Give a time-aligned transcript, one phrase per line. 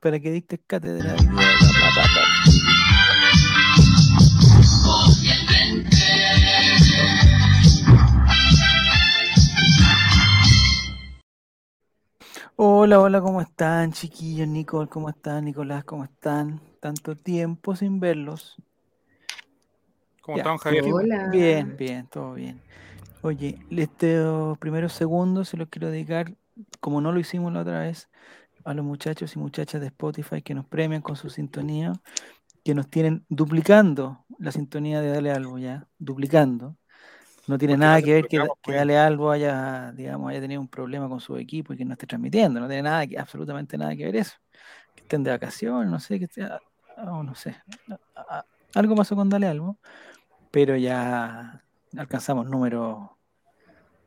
[0.00, 1.16] para que dictes cátedra.
[12.60, 14.48] Hola, hola, ¿cómo están, chiquillos?
[14.48, 15.44] Nicole, ¿cómo están?
[15.44, 16.60] Nicolás, ¿cómo están?
[16.80, 18.56] Tanto tiempo sin verlos.
[20.22, 20.42] ¿Cómo Ya.
[20.42, 20.84] están, Javier?
[20.92, 21.28] Hola.
[21.30, 22.60] Bien, bien, todo bien.
[23.22, 26.34] Oye, estos primeros segundos se los quiero dedicar,
[26.80, 28.08] como no lo hicimos la otra vez,
[28.68, 31.94] a los muchachos y muchachas de Spotify que nos premian con su sintonía,
[32.62, 36.76] que nos tienen duplicando la sintonía de Dale Algo ya, duplicando.
[37.46, 38.46] No tiene Porque nada que ver que.
[38.70, 42.06] Dale Algo haya, digamos, haya tenido un problema con su equipo y que no esté
[42.06, 42.60] transmitiendo.
[42.60, 44.36] No tiene nada, que, absolutamente nada que ver eso.
[44.94, 46.60] Que estén de vacaciones, no sé, que esté, ah,
[46.98, 47.56] oh, no sé.
[47.90, 49.78] Ah, ah, Algo pasó con Dale Algo,
[50.50, 51.62] pero ya
[51.96, 52.98] alcanzamos números,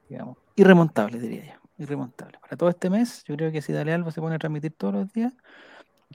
[0.08, 1.61] digamos, irremontables, diría yo.
[1.82, 2.40] Irremontables.
[2.42, 4.94] Para todo este mes, yo creo que si Dale Algo se pone a transmitir todos
[4.94, 5.34] los días,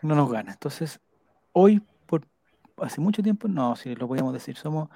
[0.02, 0.52] no nos gana.
[0.52, 1.00] Entonces,
[1.52, 2.22] hoy, por
[2.78, 4.88] hace mucho tiempo, no, si lo podíamos decir, somos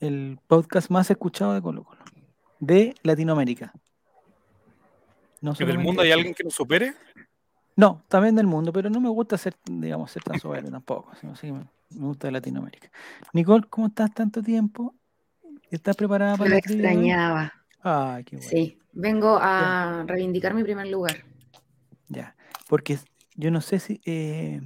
[0.00, 2.02] el podcast más escuchado de Colo Colo,
[2.60, 3.72] de Latinoamérica.
[5.40, 6.94] No ¿Que del solamente mundo hay alguien que nos supere?
[7.76, 11.14] No, también del mundo, pero no me gusta ser, digamos, ser tan soberbio tampoco.
[11.20, 12.90] sino sí me me gusta de Latinoamérica.
[13.32, 14.94] Nicole, ¿cómo estás tanto tiempo?
[15.70, 17.52] ¿Estás preparada para Lo extrañaba.
[17.88, 18.50] Ay, qué bueno.
[18.50, 21.24] Sí, vengo a reivindicar mi primer lugar.
[22.08, 22.34] Ya,
[22.68, 22.98] porque
[23.36, 24.60] yo no sé si eh,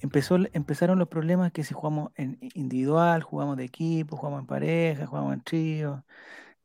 [0.00, 5.06] empezó, empezaron los problemas que si jugamos en individual, jugamos de equipo, jugamos en pareja,
[5.06, 6.04] jugamos en trío.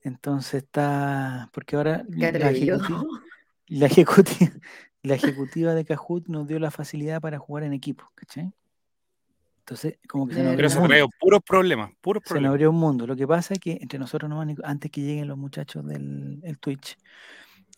[0.02, 3.04] Entonces está, porque ahora la ejecutiva,
[3.68, 4.52] la ejecutiva,
[5.04, 8.52] la ejecutiva de Kahoot nos dio la facilidad para jugar en equipo, ¿cachai?
[9.66, 10.90] Entonces, como que se De nos Pero abrió mundo.
[10.90, 12.50] traído puros problemas, puros Se nos problemas.
[12.52, 13.08] abrió un mundo.
[13.08, 16.58] Lo que pasa es que entre nosotros nomás, antes que lleguen los muchachos del el
[16.60, 16.98] Twitch,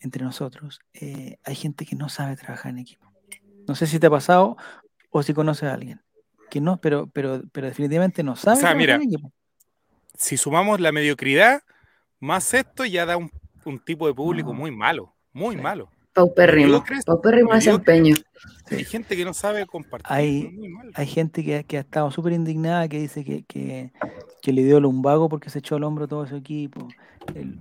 [0.00, 3.10] entre nosotros, eh, hay gente que no sabe trabajar en equipo.
[3.68, 4.56] No sé si te ha pasado
[5.10, 6.00] o si conoces a alguien.
[6.50, 9.32] Que no, pero, pero, pero definitivamente no sabe sea, trabajar mira, en equipo.
[10.16, 11.62] Si sumamos la mediocridad,
[12.18, 13.30] más esto ya da un,
[13.64, 14.58] un tipo de público No.
[14.58, 15.62] muy malo, muy Sí.
[15.62, 15.88] malo.
[16.16, 16.82] Paupérrimo.
[17.04, 18.16] Paupérrimo desempeño.
[18.70, 20.06] Hay gente que no sabe compartir.
[20.10, 23.92] Hay- gente que, que ha estado súper indignada, que dice que, que,
[24.40, 26.88] que le dio lumbago porque se echó al hombro todo su equipo.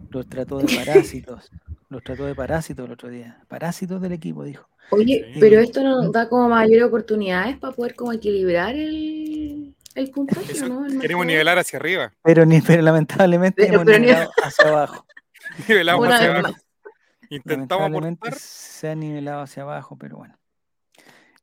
[0.10, 1.52] Los trató de parásitos.
[1.90, 3.40] Los trató de parásitos el otro día.
[3.50, 4.68] Parásitos del equipo, dijo.
[4.92, 5.40] Oye, Sí.
[5.42, 10.70] pero esto nos da como mayores oportunidades para poder como equilibrar el, el puntaje, Eso,
[10.70, 10.86] ¿no?
[10.86, 12.14] El queremos nivelar hacia arriba.
[12.24, 15.06] Pero, ni, pero lamentablemente Pero- hemos pero ni- nivelado hacia abajo.
[15.68, 16.56] Nivelamos Una hacia abajo.
[17.38, 18.34] Intentamos aportar.
[18.36, 20.38] se ha nivelado hacia abajo, pero bueno,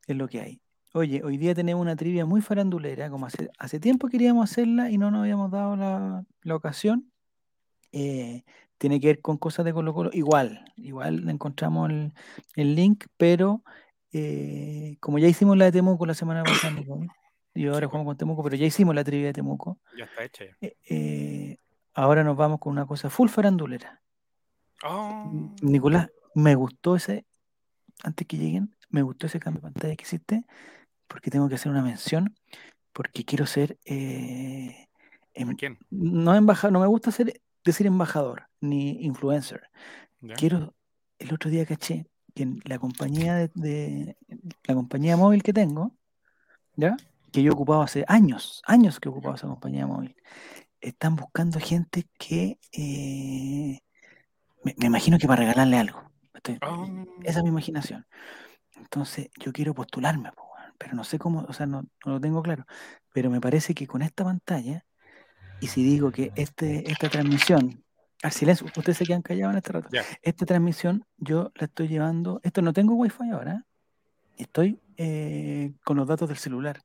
[0.07, 0.61] es lo que hay.
[0.95, 4.99] Oye, hoy día tenemos una trivia muy farandulera, como hace, hace tiempo queríamos hacerla y
[4.99, 7.11] no nos habíamos dado la, la ocasión.
[7.93, 8.43] Eh,
[8.77, 10.11] tiene que ver con cosas de Colo Colo.
[10.13, 12.13] Igual, igual encontramos el,
[12.57, 13.63] el link, pero
[14.13, 17.09] eh, como ya hicimos la de Temuco la semana pasada, Nicole,
[17.55, 20.25] y ahora Sí, jugamos con Temuco, pero ya hicimos la trivia de Temuco, Ya está
[20.25, 20.57] hecha ya.
[20.61, 21.57] eh, eh,
[21.95, 24.02] ahora nos vamos con una cosa full farandulera.
[24.85, 25.31] Oh,
[25.63, 27.25] Nicolás, me gustó ese,
[28.03, 30.45] antes que lleguen, me gustó ese cambio de pantalla que hiciste,
[31.09, 32.35] porque tengo que hacer una mención,
[32.93, 34.89] porque quiero ser, eh,
[35.35, 35.79] ¿de em- quién?
[35.91, 39.69] no embajador, no me gusta ser, decir embajador, ni influencer.
[40.21, 40.35] ¿Ya?
[40.35, 40.75] Quiero,
[41.19, 44.17] el otro día caché que en la compañía de, de-
[44.65, 45.93] la compañía móvil que tengo,
[46.77, 46.97] ¿ya?
[47.31, 50.17] Que yo he ocupado hace años, años que he ocupado esa compañía móvil,
[50.81, 53.81] están buscando gente que, eh,
[54.65, 56.03] me, me imagino que para regalarle algo.
[56.35, 56.87] Estoy- Oh.
[57.23, 58.07] esa es mi imaginación.
[58.77, 60.31] Entonces, yo quiero postularme,
[60.79, 62.67] pero no sé cómo, o sea, no, no lo tengo claro.
[63.13, 64.85] Pero me parece que con esta pantalla,
[65.61, 67.85] y si digo que este, esta transmisión,
[68.23, 69.89] al silencio, ustedes se quedan callados en este rato.
[70.23, 73.65] Esta transmisión yo la estoy llevando, esto no tengo wifi ahora,
[74.37, 76.81] estoy eh, con los datos del celular.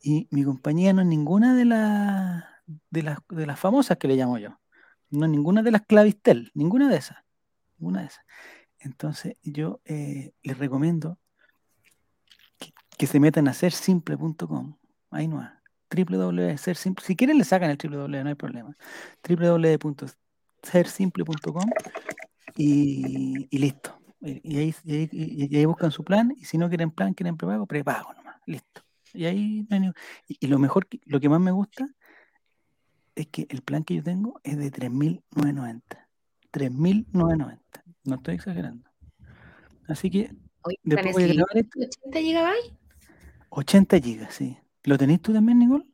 [0.00, 2.44] Y mi compañía no es ninguna de, las
[2.90, 4.58] de, las, de las famosas que le llamo yo.
[5.12, 7.18] No ninguna de las clavistel, ninguna de esas.
[7.78, 8.24] Ninguna de esas.
[8.78, 11.18] Entonces yo eh, les recomiendo
[12.96, 14.78] que, se metan a sersimple.com.
[15.10, 15.46] Ahí no
[15.94, 17.04] www.sersimple.
[17.04, 18.76] Si quieren le sacan el www, no hay problema.
[19.28, 21.70] www.sersimple.com
[22.56, 23.98] y, y listo.
[24.20, 28.14] Y, ahí, ahí, ahí buscan su plan y si no quieren plan, quieren prepago, prepago
[28.14, 28.36] nomás.
[28.46, 28.82] Listo.
[29.12, 29.66] Y ahí
[30.28, 31.86] y, lo mejor, lo que más me gusta
[33.14, 36.08] es que el plan que yo tengo es de 3.990.
[36.50, 37.84] 3.990.
[38.04, 38.88] No estoy exagerando.
[39.88, 40.30] Así que
[40.62, 41.78] Oye, después voy a ¿necesito grabar esto.
[41.80, 42.72] 80 gigabytes?
[43.50, 44.56] 80 gigas, sí.
[44.84, 45.84] ¿Lo tenés tú también, Nicole?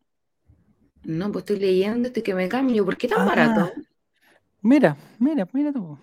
[1.04, 2.84] No, pues estoy leyendo esto y que me cambio.
[2.84, 3.72] ¿Por qué tan Ah, barato?
[4.60, 5.98] Mira, mira, mira tú.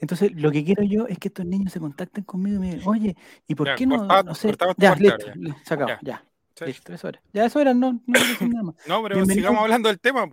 [0.00, 2.88] Entonces, lo que quiero yo es que estos niños se contacten conmigo y me digan,
[2.88, 3.16] oye,
[3.48, 4.06] ¿y por Ya, qué no?
[4.22, 5.34] no sé, ya, listo, ya.
[5.34, 6.00] li- se acabó, Ya.
[6.02, 6.24] ya,
[6.56, 6.64] Sí.
[6.66, 7.20] listo, eso era.
[7.32, 8.74] Ya, eso era, no, no nada más.
[8.86, 9.34] No, pero Bienvenido.
[9.48, 10.26] sigamos hablando del tema.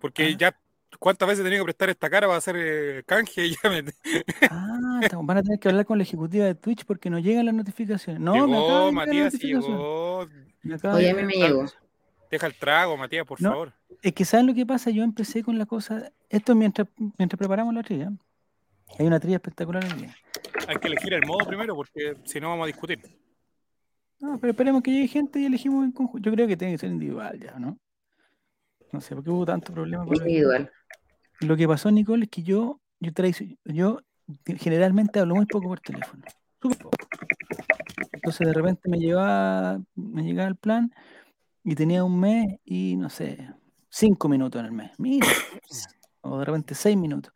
[0.00, 0.36] Porque Ah.
[0.38, 0.56] ya,
[0.98, 3.46] ¿cuántas veces he tenido que prestar esta cara para hacer eh, canje?
[3.46, 3.84] Y ya me...
[4.50, 7.54] Ah, van a tener que hablar con la ejecutiva de Twitch porque no llegan las
[7.54, 8.20] notificaciones.
[8.20, 10.28] No, me acaba de llegó, llegar la Matías, llegó.
[10.62, 11.36] Me acaba Oye, a mí llegar.
[11.40, 11.64] me llegó.
[12.30, 13.50] Deja el trago, Matías, por No.
[13.50, 13.72] favor.
[14.02, 14.90] Es que ¿saben lo que pasa?
[14.90, 18.10] Yo empecé con la cosa, esto es mientras, mientras preparamos la trilla.
[18.98, 20.14] Hay una trilla espectacular hoy día.
[20.66, 22.98] Hay que elegir el modo primero porque si no vamos a discutir.
[24.20, 26.28] No, pero esperemos que llegue gente y elegimos en conjunto.
[26.28, 27.78] Yo creo que tiene que ser individual ya, ¿no?
[28.92, 30.70] No sé, porque hubo tanto problema con Individual.
[31.40, 33.12] Lo que pasó, Nicole, es que yo, yo,
[33.64, 34.00] yo
[34.56, 36.24] generalmente hablo muy poco por teléfono.
[36.60, 36.96] Súper poco.
[38.12, 40.92] Entonces de repente me llevaba, me llegaba el plan
[41.62, 43.48] y tenía un mes y no sé,
[43.88, 44.90] cinco minutos en el mes.
[44.98, 45.26] Mira,
[46.22, 47.32] o de repente seis minutos.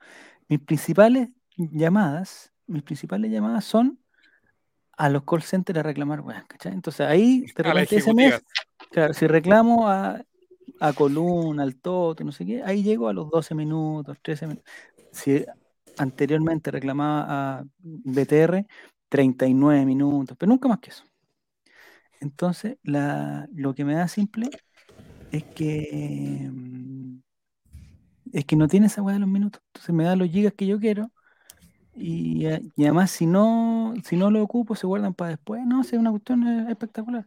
[0.49, 4.02] Mis principales llamadas, mis principales llamadas son
[4.97, 6.73] a los call centers a reclamar weas, ¿cachai?
[6.73, 8.43] Entonces ahí la repente ese mes,
[8.91, 10.23] claro, si reclamo a,
[10.81, 14.71] a Column, al Toto, no sé qué, ahí llego a los 12 minutos, 13 minutos.
[15.13, 15.45] Si
[15.99, 17.27] anteriormente reclamaba
[17.59, 18.67] a BTR,
[19.09, 21.05] 39 minutos, pero nunca más que eso.
[22.21, 24.49] Entonces, la, lo que me da simple
[25.33, 27.19] es que mm,
[28.33, 29.63] es que no tiene esa weá de los minutos.
[29.69, 31.11] Entonces me da los gigas que yo quiero.
[31.95, 35.65] Y, a- y además, si no, si no lo ocupo, se guardan para después.
[35.67, 37.27] No, es una cuestión eh, espectacular.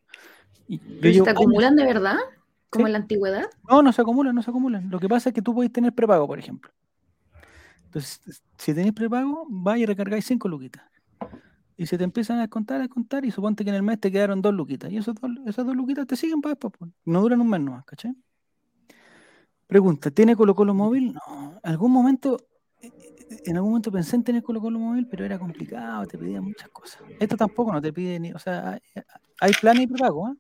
[0.68, 2.18] Y yo ¿Pero se acumulan de verdad?
[2.70, 2.90] ¿Como Sí.
[2.90, 3.46] en la antigüedad?
[3.70, 4.90] no, no se acumulan, no se acumulan.
[4.90, 6.72] Lo que pasa es que tú podés tener prepago, por ejemplo.
[7.86, 10.84] Entonces, si tenéis prepago, vais y recargáis 5 luquitas.
[11.78, 14.12] Y se te empiezan a descontar, a descontar, y suponte que en el mes te
[14.12, 14.92] quedaron dos luquitas.
[14.92, 16.74] Y esos dos, esas dos luquitas te siguen para después.
[16.78, 16.92] pues.
[17.06, 18.14] No duran un mes nomás, ¿cachai?
[19.68, 21.14] Pregunta, ¿tiene Colo Colo móvil?
[21.14, 21.60] No.
[21.64, 22.55] Algún momento, eh, eh,
[23.30, 26.70] en algún momento pensé en tener Colo Colo móvil, pero era complicado, te pedía muchas
[26.70, 27.02] cosas.
[27.20, 28.80] Esto tampoco no te pide ni, o sea,
[29.40, 30.36] hay, planes y prepago, ¿ah?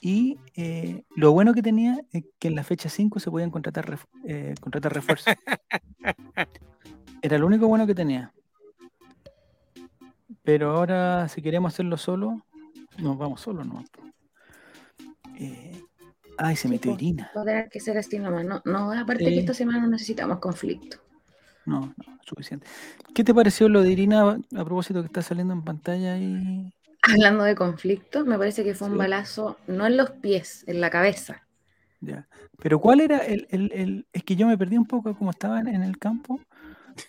[0.00, 3.86] Y eh, lo bueno que tenía es que en la fecha 5 se podían contratar,
[3.86, 5.32] ref- eh, contratar refuerzos.
[7.22, 8.34] Era lo único bueno que tenía.
[10.42, 12.44] Pero ahora, si queremos hacerlo solo,
[12.98, 13.82] nos vamos solos, ¿no?
[15.36, 15.80] Eh,
[16.38, 16.92] ay, se metió.
[16.92, 17.30] Irina.
[17.32, 18.44] Tener que ser así nomás.
[18.44, 20.98] No, no aparte que esta semana no necesitamos conflicto.
[21.66, 22.66] No, no, suficiente.
[23.14, 24.22] ¿Qué te pareció lo de Irina
[24.56, 26.72] a propósito que está saliendo en pantalla y
[27.02, 30.88] Hablando de conflicto, me parece que fue un balazo, no en los pies, en la
[30.88, 31.46] cabeza.
[32.00, 32.26] ya?
[32.62, 35.60] Pero ¿cuál era el, el- el- Es que yo me perdí un poco como estaba
[35.60, 36.40] en, el campo.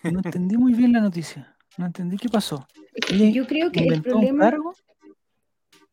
[0.03, 1.55] No entendí muy bien la noticia.
[1.77, 2.67] No entendí qué pasó.
[3.09, 4.73] Yo creo que el ¿Inventó un problema cargo?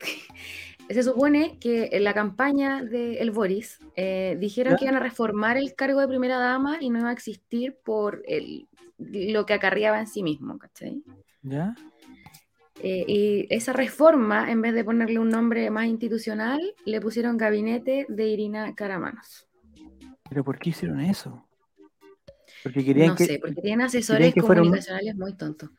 [0.93, 4.77] se supone que en la campaña de el Boris eh, dijeron ¿Ya?
[4.79, 8.23] que iban a reformar el cargo de primera dama y no iba a existir por
[8.27, 8.67] el,
[8.99, 11.03] lo que acarreaba en sí mismo, ¿cachai?
[11.43, 11.75] ¿Ya?
[12.83, 18.07] Eh, y esa reforma, en vez de ponerle un nombre más institucional, le pusieron gabinete
[18.09, 19.47] de Irina Caramanos.
[20.29, 21.47] ¿Pero por qué hicieron eso?
[22.63, 25.71] Porque querían No que, sé, porque tienen asesores que comunicacionales muy tontos.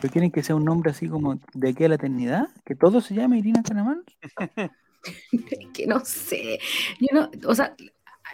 [0.00, 3.00] Pero quieren que sea un nombre así como de aquí a la eternidad, que todo
[3.00, 4.02] se llame Irina Canamán.
[5.74, 6.58] que no sé.
[7.00, 7.74] Yo no, o sea,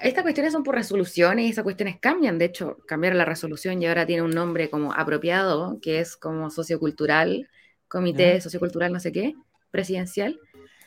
[0.02, 2.38] estas cuestiones son por resoluciones y esas cuestiones cambian.
[2.38, 6.50] De hecho, cambiaron la resolución y ahora tiene un nombre como apropiado, que es como
[6.50, 7.48] sociocultural,
[7.88, 8.40] comité Ya.
[8.40, 9.34] sociocultural, no sé qué,
[9.70, 10.40] presidencial.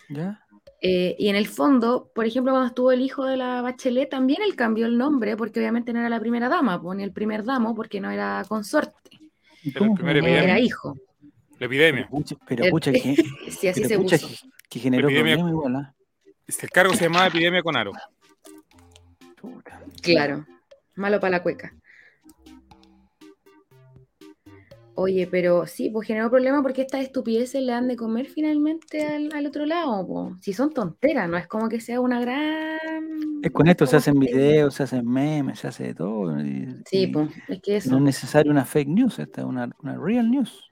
[0.09, 0.45] ¿Ya?
[0.81, 4.41] Eh, y en el fondo, por ejemplo, cuando estuvo el hijo de la Bachelet, también
[4.41, 7.75] él cambió el nombre, porque obviamente no era la primera dama, ni el primer damo,
[7.75, 9.20] porque no era consorte, ¿Y Pero
[9.77, 10.11] cómo fue?
[10.11, 10.43] epidemia.
[10.43, 10.95] era hijo.
[11.59, 12.07] La epidemia.
[12.47, 13.15] Pero pucha, pucha, que,
[13.51, 14.35] Si así pero se pucha que-
[14.69, 15.95] que generó Epidemia- problema igual, ¿ah?
[16.47, 17.91] El cargo se llamaba epidemia con aro.
[20.01, 20.45] Claro,
[20.95, 21.73] malo para la cueca.
[24.95, 29.31] Oye, pero sí, pues generó problema porque estas estupideces le han de comer finalmente al,
[29.33, 30.05] al otro lado.
[30.05, 30.37] po.
[30.41, 33.39] Si son tonteras, no es como que sea una gran.
[33.41, 36.39] Es con esto se hacen videos, se hacen memes, se hace de todo.
[36.43, 37.95] y- Sí, y pues, es que no eso.
[37.95, 40.69] es necesario una fake news, esta es una, una real news.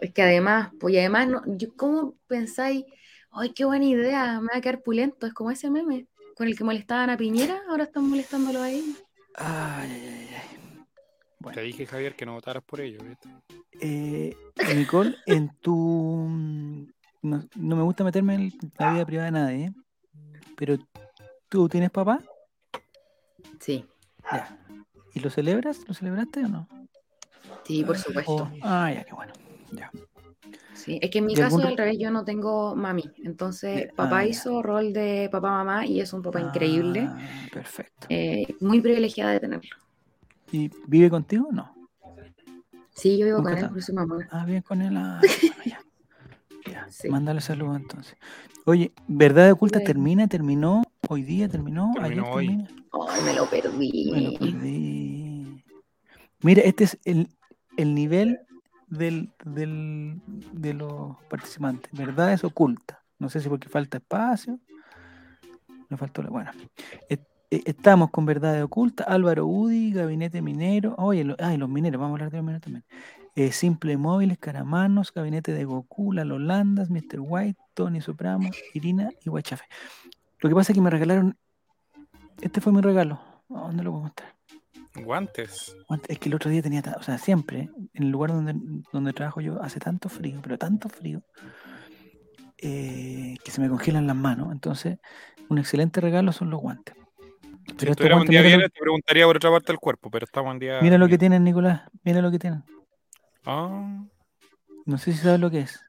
[0.00, 2.84] Es que además, pues y además, no, yo, ¿cómo pensáis?
[3.30, 5.26] Ay, qué buena idea, me va a quedar pulento.
[5.26, 8.82] Es como ese meme con el que molestaban a Piñera, ahora están molestándolo ahí.
[9.34, 10.58] Ay, ay, ay,
[11.50, 12.98] Te dije, Javier, que no votaras por ello.
[13.04, 13.28] ¿viste?
[13.80, 14.36] eh,
[14.74, 16.28] Nicole, en tu.
[17.22, 19.72] No, no me gusta meterme en la vida privada de nadie,
[20.56, 20.76] pero
[21.48, 22.20] ¿tú tienes papá?
[23.60, 23.84] Sí,
[24.32, 24.58] Ya.
[25.14, 25.86] ¿Y lo celebras?
[25.86, 26.68] ¿Lo celebraste o no?
[27.64, 28.50] sí, por supuesto.
[28.62, 29.32] ah, ya, qué bueno.
[29.72, 29.90] Ya.
[30.74, 33.04] Sí, es que en mi ¿Y caso algún- al revés, yo no tengo mami.
[33.24, 34.30] Entonces, papá ah, ya.
[34.30, 37.06] hizo rol de papá-mamá y es un papá increíble.
[37.08, 38.06] Ah, perfecto.
[38.08, 39.76] eh, muy privilegiada de tenerlo.
[40.52, 41.48] ¿Y vive contigo?
[41.50, 41.74] No.
[42.94, 44.18] Sí, yo vivo con él, por su mamá.
[44.30, 44.96] Ah, bien con él.
[44.96, 45.80] ah, bueno, ya.
[46.70, 47.08] Ya, Sí.
[47.08, 48.16] Mándale saludos entonces.
[48.66, 49.86] Oye, ¿Verdad Oculta Bueno.
[49.86, 50.28] termina?
[50.28, 50.82] ¿Terminó?
[51.08, 51.90] ¿Hoy día terminó?
[51.94, 52.46] Terminó ¿Ayer hoy.
[52.48, 52.68] termina?
[53.08, 54.10] Ay, me lo perdí.
[54.12, 55.64] Me lo perdí.
[56.42, 57.28] Mira, este es el,
[57.76, 58.40] el nivel
[58.88, 60.20] del, del-
[60.52, 61.90] de los participantes.
[61.92, 63.02] Verdad es oculta.
[63.18, 64.60] No sé si porque falta espacio.
[65.88, 66.30] Me faltó la.
[66.30, 66.50] Bueno.
[67.08, 67.18] Eh,
[67.56, 70.94] Estamos con Verdad Oculta, Álvaro Udi, Gabinete Minero.
[70.96, 72.84] Oye, lo- ay, los mineros, vamos a hablar de los mineros también.
[73.34, 77.18] Eh, Simple Móviles, Caramanos, Gabinete de Goku, La Lolandas, Mr.
[77.20, 79.64] White, Tony Soprano, Irina y Guachafe.
[80.40, 81.36] Lo que pasa es que me regalaron.
[82.40, 83.20] Este fue mi regalo.
[83.50, 84.34] ¿A ¿Dónde lo puedo mostrar?
[85.04, 85.76] Guantes.
[85.88, 88.54] Guante- Es que el otro día tenía, o sea, siempre, en el lugar donde,
[88.92, 91.22] donde trabajo yo, hace tanto frío, pero tanto frío,
[92.58, 94.52] eh, que se me congelan las manos.
[94.52, 94.98] Entonces,
[95.50, 96.94] un excelente regalo son los guantes.
[97.66, 100.52] Si Pero estuviéramos un día lo, te preguntaría por otra parte del cuerpo, pero estamos
[100.52, 100.80] en día.
[100.82, 102.64] mira lo que tienen, Nicolás, mira lo que tienen.
[103.44, 104.04] Ah,
[104.84, 105.80] No sé si sabes lo que es.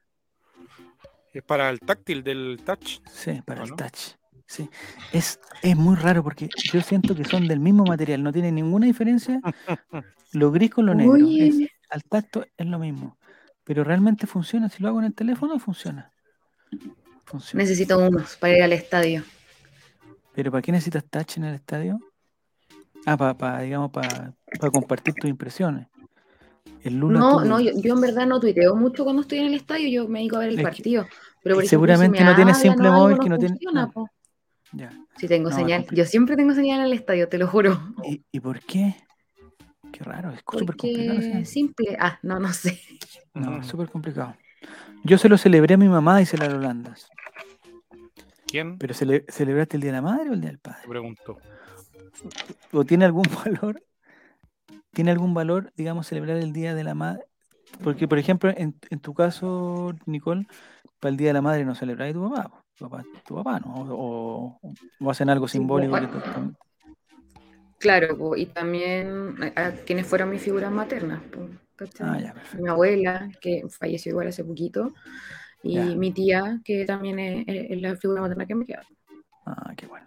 [1.34, 3.00] es para el táctil del touch.
[3.12, 3.76] Sí, para ¿O el no?
[3.76, 4.16] touch.
[4.48, 4.70] Sí.
[5.12, 8.86] Es, es muy raro porque yo siento que son del mismo material, no tienen ninguna
[8.86, 9.40] diferencia
[10.34, 11.16] lo gris con lo negro.
[11.18, 13.18] Es- al tacto es lo mismo.
[13.64, 14.68] Pero realmente funciona.
[14.70, 16.12] Si lo hago en el teléfono, funciona.
[17.26, 17.64] Funciona.
[17.64, 19.24] Necesito unos para ir al estadio.
[20.34, 22.00] ¿Pero para qué necesitas touch en el estadio?
[23.06, 24.34] Ah, para, digamos, para
[24.72, 25.88] compartir tus impresiones.
[26.84, 29.46] El Lula No, tuvo- no, yo, yo en verdad no tuiteo mucho cuando estoy en
[29.48, 31.08] el estadio, yo me dedico a ver el Es partido.
[31.44, 33.90] Pero por y ejemplo, seguramente si me no tienes simple móvil que no tiene- funciona,
[33.90, 34.10] po.
[34.72, 34.92] Ya.
[35.18, 35.86] Sí tengo No, señal.
[35.92, 37.80] Yo siempre tengo señal en el estadio, te lo juro.
[38.04, 38.96] ¿Y, y por qué?
[39.92, 41.20] Qué raro, es súper complicado.
[41.20, 41.96] Ese- simple.
[42.00, 42.80] Ah, no, no sé.
[43.34, 44.36] No, es súper complicado.
[45.04, 47.08] Yo se lo celebré a mi mamá y se la Holandas.
[48.54, 48.78] ¿Quién?
[48.78, 50.88] ¿Pero cele- celebraste el Día de la Madre o el Día del Te Padre?
[50.88, 51.40] pregunto.
[52.72, 53.82] ¿O tiene algún valor?
[54.92, 57.24] ¿Tiene algún valor, digamos, celebrar el Día de la Madre?
[57.84, 60.46] Porque, por ejemplo, en, en tu caso, Nicole,
[61.00, 62.64] para el Día de la Madre no celebráis tu papá.
[62.78, 63.74] Tu papá, tu papá ¿no?
[63.74, 66.00] O, o- o hacen algo simbólico.
[66.00, 66.54] que tú-
[67.80, 71.24] Claro, y también a, a quienes fueron mis figuras maternas.
[72.02, 72.36] Ah, ya.
[72.60, 74.94] Mi abuela, que falleció igual hace poquito,
[75.64, 75.86] y Ya.
[75.86, 78.84] mi tía, que también es, la figura materna que me queda.
[79.46, 80.06] Ah, qué bueno.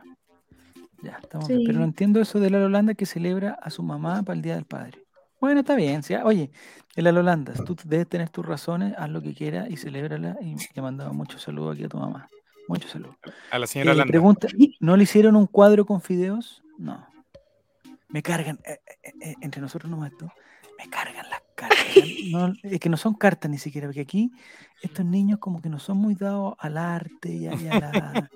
[1.02, 1.54] Ya, estamos Sí.
[1.54, 1.66] bien.
[1.66, 4.54] Pero no entiendo eso de la Holanda que celebra a su mamá para el Día
[4.54, 5.02] del Padre.
[5.40, 6.02] Bueno, está bien.
[6.02, 6.50] sí, ah, Oye,
[6.94, 10.36] en la Holanda, tú debes tener tus razones, haz lo que quieras y celébrala.
[10.40, 12.28] Y le mandaba muchos saludos aquí a tu mamá.
[12.68, 13.16] Muchos saludos.
[13.50, 14.10] A la señora Eh, Landa.
[14.10, 14.48] pregunta,
[14.80, 16.62] ¿no le hicieron un cuadro con fideos?
[16.78, 17.06] No.
[18.08, 20.32] Me cargan, eh, eh, eh, entre nosotros nomás esto,
[20.78, 21.78] me cargan las cartas.
[22.26, 24.32] No, es que no son cartas ni siquiera, porque aquí
[24.82, 28.30] estos niños como que no son muy dados al arte y a, y a la-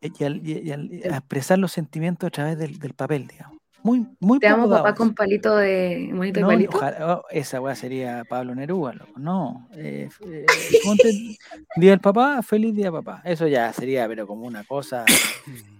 [0.00, 3.58] y al- y- a expresar los sentimientos a través del, del papel, digamos.
[3.82, 4.96] Muy, muy Te amo, papá, dados.
[4.98, 6.10] con palito de.
[6.12, 6.76] monito de No, palito.
[6.76, 9.12] ojalá- oh, esa weá sería Pablo Neruda, loco.
[9.20, 9.68] No.
[9.74, 10.46] eh, eh,
[10.84, 11.36] ponte
[11.76, 13.20] Día del papá, feliz día papá.
[13.24, 15.04] Eso ya sería, pero como una cosa.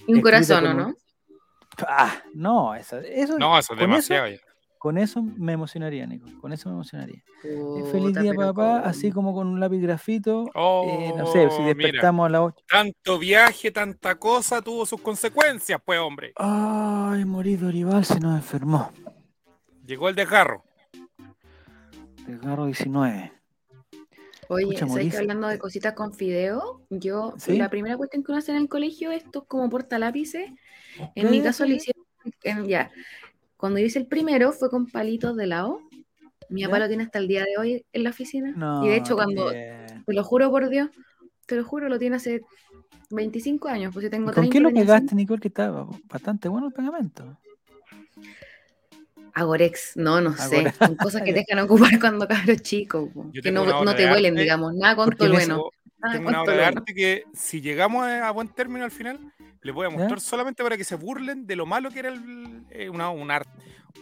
[0.06, 0.94] Y un corazón, ¿o como- no?
[1.88, 4.36] Ah, no, eso, eso, No, eso es demasiado ya.
[4.78, 6.26] Con eso me emocionaría, Nico.
[6.40, 7.22] Con eso me emocionaría.
[7.44, 10.50] Eh, feliz día papá, así como con un lápiz grafito.
[10.54, 11.74] Oh, eh, no sé, si mira.
[11.74, 12.64] despertamos a las 8.
[12.68, 16.32] Tanto viaje, tanta cosa tuvo sus consecuencias, pues, hombre.
[16.36, 18.92] Ay, morí Dorival se nos enfermó.
[19.84, 20.64] Llegó el desgarro.
[22.26, 23.32] Desgarro 19.
[24.50, 26.82] Oye, ¿sabes que hablando de cositas con fideo?
[26.88, 27.58] Yo, ¿Sí?
[27.58, 30.50] la primera cuestión que uno hace en el colegio, esto es como portalápices.
[31.14, 31.74] En mi caso ya.
[31.74, 32.04] hicieron,
[32.42, 32.90] en- ya.
[33.58, 35.80] Cuando yo hice el primero fue con palitos de helado.
[36.48, 38.52] Mi papá lo tiene hasta el día de hoy en la oficina.
[38.56, 40.88] No, y de hecho, cuando, te lo juro por Dios,
[41.44, 42.42] te lo juro, lo tiene hace
[43.10, 44.52] 25 años, pues yo tengo ¿Y ¿Con 30.
[44.52, 45.40] qué lo pegaste, Nicole?
[45.40, 47.36] Que estaba bastante bueno el pegamento.
[49.34, 50.72] Agorex, no, no sé.
[50.78, 53.10] Son cosas que te dejan ocupar cuando cabros chicos.
[53.42, 54.74] Que no, te huelen, digamos.
[54.74, 55.70] Nada con todo bueno.
[56.12, 59.18] Tengo una obra de arte que si llegamos a buen término al final,
[59.62, 62.64] les voy a mostrar solamente para que se burlen de lo malo que era el-
[62.70, 63.48] eh, una, un art-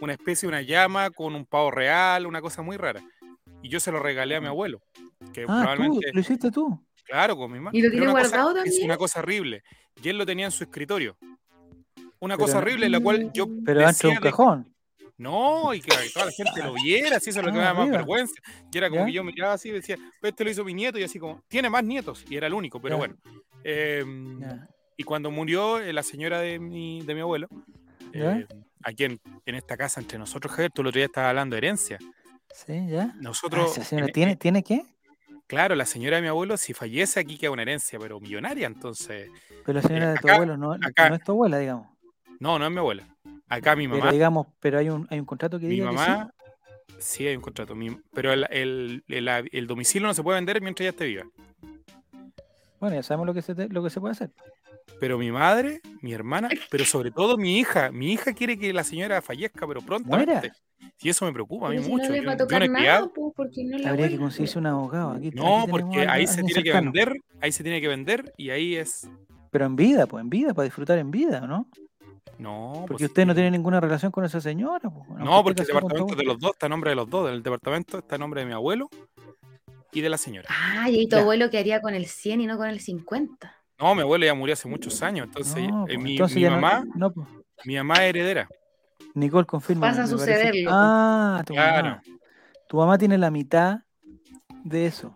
[0.01, 3.01] una especie de una llama con un pavo real, una cosa muy rara.
[3.61, 4.81] Y yo se lo regalé a mi abuelo,
[5.33, 6.79] que Ah, tú, probablemente, lo hiciste tú.
[7.03, 7.71] claro, con mi mamá.
[7.73, 8.85] ¿Y lo tiene una cosa- guardado Es también?
[8.85, 9.63] una cosa horrible.
[10.03, 11.17] Y él lo tenía en su escritorio.
[12.19, 14.73] Una Pero cosa horrible, la cual yo Pero dentro de decía un cajón.
[15.19, 17.65] No, y que toda la gente lo viera, si eso es lo que Ah, me
[17.65, 18.35] da más vergüenza.
[18.71, 19.05] Y era como ¿Ya?
[19.07, 21.41] que yo miraba así y decía, pues este lo hizo mi nieto, y así como,
[21.47, 22.97] tiene más nietos, y era el único, pero Ya.
[22.99, 23.15] bueno.
[24.39, 24.67] Ya.
[24.97, 27.47] Y cuando murió eh, la señora de mi, de mi abuelo,
[28.13, 28.45] eh,
[28.83, 31.59] aquí en, en esta casa entre nosotros, Javier, tú el otro día estabas hablando de
[31.59, 31.99] herencia.
[32.51, 33.11] Sí, ya.
[33.13, 34.83] Ah, Nosotros, esa señora en- ¿tiene, eh, ¿Tiene qué?
[35.45, 39.29] claro, la señora de mi abuelo, si fallece aquí queda una herencia, pero millonaria, entonces,
[39.63, 41.87] Pero la señora de tu abuelo no, acá- no es tu abuela, digamos.
[42.39, 43.07] no, no es mi abuela.
[43.47, 45.95] Acá mi Pero mamá, digamos, pero hay un, hay un contrato que mi diga que
[45.95, 46.29] mamá,
[46.99, 50.59] sí hay un contrato, mi- pero el, el- el- el domicilio no se puede vender
[50.61, 51.23] mientras ella esté viva.
[52.79, 54.31] Bueno, ya sabemos lo que se, te- lo que se puede hacer.
[54.99, 58.83] Pero mi madre, mi hermana, pero sobre todo mi hija, mi hija quiere que la
[58.83, 60.51] señora fallezca, pero prontamente.
[61.01, 62.05] Y eso me preocupa a mí si mucho.
[62.05, 64.09] no les yo, va a yo no tocar nada, criado- pues, porque no la Habría
[64.09, 65.11] que conseguirse un abogado.
[65.11, 68.49] Aquí, No, aquí porque ahí se tiene que vender, ahí se tiene que vender y
[68.49, 69.07] ahí es.
[69.51, 71.67] Pero en vida, pues en vida, para disfrutar en vida, ¿no?
[72.39, 74.89] No, Porque pues, usted no tiene ninguna relación con esa señora.
[74.89, 77.31] Pues, No, porque el departamento de los dos está a nombre de los dos.
[77.31, 78.89] El departamento está a nombre de mi abuelo
[79.91, 80.47] y de la señora.
[80.51, 81.21] Ah, y tu Ya.
[81.23, 83.55] abuelo quedaría con el 100 y no con el 50.
[83.79, 85.27] No, mi abuelo ya murió hace muchos años.
[85.27, 87.27] Entonces, No, eh, pues, mi, entonces mi mamá, no, pues.
[87.65, 88.49] mi mamá es heredera.
[89.13, 89.87] Nicole confirma.
[89.87, 90.69] Pasa a sucederlo.
[90.73, 91.83] Ah, tu Claro.
[91.89, 92.01] mamá.
[92.67, 93.79] Tu mamá tiene la mitad
[94.63, 95.15] de eso.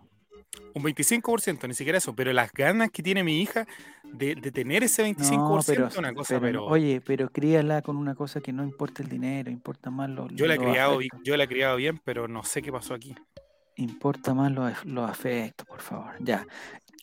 [0.74, 2.14] Un 25%, ni siquiera eso.
[2.14, 3.66] Pero las ganas que tiene mi hija
[4.04, 6.64] de, de tener ese 25% No, pero, es una cosa, pero, pero.
[6.66, 10.46] oye, pero críala con una cosa que no importa el dinero, importa más los Yo
[10.46, 11.20] la he criado, afectos.
[11.24, 13.14] yo la he criado bien, pero no sé qué pasó aquí.
[13.76, 16.12] Importa más los, los afectos, por favor.
[16.20, 16.46] Ya.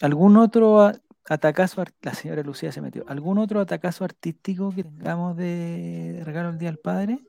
[0.01, 0.93] ¿Algún otro a-
[1.29, 1.83] atacazo?
[2.01, 3.05] La señora Lucía se metió.
[3.07, 7.19] ¿Algún otro atacazo artístico que tengamos de regalo el Día del Padre?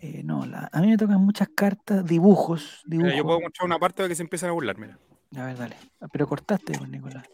[0.00, 3.06] Eh, no, la- a mí me tocan muchas cartas, dibujos, dibujos.
[3.06, 4.98] Mira, yo puedo mostrar una parte de que se empiezan a burlar, mira.
[5.36, 5.76] A ver, dale.
[6.00, 7.24] Ah, Pero cortaste, pues, Nicolás.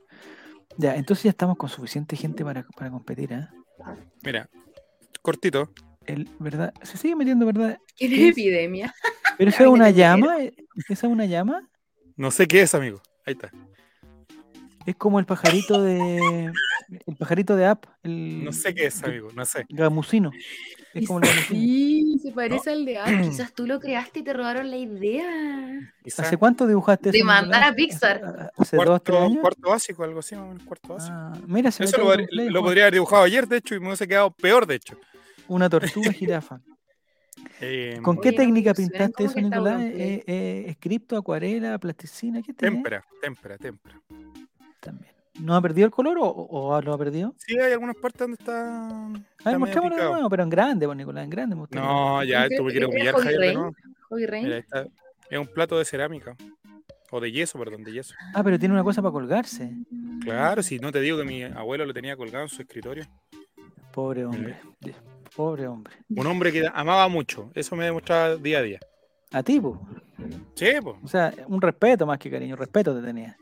[0.78, 3.48] Ya, entonces ya estamos con suficiente gente para, para competir, ¿eh?
[4.22, 4.48] Mira,
[5.20, 5.70] cortito.
[6.06, 6.72] El, ¿verdad?
[6.82, 7.78] Se sigue metiendo, ¿verdad?
[7.96, 8.94] ¿Qué epidemia?
[9.36, 10.38] ¿Pero esa es una llama?
[10.40, 11.68] ¿Esa es una llama?
[12.16, 13.00] No sé qué es, amigo.
[13.26, 13.50] Ahí está.
[14.86, 16.52] Es como el pajarito de.
[17.06, 17.86] El pajarito de App.
[18.02, 19.30] El No sé qué es, amigo.
[19.34, 19.64] No sé.
[19.68, 20.30] Gamusino.
[20.92, 21.60] Es como el gamusino.
[21.60, 23.22] Sí, se parece al de App.
[23.22, 25.80] Quizás tú lo creaste y te robaron la idea.
[26.18, 27.18] ¿Hace cuánto dibujaste eso?
[27.18, 27.72] Demandar a?
[27.74, 28.22] Pixar.
[28.24, 29.40] ¿Hace- ¿Hace dos, tres cuarto, años?
[29.40, 31.14] cuarto básico, algo así, menos, cuarto básico.
[31.16, 33.80] Ah, mira, se Eso lo, podría- Play, lo podría haber dibujado ayer, de hecho, y
[33.80, 34.98] me hubiese quedado peor, de hecho.
[35.48, 36.60] Una tortuga jirafa.
[37.60, 39.80] Eh, ¿Con qué Oye, técnica pintaste ¿cómo eso, Nicolás?
[39.82, 42.42] Eh, eh, ¿Escripto, acuarela, plasticina?
[42.42, 43.98] ¿Qué témpera, témpera, témpera.
[44.82, 45.12] También.
[45.40, 47.34] ¿No ha perdido el color o, o lo ha perdido?
[47.38, 49.06] Sí, hay algunas partes donde está.
[49.06, 51.56] A ver, mostrémoslo de nuevo, pero en grande, pues, Nicolás, en grande.
[51.70, 54.86] No, ya, tú me que quieres humillar, Javier, está.
[55.30, 56.36] Es un plato de cerámica.
[57.10, 58.14] O de yeso, perdón, de yeso.
[58.34, 59.70] Ah, pero tiene una cosa para colgarse.
[60.22, 63.04] Claro, si no te digo que mi abuelo lo tenía colgado en su escritorio.
[63.92, 64.56] Pobre hombre.
[65.36, 65.94] Pobre hombre.
[66.08, 67.50] Un hombre que amaba mucho.
[67.54, 68.80] Eso me demostraba día a día.
[69.30, 69.78] A ti, pues.
[70.54, 70.96] Sí, pues.
[71.02, 72.56] O sea, un respeto más que cariño.
[72.56, 73.36] Respeto te tenía.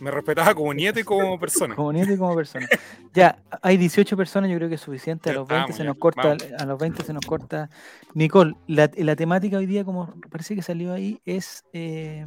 [0.00, 1.74] Me respetaba como nieto y como persona.
[1.74, 2.66] Como nieto y como persona.
[3.14, 5.30] Ya, hay 18 personas, yo creo que es suficiente.
[5.30, 6.44] A los 20 estamos, se ya, nos corta, vamos.
[6.58, 7.70] a los 20 se nos corta.
[8.14, 12.24] Nicole, la, la temática hoy día, como parece que salió ahí, es eh,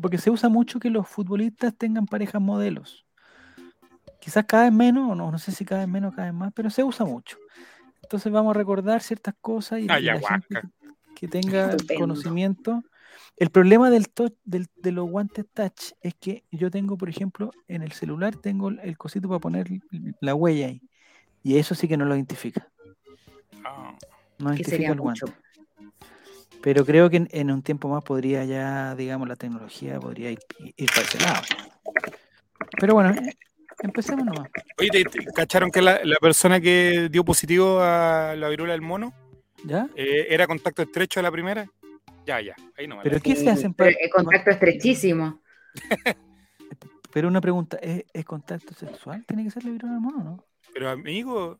[0.00, 3.04] porque se usa mucho que los futbolistas tengan parejas modelos.
[4.20, 6.52] Quizás cada vez menos, o no, no sé si cada vez menos, cada vez más,
[6.54, 7.38] pero se usa mucho.
[8.02, 10.60] Entonces vamos a recordar ciertas cosas y, y la gente Ayahuasca.
[10.60, 12.00] que, que tenga Estupendo.
[12.02, 12.84] conocimiento.
[13.40, 17.52] El problema del touch, del, de los guantes touch es que yo tengo, por ejemplo,
[17.68, 19.68] en el celular tengo el- el cosito para poner
[20.20, 20.82] la huella ahí.
[21.44, 22.68] Y eso sí que no lo identifica.
[23.64, 23.96] Ah,
[24.38, 25.24] No identifica el guante.
[25.26, 25.38] mucho.
[26.62, 30.38] Pero creo que en, en un tiempo más podría ya, digamos, la tecnología podría ir,
[30.76, 31.42] ir para ese lado.
[32.80, 33.36] Pero bueno, eh,
[33.82, 34.48] empecemos nomás.
[34.78, 38.82] Oye, ¿te, te cacharon que la, la persona que dio positivo a la viruela del
[38.82, 39.12] mono
[39.64, 39.88] ¿Ya?
[39.94, 41.70] eh, era contacto estrecho a la primera?
[42.28, 42.54] Ya, ya.
[42.76, 45.40] Ahí no me Pero ¿qué se hacen para- el contacto estrechísimo.
[47.10, 49.24] Pero una pregunta, ¿es, es contacto sexual?
[49.26, 50.44] ¿Tiene que ser la viruela del mono, no?
[50.74, 51.58] Pero amigo,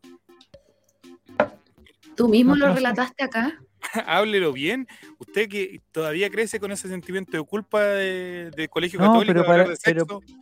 [2.14, 2.76] ¿Tú mismo No, lo no sé.
[2.80, 3.58] relataste acá?
[4.06, 4.86] háblelo bien.
[5.18, 9.64] Usted que todavía crece con ese sentimiento de culpa de, colegio católico, pero para,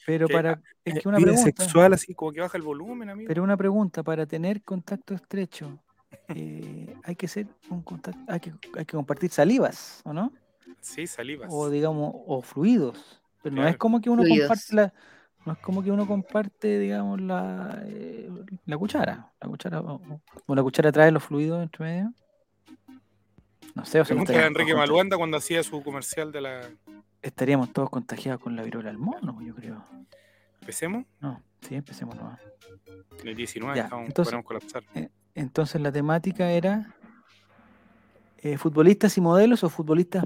[0.05, 3.29] pero, para es que una pregunta, sexual así como que baja el volumen, amigo.
[3.29, 5.79] Pero una pregunta, para tener contacto estrecho,
[6.29, 10.33] eh, hay que ser un contacto, hay que, hay que compartir salivas, ¿o no?
[10.81, 11.49] Sí, salivas.
[11.53, 13.21] O digamos, o fluidos.
[13.43, 14.93] Pero no es como que uno comparte la,
[15.47, 18.29] no es como que uno comparte, digamos, la, eh,
[18.67, 19.31] la cuchara.
[19.41, 22.13] La cuchara o, la cuchara trae los fluidos entre medio.
[23.77, 26.61] No sé, o sea, Pregunta a Enrique Maluanda cuando hacía su comercial de la.
[27.23, 29.85] Estaríamos todos contagiados con la viruela del mono, yo creo.
[30.61, 31.05] ¿Empecemos?
[31.21, 32.41] No, sí, empecemos nomás.
[33.21, 34.83] En el 19 estamos, entonces, colapsar.
[34.97, 36.93] Eh, entonces la temática era
[38.39, 40.25] eh, futbolistas y modelos o futbolistas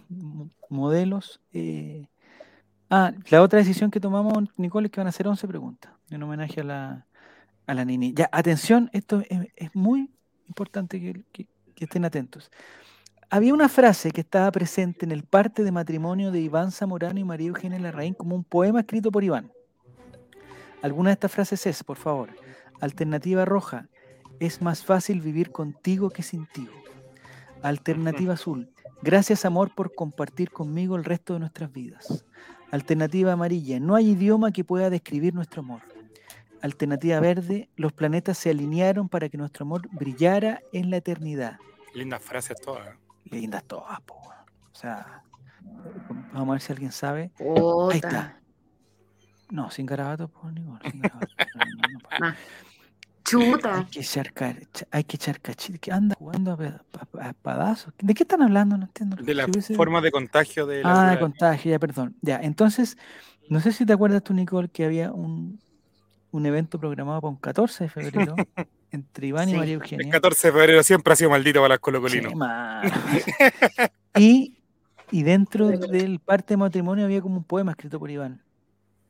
[0.68, 2.06] modelos eh,
[2.92, 6.20] Ah, la otra decisión que tomamos, Nicole, es que van a hacer 11 preguntas en
[6.24, 7.06] homenaje a la,
[7.68, 8.12] a la Nini.
[8.12, 10.10] Ya, atención, esto es, muy
[10.48, 10.98] importante
[11.30, 11.46] que,
[11.76, 12.50] estén atentos.
[13.30, 17.24] Había una frase que estaba presente en el parte de matrimonio de Iván Zamorano y
[17.24, 19.52] María Eugenia Larraín como un poema escrito por Iván.
[20.82, 22.30] Alguna de estas frases es, por favor,
[22.80, 23.88] alternativa roja,
[24.40, 26.68] es más fácil vivir contigo que sin ti.
[27.62, 28.70] Alternativa azul,
[29.02, 32.24] gracias amor por compartir conmigo el resto de nuestras vidas.
[32.70, 35.82] Alternativa amarilla, no hay idioma que pueda describir nuestro amor.
[36.62, 41.58] Alternativa verde, los planetas se alinearon para que nuestro amor brillara en la eternidad.
[41.94, 42.96] Lindas frases todas.
[43.24, 44.14] Lindas todas, po.
[44.16, 45.22] O sea,
[46.32, 47.30] vamos a ver si alguien sabe.
[47.90, 48.40] Ahí está.
[49.50, 50.78] No, sin garabato, por ningún.
[50.82, 51.28] Sin garabato.
[53.30, 53.78] Chuta.
[53.78, 54.32] Hay que echar,
[54.90, 55.92] hay que echar cachito.
[55.94, 57.94] anda jugando a, espadazos.
[58.00, 58.76] ¿De qué están hablando?
[58.76, 59.16] No entiendo.
[59.16, 61.08] De la forma de contagio de la.
[61.08, 62.16] Ah, de contagio, ya, perdón.
[62.22, 62.98] Ya, entonces,
[63.48, 65.60] no sé si te acuerdas tú, Nicole, que había un,
[66.32, 68.34] un evento programado para un 14 de febrero
[68.90, 70.04] entre Iván y María Eugenia.
[70.04, 72.32] El 14 de febrero siempre ha sido maldito para las colocolinos.
[74.18, 74.56] y,
[75.12, 78.42] y dentro del parte de matrimonio había como un poema escrito por Iván.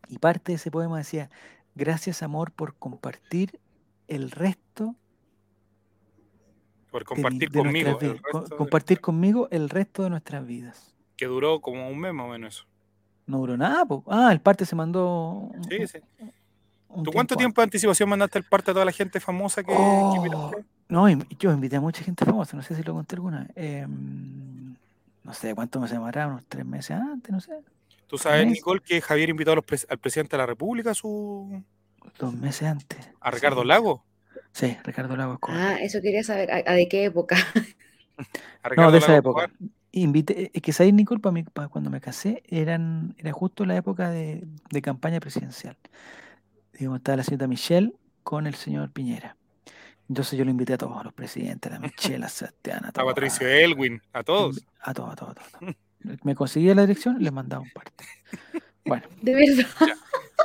[0.09, 1.31] Y parte de ese poema decía:
[1.75, 3.59] Gracias, amor, por compartir
[4.11, 4.95] el resto.
[6.91, 7.99] Por compartir conmigo.
[8.59, 10.93] compartir conmigo el resto de nuestras vidas.
[11.17, 12.65] Que duró como un mes más o menos eso.
[13.27, 15.51] No duró nada, ah, el parte se mandó.
[15.69, 15.99] Sí, sí.
[17.05, 20.51] ¿Tú cuánto tiempo de anticipación mandaste el parte a toda la gente famosa que, oh,
[20.89, 23.47] No, yo invité a mucha gente famosa, no sé si lo conté alguna.
[23.55, 24.75] Em,
[25.23, 27.53] no sé cuánto me llamará, unos tres meses antes, no sé.
[28.09, 31.63] ¿Tú sabes, Nicole, que Javier invitó al presidente de la República a su,
[32.19, 32.99] Dos meses antes.
[33.21, 34.05] ¿A Ricardo Lago?
[34.53, 35.39] Sí, Ricardo Lago.
[35.49, 36.51] Ah, eso quería saber.
[36.51, 37.37] ¿A, de qué época?
[38.77, 39.51] no, de esa época.
[39.93, 44.47] Invité, es que sabéis, Nicole, para, cuando me casé, eran, era justo la época de,
[44.83, 45.77] campaña presidencial.
[46.73, 49.37] Digamos, estaba la señora Michelle con el señor Piñera.
[50.09, 52.93] Entonces yo lo invité a todos, a los presidentes, a la Michelle, a Sebastián, a
[52.93, 53.09] todos.
[53.09, 54.65] A Patricio Elwin, a todos.
[54.81, 55.77] A todos, a todos, a todos.
[56.23, 58.05] Me conseguía la dirección y les mandaba un parte.
[58.91, 59.07] Bueno.
[59.23, 59.67] De verdad.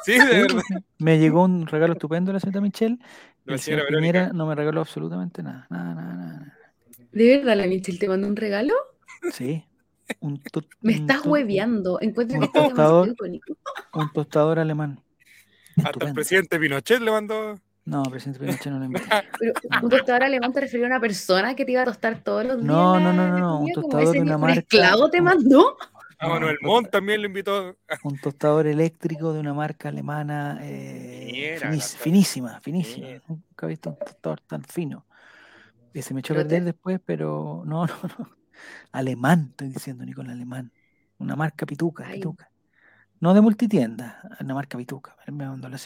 [0.03, 0.61] Sí, de verdad.
[0.99, 2.99] Me llegó un regalo estupendo de la señorita Michelle.
[3.45, 5.65] La señora Piñera no me regaló absolutamente nada.
[5.71, 6.57] Nada, nada, nada.
[7.11, 8.75] ¿De verdad la Michelle te mandó un regalo?
[9.31, 9.65] Sí.
[10.81, 11.99] me estás hueveando.
[12.01, 13.15] Encuentro un tostador,
[13.93, 15.01] un tostador alemán.
[15.83, 17.55] Hasta el presidente Pinochet le mandó.
[17.85, 19.05] No, presidente Pinochet no le invitó.
[19.39, 22.45] Pero un tostador alemán te refería a una persona que te iba a tostar todos
[22.45, 22.67] los días.
[22.67, 23.59] No, no, no, no, no.
[23.61, 24.53] Un tostador de una marca.
[24.53, 25.77] ¿Un esclavo te mandó?
[26.19, 27.77] Ah, Manuel Montt también lo invitó.
[28.03, 31.57] Un tostador eléctrico de una marca alemana eh,
[31.99, 33.07] finísima, finísima.
[33.27, 35.05] Nunca he visto un tostador tan fino.
[35.93, 38.29] Y se me echó a perder después, pero no, no, no.
[38.91, 40.71] Alemán, estoy diciendo, Nicolás, alemán.
[41.17, 42.51] Una marca pituca, pituca.
[43.21, 45.15] No de multitienda, una marca pituca.
[45.27, 45.79] Me mandó la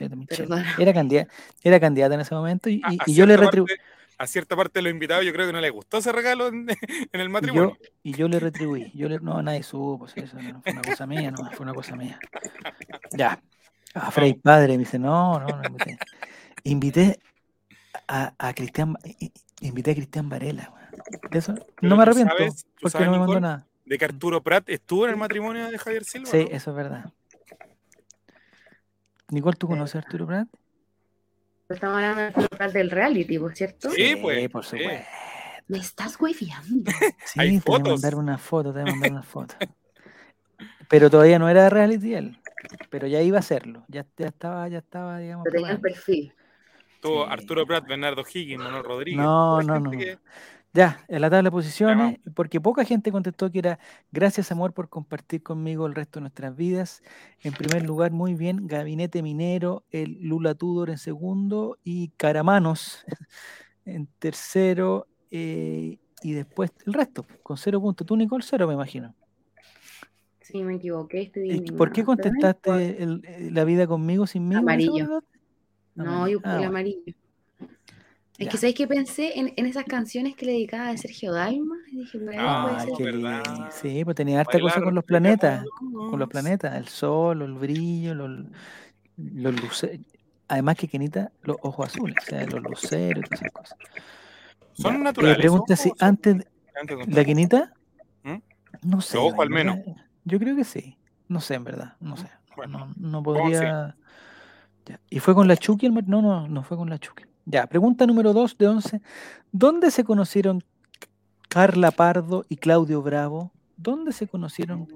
[0.78, 1.32] Era candidata,
[1.64, 3.70] era candidata en ese momento y, yo le retribuí
[4.20, 6.68] a cierta parte de los invitados yo creo que no les gustó ese regalo en,
[7.14, 7.78] el matrimonio.
[8.04, 8.92] Y yo, le retribuí.
[8.94, 11.74] Yo le, no, nadie supo, pues eso no fue una cosa mía, no, fue una
[11.74, 12.20] cosa mía.
[13.12, 13.42] Ya.
[13.96, 15.98] A Frey Padre me dice, no, no, no invité.
[16.64, 17.20] Invité
[18.08, 18.96] a, a Cristian,
[19.62, 20.74] invité a Cristian Varela.
[21.32, 22.36] De eso no me arrepiento,
[22.82, 23.66] porque no me mandó nada.
[23.86, 26.30] De que Arturo Prat estuvo en el matrimonio de Javier Silva.
[26.30, 27.12] Sí, eso es verdad.
[29.30, 30.48] Nicole, ¿tú conoces a Arturo Prat?
[31.70, 33.92] Estamos hablando del reality, ¿por cierto?
[33.92, 34.50] Sí, pues.
[34.50, 35.06] por supuesto.
[35.68, 36.92] Me estás hueviando.
[37.26, 37.82] Sí, Hay te fotos.
[37.84, 39.56] voy a mandar una foto, te voy a mandar una foto.
[40.90, 42.40] Pero todavía no era reality él.
[42.90, 43.86] Pero ya iba a serlo.
[43.88, 45.44] Ya, ya estaba, ya estaba, digamos.
[45.44, 46.34] Pero tenía el perfil.
[47.02, 49.22] Tuvo Arturo Prat, Bernardo Higgins, Manuel Rodríguez.
[49.22, 49.92] No, no, no.
[50.72, 53.80] Ya, en la tabla de posiciones, porque poca gente contestó que era
[54.12, 57.02] gracias amor por compartir conmigo el resto de nuestras vidas.
[57.44, 63.04] En primer lugar, muy bien, Gabinete Minero, el Lula Tudor en segundo y Caramanos
[63.86, 65.08] en tercero.
[65.32, 68.06] Eh, y después el resto, con cero puntos.
[68.06, 69.16] Tú, Nicole, cero, me imagino.
[70.42, 71.22] Sí, me equivoqué.
[71.22, 74.56] Estoy ¿Y ¿Por qué contestaste el- eh, la vida conmigo sin mí?
[74.56, 75.24] Amarillo.
[75.96, 76.68] No, yo Ah, el bueno.
[76.68, 77.14] amarillo.
[78.40, 78.52] Es Ya.
[78.52, 81.76] que, ¿sabéis que pensé en, en esas canciones que le dedicaba a Sergio Dalma?
[81.92, 82.96] Y dije, ahí Ah, puede Ay, ser.
[82.98, 83.70] qué ¿verdad?
[83.72, 85.66] Sí, pues tenía harta cosa Bailar con los planetas.
[86.10, 88.46] Con los planetas, el sol, el brillo, los,
[89.18, 90.00] los luceros.
[90.48, 93.78] Además que Kenita, los ojos azules, o sea, los luceros y todas esas cosas.
[94.74, 95.36] ¿Son Ya, naturales?
[95.38, 96.46] eh, pregunta si antes, de
[97.08, 97.74] ¿la Kenita?
[98.24, 98.38] ¿Mm?
[98.84, 99.18] No sé.
[99.18, 99.76] Los ojos en al menos.
[99.76, 100.98] verdad, Yo creo que sí.
[101.28, 101.98] No sé, en verdad.
[102.00, 102.28] No sé.
[102.56, 103.98] Bueno, no, no podría.
[104.86, 105.00] Ya.
[105.10, 105.86] ¿Y fue con la Chucky?
[105.88, 107.26] el mar- No, no, no fue con la Chucky.
[107.52, 109.02] Ya, pregunta número 2 de 11.
[109.52, 110.64] ¿Dónde se conocieron
[111.48, 113.52] Carla Pardo y Claudio Bravo?
[113.76, 114.88] ¿Dónde se conocieron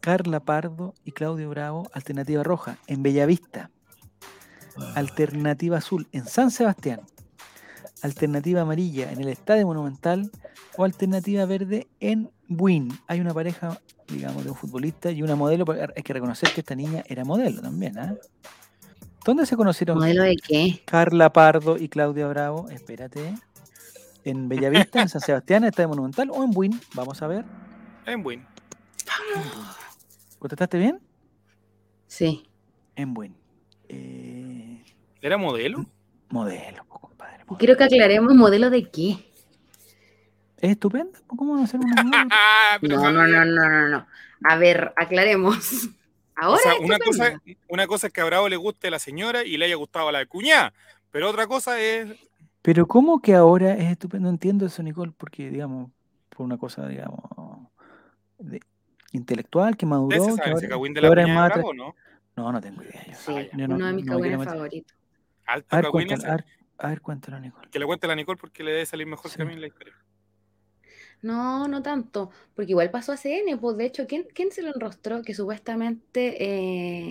[0.00, 1.88] Carla Pardo y Claudio Bravo?
[1.92, 3.70] Alternativa roja, en Bellavista.
[4.96, 7.02] Alternativa azul, en San Sebastián.
[8.02, 10.32] Alternativa amarilla, en el Estadio Monumental.
[10.76, 12.88] O alternativa verde, en Buin.
[13.06, 15.64] Hay una pareja, digamos, de un futbolista y una modelo.
[15.94, 18.16] Hay que reconocer que esta niña era modelo también, ¿ah?
[19.24, 20.82] ¿Dónde se conocieron ¿Modelo de qué?
[20.86, 22.68] Carla Pardo y Claudia Bravo?
[22.70, 23.34] Espérate.
[24.24, 26.80] ¿En Bellavista, en San Sebastián, en el Estadio Monumental o en Buin?
[26.94, 27.44] Vamos a ver.
[28.06, 28.44] En Win.
[30.38, 31.00] ¿Contestaste bien?
[32.06, 32.48] Sí.
[32.96, 33.34] En Buin.
[33.88, 34.82] Eh,
[35.20, 35.84] ¿Era modelo?
[36.30, 37.44] modelo, compadre.
[37.44, 37.58] modelo.
[37.58, 39.32] Quiero que aclaremos modelo de qué.
[40.58, 41.18] Es estupendo.
[41.26, 42.28] ¿Cómo van a hacer una modelo?
[42.82, 44.06] No, no, no, no, no, no.
[44.44, 45.88] A ver, aclaremos.
[46.40, 48.98] O Ahora sea, una cosa, una cosa es que a Bravo le guste a la
[48.98, 50.72] señora y le haya gustado a la cuñada,
[51.10, 52.08] pero otra cosa es
[52.62, 54.24] Pero ¿cómo que ahora es estupendo?
[54.28, 55.90] No entiendo eso, Nicole, porque, digamos,
[56.28, 57.20] por una cosa, digamos,
[58.38, 58.60] de-
[59.12, 61.48] intelectual, que maduró, ¿Ustedes se que saben ahora, que es más...
[61.52, 61.94] Bravo, no?
[62.36, 63.04] No, no tengo idea.
[63.06, 63.14] yo.
[63.16, 64.96] Sí, Yo no- uno de mis no favoritos.
[65.46, 66.28] Alto A ver, cuéntalo, ese.
[66.30, 66.44] a ver,
[66.78, 67.68] a ver, cuéntalo, Nicole.
[67.70, 69.36] Que le cuente a la Nicole porque le debe salir mejor Sí.
[69.36, 69.94] que a mí en la historia.
[71.22, 74.72] No, no tanto, porque igual pasó a CN, pues de hecho, ¿quién, quién se lo
[74.74, 75.20] enrostró?
[75.22, 76.36] Que supuestamente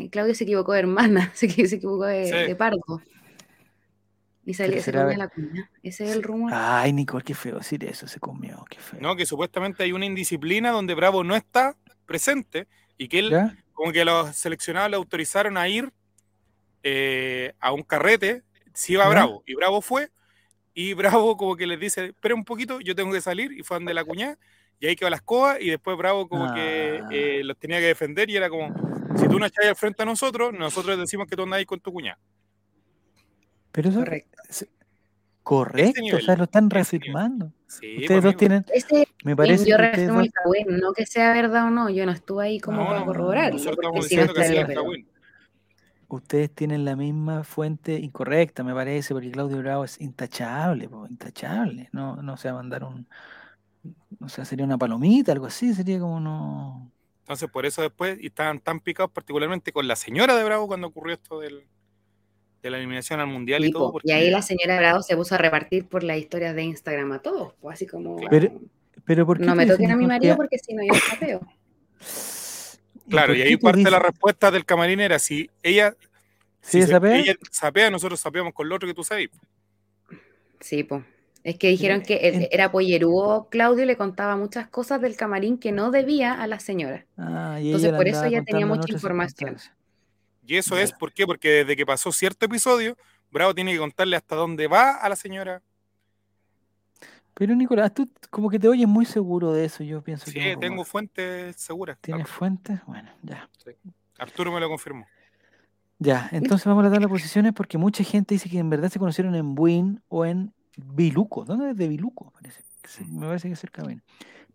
[0.03, 2.31] eh, Claudio se equivocó de hermana, se, equi- se equivocó de, Sí.
[2.33, 3.01] de pardo.
[4.45, 5.69] Y salió, se ver- la cuña.
[5.83, 6.51] Ese es el rumor.
[6.55, 8.99] Ay, Nicole, qué feo decir eso, se comió, qué feo.
[8.99, 11.75] No, que supuestamente hay una indisciplina donde Bravo no está
[12.07, 12.67] presente
[12.97, 13.55] y que él, ¿Ya?
[13.73, 15.91] como que los seleccionados le autorizaron a ir
[16.81, 18.41] eh, a un carrete,
[18.73, 19.09] si iba ¿Ya?
[19.11, 20.09] Bravo, y Bravo fue,
[20.81, 23.75] y Bravo como que les dice, espera un poquito, yo tengo que salir, y fue
[23.77, 24.37] donde la cuñada,
[24.79, 27.09] y ahí quedó la escoba, y después Bravo como que Ah.
[27.11, 28.73] eh, los tenía que defender, y era como,
[29.17, 31.79] si tú no echas al frente a nosotros, nosotros decimos que tú andas ahí con
[31.81, 32.17] tu cuñada.
[33.71, 34.37] Pero eso, Correcto.
[34.49, 34.69] se-
[35.43, 37.51] correcto, o nivel, sea, lo están reafirmando.
[37.67, 38.65] Sí, Ustedes pues, dos tienen,
[39.23, 42.45] me parece yo dos, el cagüín, no que sea verdad o no, yo no estuve
[42.45, 45.07] ahí como No, para no, corroborarlo, Nosotros estamos si no diciendo que era pero- cagüín.
[46.15, 51.89] Ustedes tienen la misma fuente incorrecta, me parece, porque Claudio Bravo es intachable, po, intachable.
[51.91, 53.07] No, no se va a mandar un,
[54.19, 56.91] o sea, sería una palomita, algo así, sería como no.
[57.21, 60.87] Entonces, por eso después, y estaban tan picados particularmente con la señora de Bravo cuando
[60.87, 61.63] ocurrió esto del,
[62.63, 63.91] de la eliminación al Mundial y todo.
[63.91, 67.11] Porque, y ahí la señora Bravo se puso a repartir por las historias de Instagram
[67.11, 68.51] a todos, pues así como Pero-
[69.05, 71.41] Pero ¿por qué no me toquen a mi marido que- porque si no yo sapeo.
[73.09, 75.95] claro, y ahí parte la dices- respuesta del camarín era si ella,
[76.61, 77.17] ¿Sí, si se- sapea?
[77.17, 79.29] ella sapea, nosotros sapeamos con lo otro que tú sabes.
[80.59, 81.03] Sí, pues.
[81.43, 85.71] Es que dijeron que era pollerúo Claudio y le contaba muchas cosas del camarín que
[85.71, 87.05] no debía a la señora.
[87.17, 89.55] Ah, y Entonces, ella por eso ya tenía mucha información.
[90.45, 91.25] Y eso es, ¿por qué?
[91.25, 92.97] Porque desde que pasó cierto episodio,
[93.31, 95.61] Bravo tiene que contarle hasta dónde va a la señora.
[97.39, 100.57] Pero Nicolás, tú como que te oyes muy seguro de eso, yo pienso Sí, que
[100.57, 101.97] tengo fuentes seguras.
[102.01, 102.81] ¿Tienes fuentes?
[102.85, 103.49] Bueno, ya.
[104.17, 105.07] Arturo me lo confirmó.
[105.99, 108.99] Ya, entonces vamos a dar las posiciones porque mucha gente dice que en verdad se
[108.99, 111.45] conocieron en Buin o en Biluco.
[111.45, 112.29] ¿Dónde es de Biluco?
[112.31, 112.61] Parece.
[112.83, 114.01] sí, Me parece que es cerca de.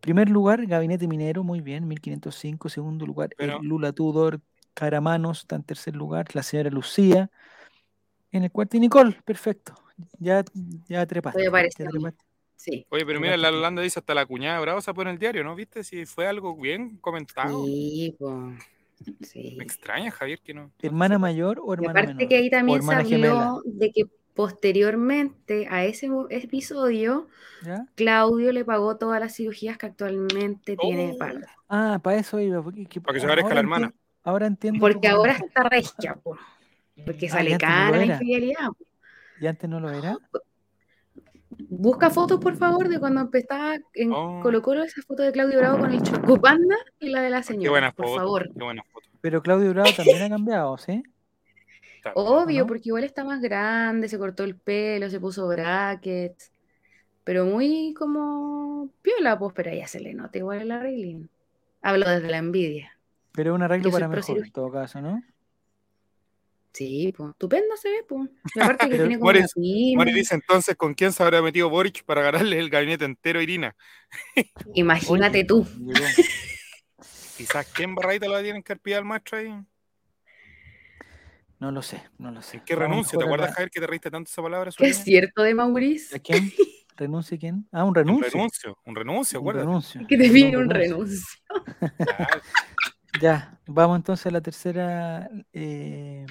[0.01, 2.69] Primer lugar, Gabinete Minero, muy bien, 1505.
[2.69, 4.43] Segundo lugar, el Lula Tudor
[4.75, 6.27] Caramanos, está en tercer lugar.
[6.35, 7.31] La señora Lucía.
[8.31, 9.75] En el cuarto, y Nicole, perfecto.
[10.19, 10.45] Ya,
[10.87, 11.45] ya trepaste.
[11.45, 11.51] Ya
[11.91, 12.34] trepaste.
[12.57, 12.87] Sí.
[12.89, 13.49] Oye, pero mira, la.
[13.51, 15.55] Holanda dice hasta la cuñada de Bravo se pone en el diario, ¿no?
[15.55, 15.85] ¿Viste?
[15.85, 17.65] Si fue algo bien comentado.
[17.67, 18.35] Sí, pues.
[19.23, 19.55] Sí.
[19.59, 20.71] Me extraña, Javier, que no.
[20.81, 22.29] ¿Hermana mayor o hermana aparte menor?
[22.29, 23.43] que ahí también se gemela.
[23.49, 27.29] habló de que posteriormente a ese episodio,
[27.65, 27.87] ¿Ya?
[27.95, 31.19] Claudio le pagó todas las cirugías que actualmente tiene Oh.
[31.19, 31.47] Pardo.
[31.69, 32.63] Ah, para eso iba.
[32.63, 33.95] Porque, que- Para que se parezca a la hermana.
[34.23, 34.81] Ahora entiendo.
[34.81, 36.37] Porque ahora está regia, po,
[37.05, 38.69] porque Ah, sale cara la infidelidad.
[38.69, 38.85] po.
[39.41, 40.17] ¿Y antes no lo era?
[41.69, 44.41] Busca fotos, por favor, de cuando empezaba en Oh.
[44.43, 47.45] Colo Colo esa foto de Claudio Bravo con el Chocopanda y la de la Qué
[47.45, 48.19] señora, buena por foto.
[48.19, 48.49] favor.
[48.57, 49.09] Qué buena foto.
[49.21, 51.03] Pero Claudio Bravo también ha cambiado, ¿sí?
[52.15, 52.67] Obvio, no?
[52.67, 56.53] porque igual está más grande, se cortó el pelo, se puso brackets.
[57.25, 61.31] pero muy como piola, pues, pero ella se le nota igual el arreglín.
[61.81, 62.91] Hablo desde la envidia.
[63.33, 65.23] Pero es un arreglo para mejor, en todo caso, ¿no?
[66.75, 68.29] Sí, pues, estupendo se ve, pues.
[68.55, 69.47] Y aparte que tiene como Mori-
[69.97, 73.43] una dice entonces con quién se habrá metido Boric para ganarle el gabinete entero a
[73.45, 73.77] Irina.
[74.75, 75.67] Imagínate Oye, tú.
[77.37, 79.55] Quizás qué embarradita lo tienen que haber pillado al maestro ahí.
[81.61, 82.57] No lo sé, no lo sé.
[82.59, 83.19] ¿En qué renuncio?
[83.19, 84.71] ¿Te acuerdas, la- Javier, que te reíste tanto esa palabra?
[84.77, 86.15] ¿Qué es cierto de Maurice?
[86.17, 86.53] ¿A quién?
[86.97, 87.67] ¿Renuncie quién?
[87.73, 88.31] Ah, un Un renuncio.
[88.33, 90.01] renuncio, un renuncio, Un renuncio.
[90.09, 91.27] Que te Un pide un renuncio.
[91.49, 92.41] renuncio.
[93.21, 95.31] Ya, vamos entonces a la tercera.
[95.53, 96.27] Eh...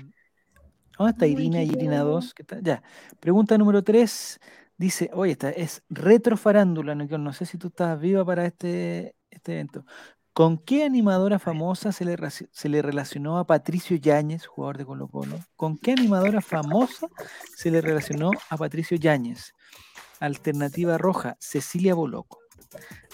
[1.04, 2.06] ¿Dónde está Irina y Irina feo.
[2.06, 2.36] 2?
[2.62, 2.84] Ya.
[3.20, 4.40] Pregunta número 3.
[4.78, 7.24] Dice, oye, esta es retrofarándula, Nicole.
[7.24, 9.86] No sé si tú estás viva para este, este evento.
[10.34, 15.08] ¿Con qué animadora famosa se le, se le relacionó a Patricio Yáñez, jugador de Colo
[15.08, 15.40] Colo?
[15.56, 17.08] ¿Con qué animadora famosa
[17.56, 19.54] se le relacionó a Patricio Yáñez?
[20.20, 22.40] Alternativa roja, Cecilia Boloco.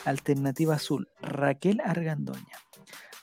[0.06, 2.58] Alternativa azul, Raquel Argandoña.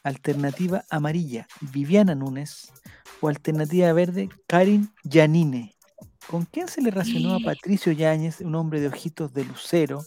[0.03, 2.73] Alternativa amarilla, Viviana Núñez.
[3.21, 5.75] O alternativa verde, Karin Yanine.
[6.29, 10.03] ¿Con quién se le relacionó a Patricio Yáñez, un hombre de ojitos de lucero?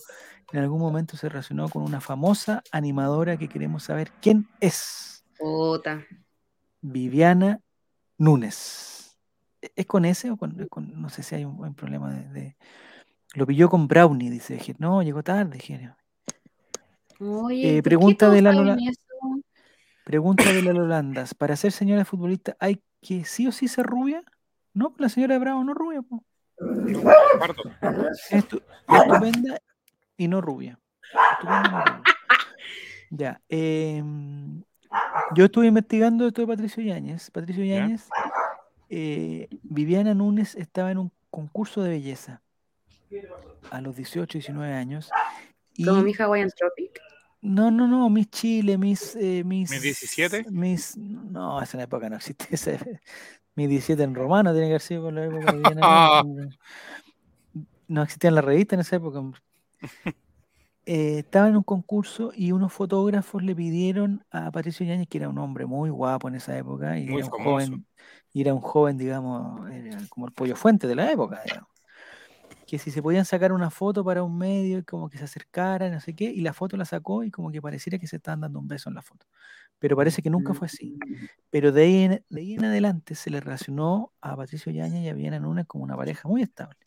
[0.52, 5.24] En algún momento se relacionó con una famosa animadora que queremos saber quién es.
[5.38, 6.04] Puta.
[6.82, 7.62] Viviana
[8.18, 9.18] Núñez.
[9.62, 12.28] ¿E- ¿Es con ese o con, con- no sé si hay un, un problema de,
[12.30, 12.58] de-
[13.36, 14.56] Lo pilló con Brownie, dice.
[14.56, 15.96] Dije, No, llegó tarde, genio.
[17.20, 18.78] Oye, Eh, ¿por qué pregunta de la?
[20.04, 21.34] Pregunta de la Lolandas.
[21.34, 24.24] ¿Para ser señora futbolista hay que sí o sí ser rubia?
[24.74, 26.02] No, la señora de Bravo no rubia.
[26.02, 26.24] po.
[28.32, 29.60] Estu- estupenda
[30.18, 30.80] y no rubia.
[31.32, 32.04] Estupenda y no rubia.
[33.12, 33.42] Ya.
[33.50, 34.64] em,
[35.34, 37.32] yo estuve investigando esto de Patricio Yáñez.
[37.32, 37.64] Patricio.
[37.64, 38.08] Yáñez,
[38.90, 42.42] eh, Viviana Núñez estaba en un concurso de belleza
[43.72, 45.10] a los 18, 19 años.
[45.74, 47.00] Y, Como mi Hawaiian Tropic.
[47.42, 49.16] No, no, no, Miss Chile, Miss...
[49.16, 50.46] eh, Miss ¿Miss 17?
[50.52, 52.48] Miss- no, esa época no existe.
[52.52, 52.80] Ese,
[53.56, 56.58] Miss 17 en romano tiene que haber sido por la época de Núñez.
[57.88, 59.22] No existían las revistas en esa época.
[60.86, 65.30] Eh, estaba en un concurso y unos fotógrafos le pidieron a Patricio Yáñez, que era
[65.30, 67.72] un hombre muy guapo en esa época, y Muy era un famoso.
[67.72, 67.86] joven,
[68.34, 71.70] y era un joven, digamos, era como el pollo fuente de la época, digamos.
[72.70, 75.90] Que si se podían sacar una foto para un medio, y como que se acercara,
[75.90, 78.42] no sé qué, y la foto la sacó y como que pareciera que se estaban
[78.42, 79.26] dando un beso en la foto.
[79.80, 81.00] Pero parece que nunca fue así.
[81.50, 85.10] Pero de ahí en, de ahí en adelante se le relacionó a Patricio Yáñez y
[85.10, 86.78] a Viviana Núñez como una pareja muy estable.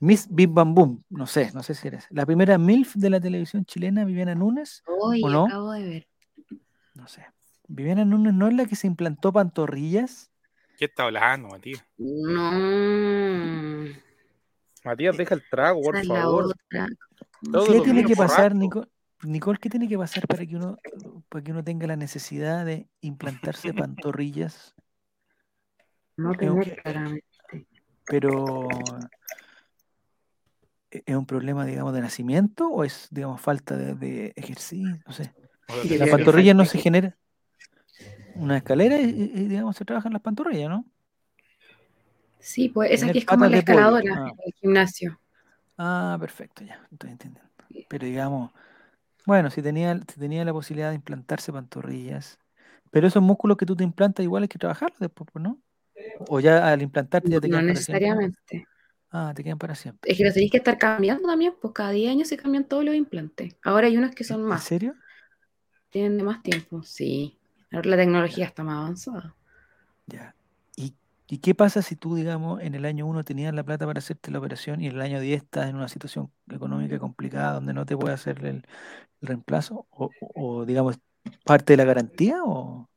[0.00, 2.06] Miss Big Bam Boom, no sé, no sé si eres.
[2.10, 5.46] La primera MILF de la televisión chilena, Viviana Núñez, Oye, ¿O no?
[5.46, 6.08] acabo de ver.
[6.94, 7.26] no sé.
[7.68, 10.30] Viviana Núñez no es la que se implantó pantorrillas.
[10.78, 11.84] ¿Qué está hablando, Matías?
[11.98, 13.92] No.
[14.84, 16.54] Matías, deja el trago, por favor.
[17.70, 18.58] ¿Qué tiene que pasar, borracho.
[18.58, 18.88] Nicole?
[19.24, 20.78] Nicole, ¿qué tiene que pasar para que uno,
[21.28, 24.74] para que uno tenga la necesidad de implantarse pantorrillas?
[26.16, 27.24] No tener que- claramente.
[28.04, 28.68] Pero
[30.90, 35.00] ¿e- ¿es un problema, digamos, de nacimiento o es, digamos, falta de, de ejercicio?
[35.06, 35.32] No sé.
[35.98, 37.16] La pantorrilla no se genera.
[38.34, 40.84] Una escalera y, y- y, digamos, se trabajan las pantorrillas, ¿no?
[42.42, 44.28] Sí, pues esa que es como la escaladora ah.
[44.28, 45.18] en el gimnasio.
[45.78, 47.50] Ah, perfecto, ya, estoy entendiendo.
[47.88, 48.50] Pero digamos,
[49.26, 52.38] bueno, si tenía, si tenía la posibilidad de implantarse pantorrillas,
[52.90, 55.58] pero esos músculos que tú te implantas igual hay que trabajarlos después, pues, ¿no?
[56.28, 58.06] O ya al implantarte ya te No quedan para siempre.
[58.08, 58.66] necesariamente.
[59.10, 60.10] Ah, te quedan para siempre.
[60.10, 62.84] Es que lo tenéis que estar cambiando también, pues cada 10 años se cambian todos
[62.84, 63.54] los implantes.
[63.62, 64.94] Ahora hay unos que son ¿En más, serio?
[65.90, 67.38] tienen de más tiempo, sí.
[67.70, 69.34] Ahora la tecnología está más avanzada.
[70.06, 70.34] Ya.
[71.32, 74.30] ¿Y, qué pasa si tú, digamos, en el año 1 tenías la plata para hacerte
[74.30, 77.86] la operación y en el año 10 estás en una situación económica complicada donde no
[77.86, 78.56] te puede hacer el,
[79.22, 79.86] el reemplazo?
[79.90, 80.98] O, o- digamos,
[81.44, 82.44] parte de la garantía?
[82.44, 82.90] O...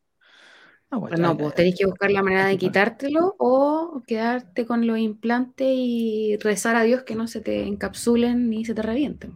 [0.92, 4.98] No, pues, No, pues tenéis que buscar la manera de quitártelo o quedarte con los
[4.98, 9.32] implantes y rezar a Dios que no se te encapsulen ni se te revienten.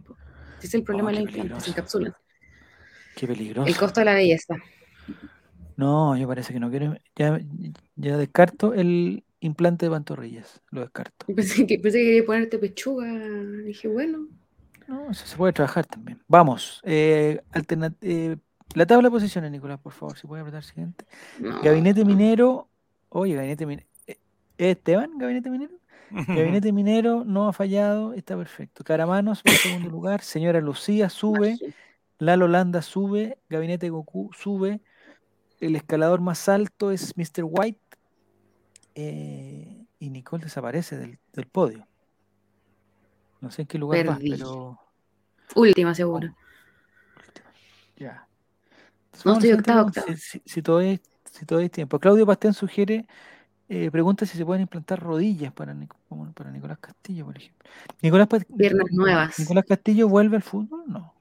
[0.58, 2.12] Ese es el problema Oh, de qué los implantes, se encapsulan.
[3.14, 3.68] Qué peligroso.
[3.68, 4.56] El costo de la belleza.
[5.80, 6.94] No, yo parece que no quiero.
[7.16, 7.40] Ya,
[7.96, 10.60] ya descarto el implante de pantorrillas.
[10.70, 11.26] Lo descarto.
[11.34, 13.06] Pensé que, pensé que quería ponerte pechuga.
[13.64, 14.28] Dije, bueno,
[14.86, 16.20] No, eso se puede trabajar también.
[16.28, 16.80] Vamos.
[16.84, 18.36] eh, alterna- eh,
[18.74, 21.04] la tabla de posiciones, Nicolás, por favor, si puede apretar siguiente.
[21.38, 21.60] no.
[21.62, 22.68] Gabinete minero.
[23.08, 23.86] Oye, gabinete minero.
[24.58, 25.72] Esteban, gabinete minero.
[26.10, 28.84] Gabinete minero no ha fallado, está perfecto.
[28.84, 30.22] Caramanos en segundo lugar.
[30.22, 31.56] Señora Lucía sube.
[32.18, 33.38] Lalo Landa sube.
[33.48, 34.80] Gabinete Goku sube.
[35.60, 37.44] El escalador más alto es Mr.
[37.44, 37.80] White.
[38.94, 41.86] eh, y Nicole desaparece del, del podio.
[43.40, 44.30] No sé en qué lugar Perdí.
[44.30, 44.78] pero.
[45.54, 46.34] Última, seguro.
[47.96, 48.26] Ya.
[49.24, 50.06] No, estoy pregunta, octava.
[50.08, 51.00] Si, si, si todavía, hay-
[51.30, 51.98] si todavía hay tiempo.
[51.98, 53.06] Claudio Pastén sugiere,
[53.68, 55.76] eh, pregunta si se pueden implantar rodillas para,
[56.34, 57.70] para Nicolás Castillo, por ejemplo.
[58.02, 59.38] Nicolás, Piernas nuevas.
[59.38, 61.14] Nicolás Castillo vuelve al fútbol, no.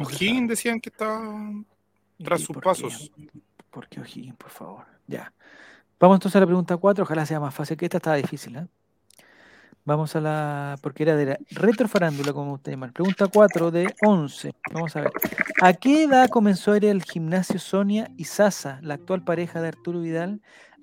[0.00, 1.50] O'Higgins decían que estaba
[2.18, 3.10] ¿Y tras sus pasos.
[3.14, 3.28] qué?
[3.72, 4.84] ¿Por qué O'Higgins, por favor?
[5.06, 5.32] Ya.
[5.98, 8.66] Vamos entonces a la pregunta 4, ojalá sea más fácil que esta, estaba difícil, ¿eh?
[9.84, 12.92] Vamos a la, porque era de la retrofarándula, como usted llama.
[12.92, 14.52] Pregunta 4 de 11.
[14.72, 15.10] Vamos a ver.
[15.60, 19.68] ¿A qué edad comenzó a ir al gimnasio Sonia y Sasa, la actual pareja de
[19.68, 20.40] Arturo Vidal?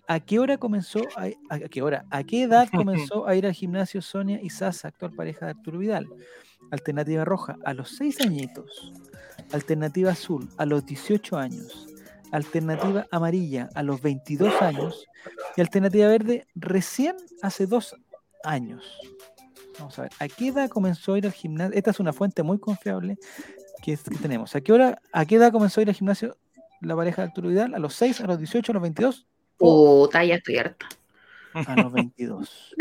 [0.08, 2.06] ¿A qué hora comenzó a, qué hora?
[2.10, 5.78] ¿A qué edad comenzó a ir al gimnasio Sonia y Sasa, actual pareja de Arturo
[5.78, 6.08] Vidal?
[6.72, 8.92] Alternativa roja, a los 6 añitos.
[9.54, 11.89] Alternativa azul, a los 18 años.
[12.32, 15.06] Alternativa amarilla, a los 22 años.
[15.56, 17.96] Y alternativa verde, recién hace dos
[18.44, 18.84] años.
[19.80, 21.76] Vamos a ver, ¿a qué edad comenzó a ir al gimnasio?
[21.76, 23.18] Esta es una fuente muy confiable
[23.82, 24.56] que, tenemos.
[24.56, 26.38] ¿A qué, hora, ¿A qué edad comenzó a ir al gimnasio
[26.82, 27.74] la pareja de Arturo Vidal?
[27.74, 29.28] ¿A los 6, a los 18, a los 22?
[29.58, 30.88] Puta, ya estoy harta.
[31.54, 32.76] A los 22.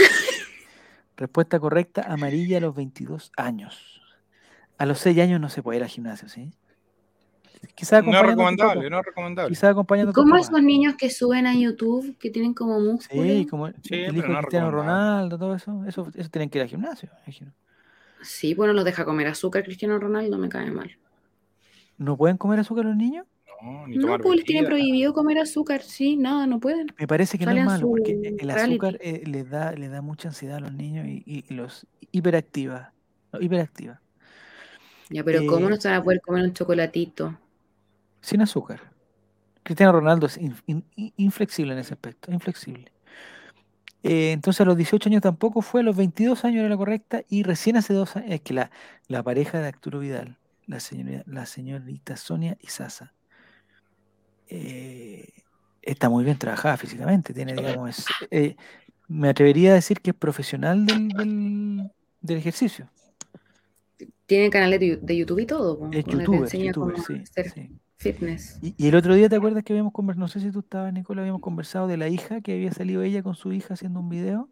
[1.17, 4.03] Respuesta correcta, amarilla a los 22 años.
[4.77, 6.53] A los 6 años no se puede ir al gimnasio, ¿sí?
[7.75, 9.51] Quizás No recomendable, no es recomendable.
[9.51, 13.23] Quizás acompañando ¿Cómo esos niños que suben a YouTube que tienen como músculo?
[13.23, 13.75] Sí, como el
[14.17, 14.71] hijo no Cristiano.
[14.71, 17.09] Ronaldo, todo eso, eso, eso tienen que ir al gimnasio.
[17.25, 17.53] imagino.
[18.23, 20.97] Sí, bueno, los deja comer azúcar Cristiano Ronaldo, me cae mal.
[21.97, 23.27] ¿No pueden comer azúcar los niños?
[23.63, 26.87] No, ni No, pues les tienen prohibido comer azúcar, sí, nada, no pueden.
[26.99, 28.75] Me parece que no es malo, porque su el reality.
[28.75, 32.93] azúcar eh, les da, les da mucha ansiedad a los niños y, los hiperactiva.
[33.33, 34.01] no, hiperactiva.
[35.11, 37.37] Ya, pero ¿cómo Eh, no se van a poder comer un chocolatito?
[38.21, 38.81] Sin azúcar.
[39.63, 42.91] Cristiano Ronaldo es in- in- in- inflexible en ese aspecto, inflexible.
[44.03, 47.23] Eh, entonces a los 18 años tampoco fue, a los 22 años era la correcta
[47.29, 48.71] y recién hace dos años, es que la,
[49.09, 53.13] la pareja de Arturo Vidal, la, señora, la señorita Sonia y Sasa,
[54.49, 55.29] eh,
[55.83, 58.57] está muy bien trabajada físicamente, tiene, digamos, es, eh,
[59.09, 61.91] me atrevería a decir que es profesional del, del,
[62.21, 62.89] del ejercicio.
[64.27, 66.23] Tienen canales de, de YouTube y todo, Es cómo
[67.03, 67.23] sí,
[67.55, 67.79] sí.
[67.99, 68.59] Fitness.
[68.63, 70.25] Y, y el otro día, ¿te acuerdas que habíamos conversado?
[70.25, 73.23] No sé si tú estabas, Nicola, habíamos conversado de la hija, que había salido ella
[73.23, 74.49] con su hija haciendo un video.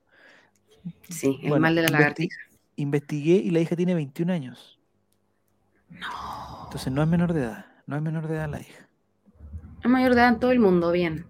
[1.08, 2.36] Sí, el Bueno, mal de la lagartija.
[2.76, 4.78] Investigué y la hija tiene 21 años.
[5.88, 6.64] No.
[6.64, 7.66] Entonces no es menor de edad.
[7.86, 8.88] No es menor de edad la hija.
[9.82, 11.26] Es mayor de edad en todo el mundo, bien.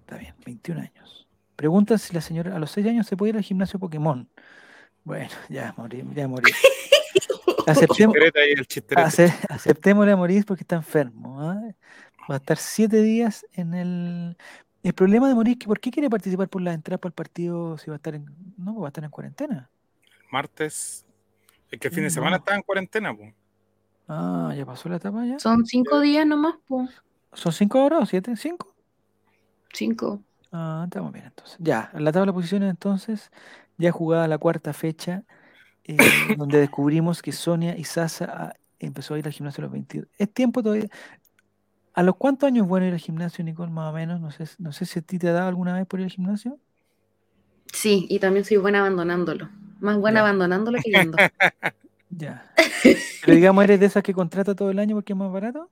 [0.00, 1.28] Está bien, 21 años.
[1.56, 4.28] Preguntan si la señora a los 6 años se puede ir al gimnasio Pokémon.
[5.04, 6.52] Bueno, ya morí, ya morí.
[7.66, 8.16] Aceptemos,
[8.96, 11.40] ace- aceptémosle a morir porque está enfermo.
[11.40, 11.60] ¿ah?
[12.30, 14.36] Va a estar 7 días en el.
[14.82, 17.88] El problema de que ¿por qué quiere participar por la entrada para el partido si
[17.90, 18.26] va a estar en.
[18.58, 19.70] No, va a estar en cuarentena.
[20.30, 21.06] Martes.
[21.70, 22.14] Es que el fin de No.
[22.14, 23.32] semana estaba en cuarentena, pues.
[24.08, 25.38] Ah, ya pasó la etapa ya.
[25.38, 26.90] Son cinco días nomás, pues.
[27.32, 28.32] ¿Son 5 horas o 7?
[28.36, 28.68] ¿5?
[29.72, 30.22] Cinco.
[30.52, 31.56] Ah, estamos bien entonces.
[31.58, 33.30] Ya, en la tabla de posiciones entonces,
[33.76, 35.24] ya jugada la cuarta fecha,
[35.84, 35.96] eh,
[36.36, 40.08] donde descubrimos que Sonia y Sasa ah, empezó a ir al gimnasio a los 22.
[40.18, 40.88] ¿Es tiempo todavía?
[41.92, 44.20] ¿A los cuántos años es bueno ir al gimnasio, Nicole, más o menos?
[44.20, 46.10] No sé, no sé si a ti te ha dado alguna vez por ir al
[46.10, 46.58] gimnasio.
[47.72, 49.48] Sí, y también soy buena abandonándolo.
[49.80, 50.22] Más buena Ya.
[50.22, 51.18] abandonándolo que yendo.
[52.16, 52.52] Ya.
[53.24, 55.68] Pero digamos, ¿eres de esas que contrata todo el año porque es más barato?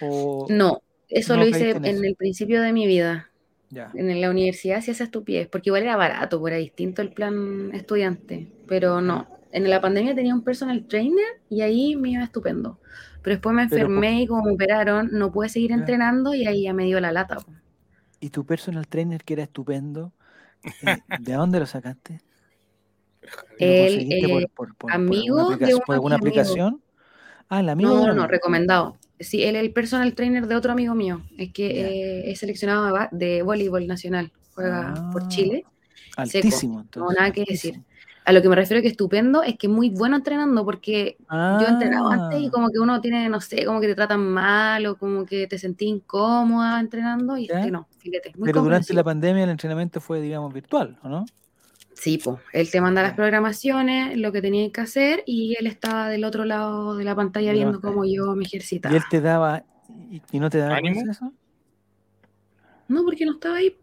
[0.00, 3.30] ¿O No, eso No lo hice en el principio de mi vida.
[3.94, 7.70] En la universidad hacía esa estupidez, porque igual era barato, pues era distinto el plan
[7.74, 8.48] estudiante.
[8.66, 12.78] Pero no, en la pandemia tenía un personal trainer y ahí me iba estupendo.
[13.22, 16.64] Pero después me Pero enfermé y como me operaron, no pude seguir entrenando y ahí
[16.64, 17.38] ya me dio la lata.
[18.20, 20.12] ¿Y tu personal trainer que era estupendo?
[20.82, 22.20] eh, ¿De dónde lo sacaste?
[23.60, 26.82] ¿Lo conseguiste por, eh, por- por- por amigo de por alguna aplicación?
[27.48, 28.96] Ah, el amigo No, no, no, recomendado.
[29.18, 31.22] Sí, él es el personal trainer de otro amigo mío.
[31.38, 34.30] Es que eh, es seleccionado de, voleibol nacional.
[34.54, 35.64] Juega por Ah, Chile.
[36.16, 37.18] Altísimo, No, entonces.
[37.18, 37.80] nada que decir.
[38.24, 41.68] A lo que me refiero que estupendo es que muy bueno entrenando porque yo he
[41.68, 44.84] entrenado antes y Ah, como que uno tiene, no sé, como que te tratan mal
[44.86, 47.60] o como que te sentís incómoda entrenando y ¿Ya?
[47.60, 51.24] este no, fíjate, muy Pero durante la pandemia el entrenamiento fue, digamos, virtual, ¿o no?
[51.98, 56.08] Sí, pues, él te manda las programaciones, lo que tenías que hacer y él estaba
[56.10, 58.94] del otro lado de la pantalla viendo cómo yo me Y ejercitaba.
[58.94, 59.64] él te daba,
[60.10, 61.10] y, y no te daba ¿Ánimo?
[61.10, 61.32] eso?
[62.88, 63.74] No, porque no estaba ahí.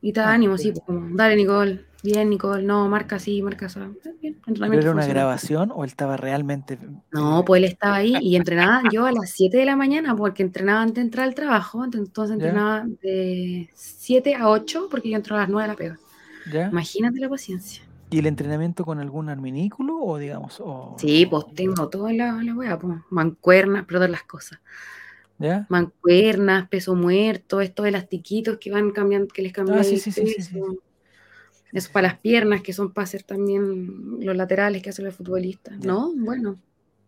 [0.00, 3.16] Y te da Ah, ánimo, pero- sí, pues, como, dale Nicole, bien Nicole, no, marca
[3.16, 3.80] así, marca así.
[3.80, 6.78] Bien, ¿Pero entrenamiento era una grabación o él estaba realmente...
[7.10, 10.42] No, pues él estaba ahí y entrenaba yo a las 7 de la mañana porque
[10.44, 12.44] entrenaba antes de entrar al trabajo, ent- entonces Ya.
[12.46, 15.98] entrenaba de 7 a 8 porque yo entro a las 9 de la pega.
[16.50, 16.68] ¿Ya?
[16.68, 17.82] Imagínate la paciencia.
[18.10, 20.60] ¿Y el entrenamiento con algún arminículo o digamos?
[20.60, 24.60] O, Sí, pues tengo toda la, la weá, pues, mancuernas, pero todas las cosas.
[25.38, 25.66] ¿Ya?
[25.70, 30.12] Mancuernas, peso muerto, estos elastiquitos que van cambiando, que les cambian Ah, sí, el sí,
[30.12, 30.60] sí.
[31.72, 35.78] Eso para las piernas, que son para hacer también los laterales que hacen los futbolistas.
[35.80, 35.86] Ya.
[35.88, 36.58] No, bueno.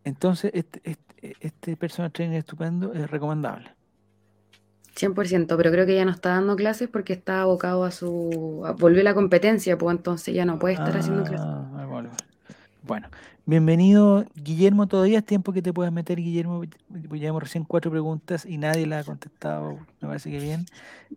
[0.05, 3.75] Entonces, este, este, este personal trainer estupendo es recomendable.
[4.97, 8.65] 100%, pero creo que ya no está dando clases porque está abocado a su...
[8.79, 11.47] volvió la competencia, pues entonces ya no puede estar haciendo clases.
[11.47, 11.71] Ah.
[12.83, 13.09] Bueno,
[13.47, 14.87] bienvenido Guillermo.
[14.87, 16.63] Todavía es tiempo que te puedas meter, Guillermo.
[17.11, 19.79] Llevamos recién cuatro preguntas y nadie la ha contestado.
[20.01, 20.67] Me parece que bien.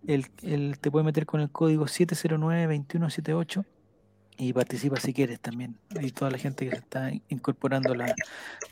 [0.08, 3.64] El, el- te puedes meter con el código 709-2178
[4.38, 5.76] y participa si quieres también.
[6.00, 8.14] Y toda la gente que se está incorporando la,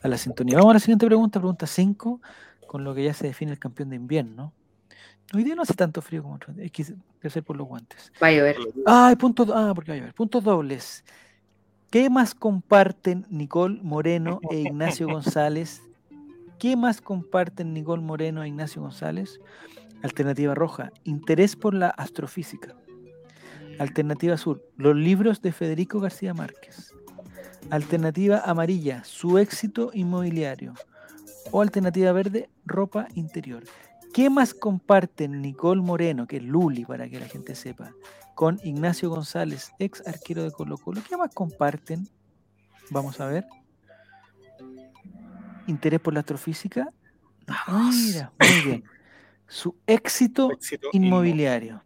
[0.01, 0.57] a la sintonía.
[0.57, 2.21] Vamos a la siguiente pregunta, pregunta 5,
[2.67, 4.53] con lo que ya se define el campeón de invierno.
[5.33, 6.53] Hoy día no hace tanto frío como otro.
[6.57, 8.11] Es que debe ser por los guantes.
[8.21, 8.57] Va a llover.
[8.85, 10.13] Ay, puntos, ah, porque va a llover.
[10.13, 11.03] Puntos dobles.
[11.89, 15.81] ¿Qué más comparten Nicole Moreno e Ignacio González?
[16.59, 19.39] ¿Qué más comparten Nicole Moreno e Ignacio González?
[20.03, 22.75] Alternativa roja, interés por la astrofísica.
[23.79, 26.93] Alternativa azul, los libros de Federico García Márquez.
[27.69, 30.73] Alternativa amarilla, su éxito inmobiliario.
[31.51, 33.63] O alternativa verde, ropa interior.
[34.15, 37.93] ¿Qué más comparten Nicole Moreno, que es Luli, para que la gente sepa,
[38.33, 41.01] con Ignacio González, ex arquero de Colo Colo?
[41.05, 42.07] ¿Qué más comparten?
[42.91, 43.45] Vamos a ver.
[45.67, 46.87] ¿Interés por la astrofísica?
[47.45, 47.93] Vamos.
[47.93, 48.83] Mira, muy bien.
[49.49, 51.83] Su éxito Éxito inmobiliario.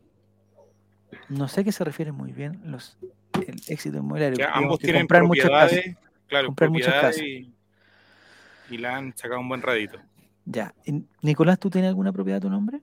[1.30, 2.99] No sé a qué se refieren muy bien los
[3.34, 4.38] el éxito inmobiliario.
[4.38, 5.80] Que ambos que tienen comprar muchas casas.
[6.27, 7.27] claro, comprar muchas propiedades casas.
[7.27, 9.99] y, y la han sacado un buen radito.
[10.46, 10.74] Ya.
[11.22, 12.82] Nicolás, ¿tú tienes alguna propiedad a tu nombre?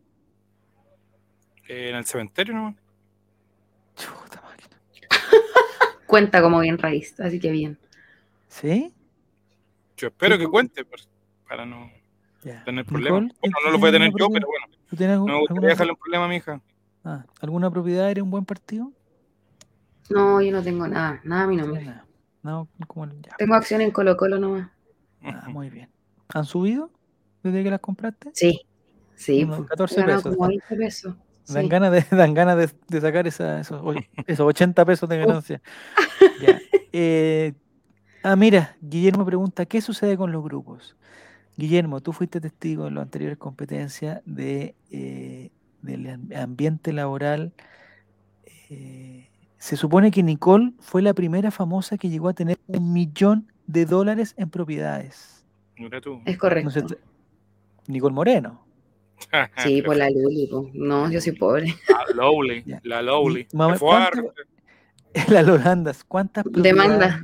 [1.69, 2.77] Eh, en el cementerio, ¿no?
[3.97, 4.81] Chuta máquina.
[6.07, 7.79] Cuenta como bien raíz, así que bien.
[8.49, 8.95] ¿Sí?
[9.97, 10.85] Yo espero ¿Sí, que cuente
[11.49, 11.91] para no
[12.45, 12.63] Ya.
[12.65, 13.23] tener problemas.
[13.23, 15.35] Nicole, Bueno, ¿tú no lo voy a tener yo, pero bueno, ¿Tú tienes algún- no
[15.35, 16.61] me gustaría dejarle un problema a mi hija.
[17.05, 18.11] ah, ¿alguna propiedad?
[18.11, 18.93] ¿Eres un buen partido?
[20.11, 21.85] No, yo no tengo nada, nada a mi nombre.
[21.85, 22.07] Nada.
[22.43, 23.35] No, como el- ya.
[23.37, 24.71] Tengo acción en Colo Colo nomás.
[25.25, 25.91] Ah, muy bien.
[26.33, 26.91] ¿Han subido
[27.53, 28.30] desde que las compraste?
[28.34, 28.61] Sí,
[29.14, 29.44] sí.
[29.44, 30.36] Unos pues, 14 he ganado pesos.
[30.36, 31.14] como 20 pesos.
[31.49, 31.68] Dan Sí.
[31.68, 33.80] ganas de, dan ganas de, de sacar esa- esos,
[34.26, 35.62] esos 80 pesos de ganancia.
[36.40, 36.59] Ya.
[36.92, 37.53] Eh,
[38.22, 40.97] ah, mira, Guillermo pregunta, ¿qué sucede con los grupos?
[41.57, 45.51] Guillermo, tú fuiste testigo en las anteriores competencias de, eh,
[45.82, 47.53] del am- ambiente laboral.
[48.70, 49.28] eh,
[49.59, 53.86] se supone que Nicole fue la primera famosa que llegó a tener un millón de
[53.86, 55.44] dólares en propiedades.
[55.78, 56.20] Mira tú.
[56.24, 56.70] Es No correcto.
[57.89, 58.64] Nicole Moreno.
[59.62, 60.47] Sí, por la Luli.
[60.51, 60.70] po.
[60.74, 61.74] No, yo soy pobre.
[61.89, 63.47] La Lowly, la Lowly.
[63.53, 64.32] Mamá, Se fue a- ¿cuánto-
[65.14, 67.22] En la Lolandas, ¿cuántas Demanda.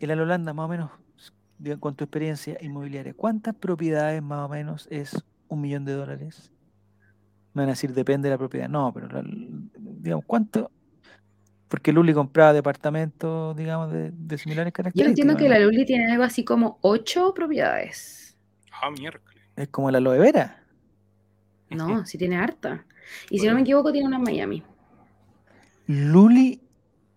[0.00, 0.90] En la Lolanda, más o menos,
[1.78, 5.16] con tu experiencia inmobiliaria, ¿cuántas propiedades más o menos es
[5.48, 6.50] un millón de dólares?
[7.54, 8.68] Me van a decir, depende de la propiedad.
[8.68, 10.70] No, pero la- digamos, ¿cuánto?
[11.68, 15.10] Porque Luli compraba departamentos, digamos, de, de similares Yo características.
[15.10, 15.50] entiendo que ¿no?
[15.54, 18.36] la Luli tiene algo así como ocho propiedades.
[18.72, 19.29] Ah, miércoles.
[19.60, 20.62] Es como la aloe vera.
[21.70, 22.84] No, sí tiene harta.
[23.28, 24.62] Y si no me equivoco, tiene una en Miami.
[25.86, 26.60] Luli,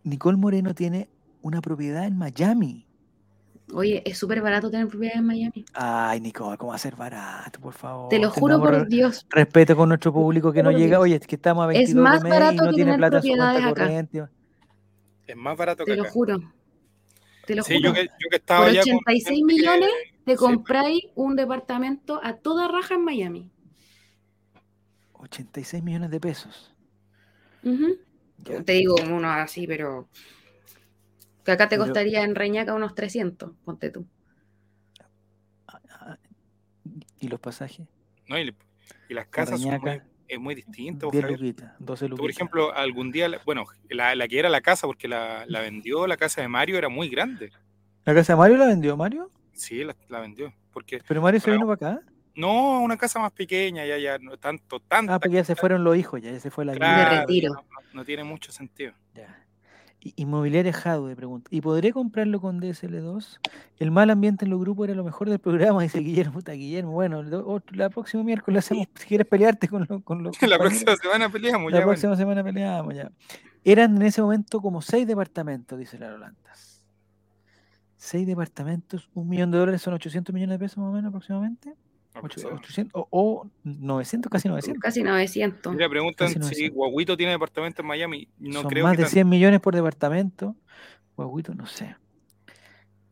[0.03, 1.09] Nicole Moreno tiene
[1.41, 2.85] una propiedad en Miami.
[3.73, 5.65] Oye, es súper barato tener propiedades en Miami.
[5.73, 8.09] Ay, Nicole, ¿cómo va a ser barato, por favor?
[8.09, 9.25] Te lo juro Tengamos por Dios.
[9.29, 10.97] respeto con nuestro público que no llega.
[10.97, 11.01] Dios.
[11.01, 12.91] Oye, es que estamos a Es 22 más de mes y barato no que tiene
[12.91, 13.81] tener plata en su cuenta propiedades acá.
[13.83, 14.23] corriente.
[15.27, 16.39] Es más barato que Te lo juro.
[17.47, 17.89] Te lo Sí, juro.
[17.89, 19.89] yo que, yo que estaba Por allá con 86 gente que- millones
[20.26, 23.51] Te sí, compráis un departamento a toda raja en Miami.
[25.13, 26.74] 86 millones de pesos.
[27.61, 28.61] Ya.
[28.63, 30.07] Te digo uno así, pero.
[31.45, 34.05] Que acá te Pero- costaría en Reñaca unos 300, ponte tú.
[37.19, 37.88] ¿Y los pasajes?
[38.28, 38.38] ¿no?
[38.39, 38.53] Y,
[39.09, 41.09] y las casas son muy, Reñaca, es muy distinto.
[41.11, 41.39] 10 Javier.
[41.39, 42.21] luquitas, 12 Tú, luquitas.
[42.21, 46.05] por ejemplo, algún día, bueno, la, la que era la casa, porque la, la vendió,
[46.07, 47.51] la casa de Mario era muy grande.
[48.05, 49.32] ¿La casa de Mario la vendió Mario?
[49.53, 50.53] Sí, la, la vendió.
[50.71, 52.05] Porque, ¿Pero Mario se Pero- vino para acá?
[52.35, 55.13] no, una casa más pequeña, ya, ya, no tanto, tanto.
[55.13, 57.53] Ah, porque ya se fueron los hijos, ya, ya se fue la Claro, De retiro.
[57.53, 58.93] No, no- no tiene mucho sentido.
[59.13, 59.39] Ya.
[60.17, 63.39] Inmobiliaria Jadwe pregunta, ¿y podré comprarlo con DSL2?
[63.79, 66.33] El mal ambiente en los grupos era lo mejor del programa, dice Guillermo.
[66.33, 70.23] Puta, Guillermo, bueno, lo- otro- la próxima miércoles hacemos, si quieres pelearte con, lo- con
[70.23, 71.85] los La próxima semana peleamos la ya.
[71.85, 71.91] bueno.
[71.99, 73.11] próxima semana peleamos ya.
[73.63, 76.72] Eran en ese momento como seis departamentos, dice la Rolandas.
[78.03, 81.73] Seis departamentos, un millón de dólares son 800 millones de pesos más o menos aproximadamente.
[82.21, 84.81] 800 o, o 900, casi 900.
[84.81, 85.73] Casi 900.
[85.73, 86.75] Mira, preguntan si 900.
[86.75, 88.27] Guaguito tiene departamento en Miami.
[88.39, 89.13] No Son creo más que de tanto.
[89.13, 90.53] 100 millones por departamento.
[91.15, 91.95] Guaguito, no sé.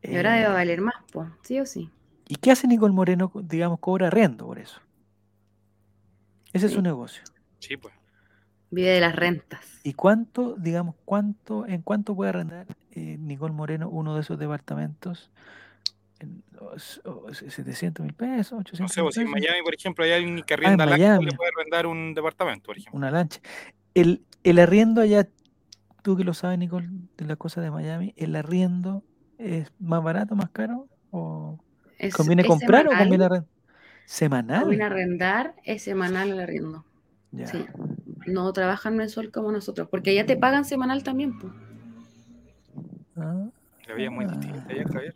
[0.02, 1.88] Y ahora Eh, debe valer más, po, sí o sí.
[2.28, 3.32] ¿Y qué hace Nicole Moreno?
[3.34, 4.78] Digamos, cobra arriendo por eso.
[6.52, 7.22] Ese es su negocio.
[7.60, 7.94] Sí, pues.
[8.70, 9.80] Vive de las rentas.
[9.84, 15.30] ¿Y cuánto, digamos, cuánto, en cuánto puede arrendar eh, Nicole Moreno uno de esos departamentos?
[16.20, 19.74] En los- o- 700 mil pesos, 800 No sé, pues, si en pesos, Miami, por
[19.74, 21.24] ejemplo, hay alguien que arrienda en la Miami.
[21.26, 22.96] le puede arrendar un departamento, por ejemplo.
[22.96, 23.40] una lancha.
[23.94, 25.28] El, el arriendo allá,
[26.02, 29.02] tú que lo sabes, Nicole, de las cosas de Miami, ¿el arriendo
[29.38, 30.86] es más barato, más caro?
[31.10, 31.58] ¿O
[31.98, 33.46] Es, conviene es comprar o conviene arrendar?
[34.04, 34.60] ¿Semanal?
[34.62, 36.84] Conviene arrendar, es semanal el arriendo.
[37.32, 37.46] Ya.
[37.48, 37.64] Sí.
[38.26, 41.52] No trabajan mensual como nosotros, porque allá te pagan semanal también, po.
[43.16, 43.46] Ah.
[43.88, 44.28] La vida es muy Ah.
[44.28, 45.14] distinta allá, Javier.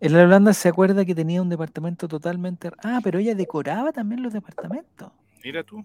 [0.00, 2.70] En la Holanda se acuerda que tenía un departamento totalmente...
[2.82, 5.12] Ah, pero ella decoraba también los departamentos.
[5.44, 5.84] Mira tú.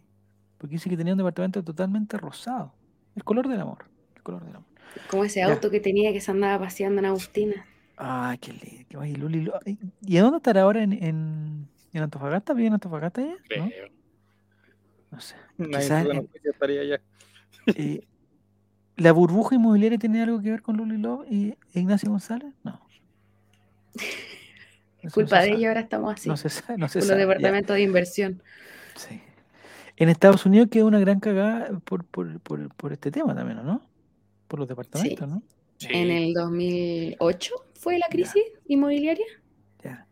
[0.57, 2.74] Porque dice que tenía un departamento totalmente rosado.
[3.15, 3.86] El color del amor.
[4.15, 4.68] El color del amor.
[5.11, 5.53] Como ese Ya.
[5.53, 7.65] auto que tenía que se andaba paseando en Agustina.
[7.95, 8.99] Ah, qué lindo.
[9.01, 10.82] Ay, Luli, Lo- ay, ¿Y a dónde estará ahora?
[10.82, 12.53] ¿En, en, en Antofagasta?
[12.53, 13.36] ¿Vive en Antofagasta ella?
[13.57, 13.65] ¿No?
[13.68, 13.89] Creo.
[15.11, 15.36] No sé.
[15.57, 17.01] Nadie en- no sé si estaría allá.
[17.68, 18.01] Eh,
[18.97, 22.53] ¿La burbuja inmobiliaria tiene algo que ver con Luli Love y e Ignacio González?
[22.63, 22.81] No.
[25.13, 26.27] Culpa no se de ellos ahora estamos así.
[26.27, 27.27] No se sabe, no se por los sabe, ya.
[27.27, 28.41] departamentos de inversión.
[28.95, 29.21] Sí.
[29.95, 33.63] En Estados Unidos quedó una gran cagada por, por, por, por este tema también, ¿o
[33.63, 33.81] ¿no?
[34.47, 35.41] Por los departamentos, ¿no?
[35.77, 35.87] Sí.
[35.91, 39.25] En el 2008 fue la crisis inmobiliaria.
[39.83, 40.07] Ya.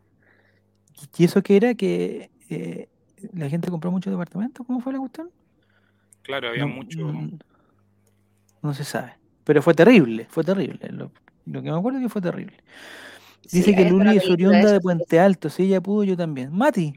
[1.18, 1.74] ¿Y eso qué era?
[1.74, 2.88] ¿Que eh,
[3.34, 4.66] la gente compró muchos departamentos?
[4.66, 5.30] ¿Cómo fue la cuestión?
[6.22, 6.98] Claro, había No, mucho.
[7.00, 7.38] no-
[8.66, 9.14] no se sabe.
[9.44, 10.88] Pero fue terrible, fue terrible.
[10.90, 11.10] Lo,
[11.46, 12.56] lo que me acuerdo es que fue terrible.
[13.46, 14.80] Sí, Dice que Luli es oriunda de.
[14.80, 15.48] Puente Alto.
[15.48, 16.52] Si ella pudo, yo también.
[16.52, 16.92] Mati,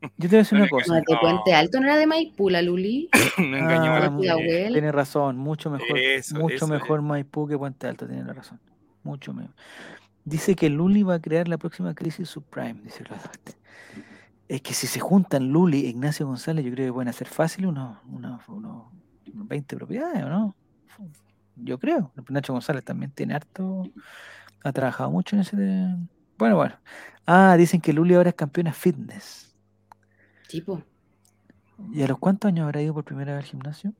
[0.00, 0.94] No, yo te voy a decir No una cosa.
[0.94, 1.16] No, de.
[1.20, 3.08] Puente Alto no era de Maipú, la Luli.
[3.38, 4.72] no engañó a la Ah, abuela.
[4.72, 8.60] Tiene razón, mucho mejor, Eso, mucho eso mejor Maipú que Puente Alto, tiene la razón.
[9.02, 9.54] Mucho mejor.
[10.24, 13.18] Dice que Luli va a crear la próxima crisis subprime, dice la
[14.46, 17.66] Es que si se juntan Luli e Ignacio González, yo creo que pueden hacer fácil
[17.66, 18.84] unos, unos, unos
[19.24, 20.54] 20 propiedades, ¿o no?
[21.56, 22.12] Yo creo.
[22.28, 23.84] Nacho González también tiene harto,
[24.64, 25.56] ha trabajado mucho en ese...
[25.56, 25.96] de-
[26.38, 26.76] Bueno, bueno.
[27.26, 29.54] Ah, dicen que Luli ahora es campeona fitness.
[30.48, 30.82] Tipo.
[31.92, 33.92] ¿Y a los cuántos años habrá ido por primera vez al gimnasio?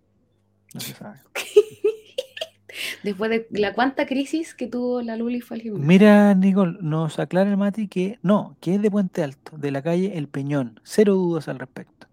[0.74, 1.18] No se sabe.
[3.02, 5.86] Después de la cuánta crisis que tuvo la Luli fue al gimnasio.
[5.86, 9.82] Mira, Nicole, nos aclara el Mati que no, que es de Puente Alto, de la
[9.82, 10.80] calle El Peñón.
[10.84, 12.06] Cero dudas al respecto.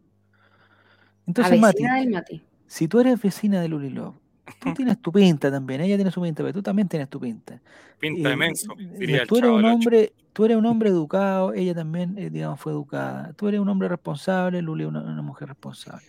[1.27, 2.43] Entonces, Mati, vecina del Mati.
[2.67, 4.15] si tú eres vecina de Luli Love,
[4.59, 7.59] tú tienes tu pinta también, ella tiene su pinta, pero tú también tienes tu pinta.
[7.99, 10.65] Pinta de Eh, menso, eh, diría el tú eres chavo un hombre, tú eres un
[10.65, 13.33] hombre educado, ella también, eh, digamos, fue educada.
[13.33, 16.05] Tú eres un hombre responsable, Luli es una, una mujer responsable.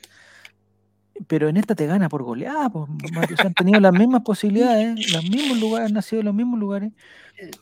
[1.29, 5.13] Pero en esta te gana por goleada, pues, o sea, han tenido las mismas posibilidades,
[5.15, 6.93] los mismos lugares, han nacido en los mismos lugares,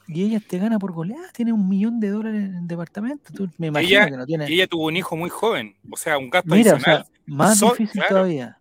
[0.09, 3.33] y ella te gana por goleada, tiene un millón de dólares en el departamento.
[3.33, 4.51] Tú, me imagino Ella- que no tiene.
[4.51, 5.77] Y ella tuvo un hijo muy joven.
[5.89, 8.09] O sea, un gasto Mira, o sea, más difícil claro.
[8.09, 8.59] todavía.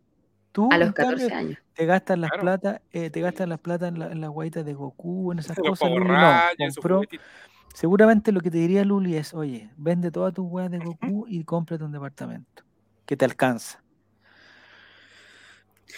[0.52, 1.58] Tú, A los cambio, 14 años.
[1.74, 2.44] Te gastas las Claro.
[2.44, 5.58] plata, eh, te gastas las plata en, la- en las guaitas de Goku, en esas
[5.58, 5.90] los cosas.
[5.90, 6.42] Luli no,
[6.76, 7.02] compró,
[7.74, 11.44] seguramente lo que te diría Luli es, oye, vende todas tus weas de Goku y
[11.44, 12.64] cómprate un departamento
[13.06, 13.84] que te alcanza.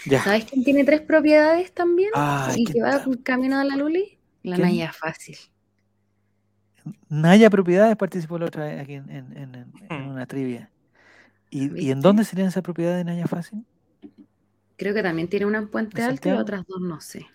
[0.06, 0.22] Ya.
[0.22, 2.10] ¿Sabes quién tiene tres propiedades también?
[2.14, 4.18] Ay, y ¿qué que va camino a la Luli.
[4.44, 4.58] La.
[4.58, 5.38] Naya Fácil.
[7.10, 10.10] Naya Propiedades participó la otra vez aquí en, en- en- en- en Hmm.
[10.12, 10.70] una trivia.
[11.50, 13.66] ¿Y, ¿Y en dónde serían esas propiedades de Naya Fácil?
[14.78, 17.28] Creo que también tiene una en Puente ¿En Alto y otras dos no sé.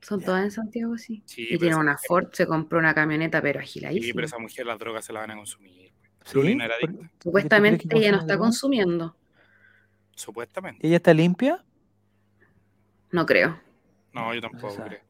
[0.00, 0.26] Son Ya.
[0.26, 1.22] todas en Santiago, sí.
[1.26, 4.14] Sí, y tiene una mujer- Ford, se compró una camioneta, pero Sí, agiladísima.
[4.14, 5.92] pero esa mujer las drogas se las van a consumir.
[6.24, 6.34] ¿Sí?
[6.34, 7.02] Luli no era ¿Por- adicta.
[7.02, 9.16] porque tú crees Supuestamente ella no está consumiendo.
[10.14, 10.86] Supuestamente.
[10.86, 11.64] ¿Ella está limpia?
[13.10, 13.58] No creo.
[14.12, 15.00] No, yo tampoco creo.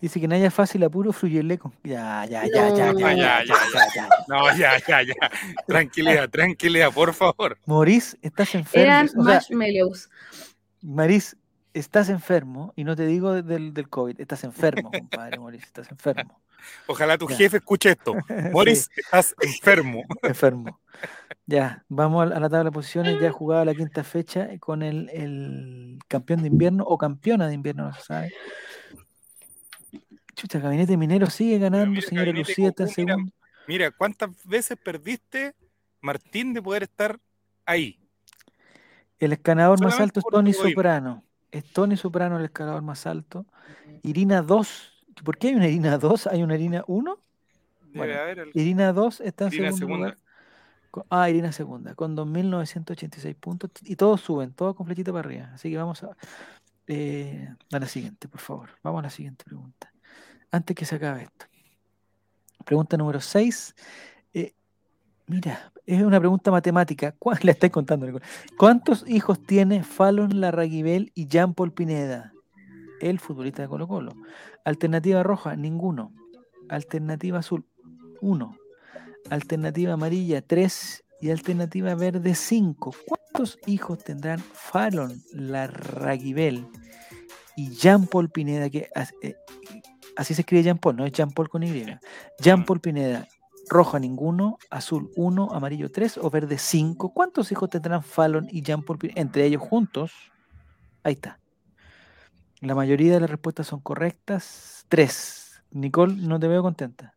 [0.00, 1.72] Dice que Naya Fácil a puro fruyele con...
[1.82, 3.00] Ya, ya, ya, ya, No.
[3.00, 4.08] ya, ya, Ya, ya, ya, ya, ya.
[4.28, 5.14] No, ya, ya, ya.
[5.66, 7.58] Tranquilidad, tranquilidad, por favor.
[7.66, 8.84] Maurice, estás enfermo.
[8.84, 9.40] Eran o sea,
[10.82, 11.36] Maurice,
[11.74, 16.40] estás enfermo, y no te digo del, del COVID, estás enfermo, compadre Maurice, estás enfermo.
[16.86, 17.36] Ojalá tu Ya.
[17.36, 18.14] jefe escuche esto.
[18.52, 20.02] Morris, estás enfermo.
[20.22, 20.80] enfermo.
[21.46, 25.98] Ya, vamos a la- tabla de posiciones, ya jugada la quinta fecha con el, el
[26.08, 28.32] campeón de invierno o campeona de invierno, no se sabe.
[30.34, 33.32] Chucha, Gabinete Minero sigue ganando, mira, señora Lucía está mira, segundo.
[33.66, 35.54] Mira, ¿cuántas veces perdiste,
[36.00, 37.18] Martín, de poder estar
[37.66, 37.98] ahí?
[39.18, 40.52] El escalador más alto es Tony.
[40.52, 41.24] Soprano.
[41.50, 43.46] Es Tony Soprano el escalador más alto.
[44.02, 45.04] Irina 2.
[45.24, 46.26] ¿Por qué hay una Irina 2?
[46.28, 47.18] ¿Hay una Irina 1?
[47.92, 50.06] Debe Bueno, el- Irina 2 está en Irina segundo segunda.
[50.08, 50.18] lugar.
[51.10, 53.70] Ah, Irina segunda, con 2.986 puntos.
[53.82, 55.50] Y todos suben, todos con flechita para arriba.
[55.54, 56.16] Así que vamos a,
[56.86, 58.70] eh, a la siguiente, por favor.
[58.82, 59.92] Vamos a la siguiente pregunta.
[60.50, 61.46] Antes que se acabe esto.
[62.64, 63.74] Pregunta número 6.
[65.26, 67.14] mira, es una pregunta matemática.
[67.18, 68.06] ¿Cuál la estáis contando?
[68.06, 68.24] Nicole?
[68.58, 72.32] ¿Cuántos hijos tiene Fallon Larraguibel y Jean Paul Pineda?
[73.00, 74.12] El futbolista de Colo Colo.
[74.64, 76.12] Alternativa roja, ninguno.
[76.68, 77.64] Alternativa azul,
[78.20, 78.58] uno.
[79.30, 81.04] Alternativa amarilla, tres.
[81.20, 82.94] Y alternativa verde, cinco.
[83.06, 86.66] ¿Cuántos hijos tendrán Fallon Larraguibel
[87.56, 88.68] y Jean Paul Pineda?
[88.68, 88.88] Que,
[89.22, 89.34] eh,
[90.16, 91.84] así se escribe Jean Paul, no es Jean Paul con Y.
[92.40, 93.26] Jean Paul Pineda,
[93.68, 97.12] roja ninguno, azul uno, amarillo tres o verde cinco.
[97.12, 98.98] ¿Cuántos hijos tendrán Fallon y Jean Paul?
[99.14, 100.12] Entre ellos juntos.
[101.02, 101.38] Ahí está.
[102.60, 104.84] La mayoría de las respuestas son correctas.
[104.88, 105.60] Tres.
[105.70, 107.14] Nicole, no te veo contenta.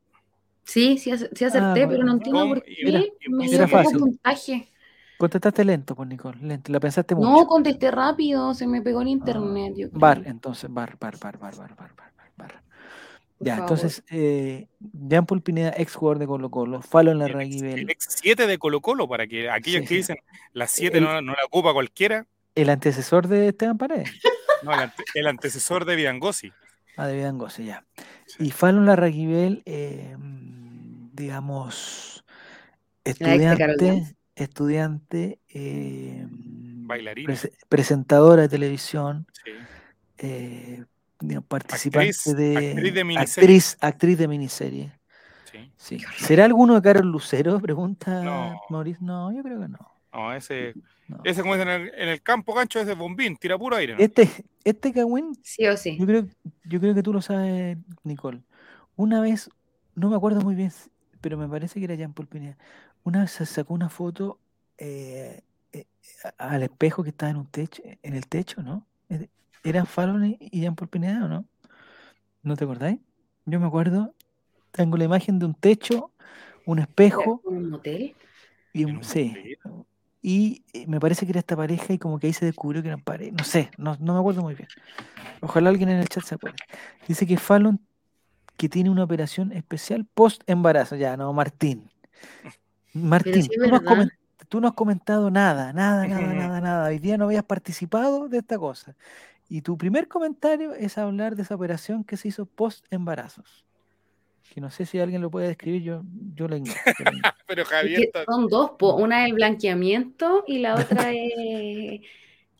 [0.65, 3.99] Sí, sí, sí acerté, Ah, pero no entiendo por qué mira, me era fácil.
[3.99, 4.69] puntaje.
[5.17, 6.71] Contestaste lento, pues Nicole, lento.
[6.71, 7.31] La pensaste mucho.
[7.31, 9.73] No, contesté rápido, se me pegó el internet.
[9.77, 9.99] yo creo.
[10.01, 12.63] Bar, entonces, bar, bar, bar, bar, bar, bar, bar, bar,
[13.43, 13.71] Ya, favor.
[13.71, 17.89] entonces, eh, Jean Paul Pineda, ex jugador de Colo Colo, Fallon El ex, Larraguibel, el
[17.89, 20.17] ex 7 de Colo Colo, para que aquellos Sí, que dicen
[20.53, 24.09] las 7 El- no, no la ocupa cualquiera, el antecesor de Esteban Paredes.
[24.63, 26.51] no, el, ante- el antecesor de Vidangosi.
[26.97, 27.85] Ah, de Vidangose, ya.
[28.27, 28.45] Sí.
[28.47, 32.23] Y Fallon Larraguibel, eh, mm, digamos,
[33.05, 37.27] ex de Carol estudiante, estudiante, eh, Bailarina.
[37.33, 39.51] prese- presentadora de televisión, Sí.
[40.19, 40.90] eh, digamos,
[41.47, 43.41] participante Actriz- de, actriz de miniserie.
[43.43, 44.91] actriz, actriz de miniserie.
[45.51, 45.71] sí.
[45.77, 45.97] Sí.
[46.17, 47.59] ¿Será alguno de Carol Lucero?
[47.61, 48.61] Pregunta No.
[48.69, 49.05] Mauricio.
[49.05, 49.79] No, yo creo que no.
[50.13, 50.73] No, ese,
[51.07, 51.21] no.
[51.23, 53.93] ese como dicen en el, en el campo gancho, ese bombín, tira puro aire.
[53.95, 53.99] ¿no?
[53.99, 54.29] Este,
[54.65, 55.97] este Cagüín, Sí o sí.
[55.97, 56.25] yo creo,
[56.65, 58.41] yo creo que tú lo sabes, Nicole.
[58.97, 59.49] Una vez,
[59.95, 60.71] no me acuerdo muy bien,
[61.21, 62.57] pero me parece que era Jean Paul Pineda.
[63.03, 64.37] Una vez se sacó una foto
[64.77, 65.41] eh,
[65.71, 65.85] eh,
[66.37, 68.85] al espejo que estaba en un techo, en el techo, ¿no?
[69.63, 71.45] ¿Eran Fallon y Jean Paul Pineda o no?
[72.43, 72.99] ¿No te acordáis?
[73.45, 74.13] Yo me acuerdo,
[74.71, 76.11] tengo la imagen de un techo,
[76.65, 78.15] un espejo ¿Un motel?
[78.73, 79.57] y En un, un sí.
[80.21, 82.87] Y eh, me parece que era esta pareja y como que ahí se descubrió que
[82.89, 83.31] eran pareja.
[83.37, 84.69] No sé, no, no me acuerdo muy bien.
[85.41, 86.57] Ojalá alguien en el chat se acuerde.
[87.07, 87.79] Dice que Fallon
[88.57, 90.95] que tiene una operación especial post embarazo.
[90.95, 91.89] Ya, no, Martín.
[92.93, 93.81] Martín, sí tú, no
[94.49, 96.89] tú no has comentado nada, nada, nada, nada, nada.
[96.89, 98.95] Hoy día no habías participado de esta cosa.
[99.53, 103.65] Y tu primer comentario es hablar de esa operación que se hizo post embarazos.
[104.53, 106.03] Que no sé si alguien lo puede describir, yo,
[106.35, 106.79] yo la ignoro.
[107.47, 108.95] Pero Es Javier que son dos, po.
[108.95, 111.99] una es el blanqueamiento y la otra es...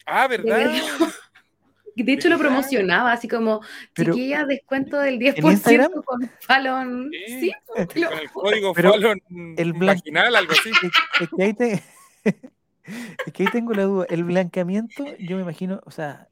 [0.06, 0.70] Ah, de ¿verdad?
[1.96, 2.50] De hecho lo ¿Verdad?
[2.52, 3.62] promocionaba así como,
[3.94, 5.92] Pero- chiquilla, descuento del Instagram?
[5.92, 7.10] 10% con Fallon.
[7.26, 7.52] Sí.
[7.94, 9.22] Sí, lo Con el código Pero Fallon
[9.58, 10.70] el vaginal, algo así.
[10.72, 11.84] es, es que ahí te-
[12.24, 14.06] es que ahí tengo la duda.
[14.10, 16.28] El blanqueamiento, yo me imagino, o sea,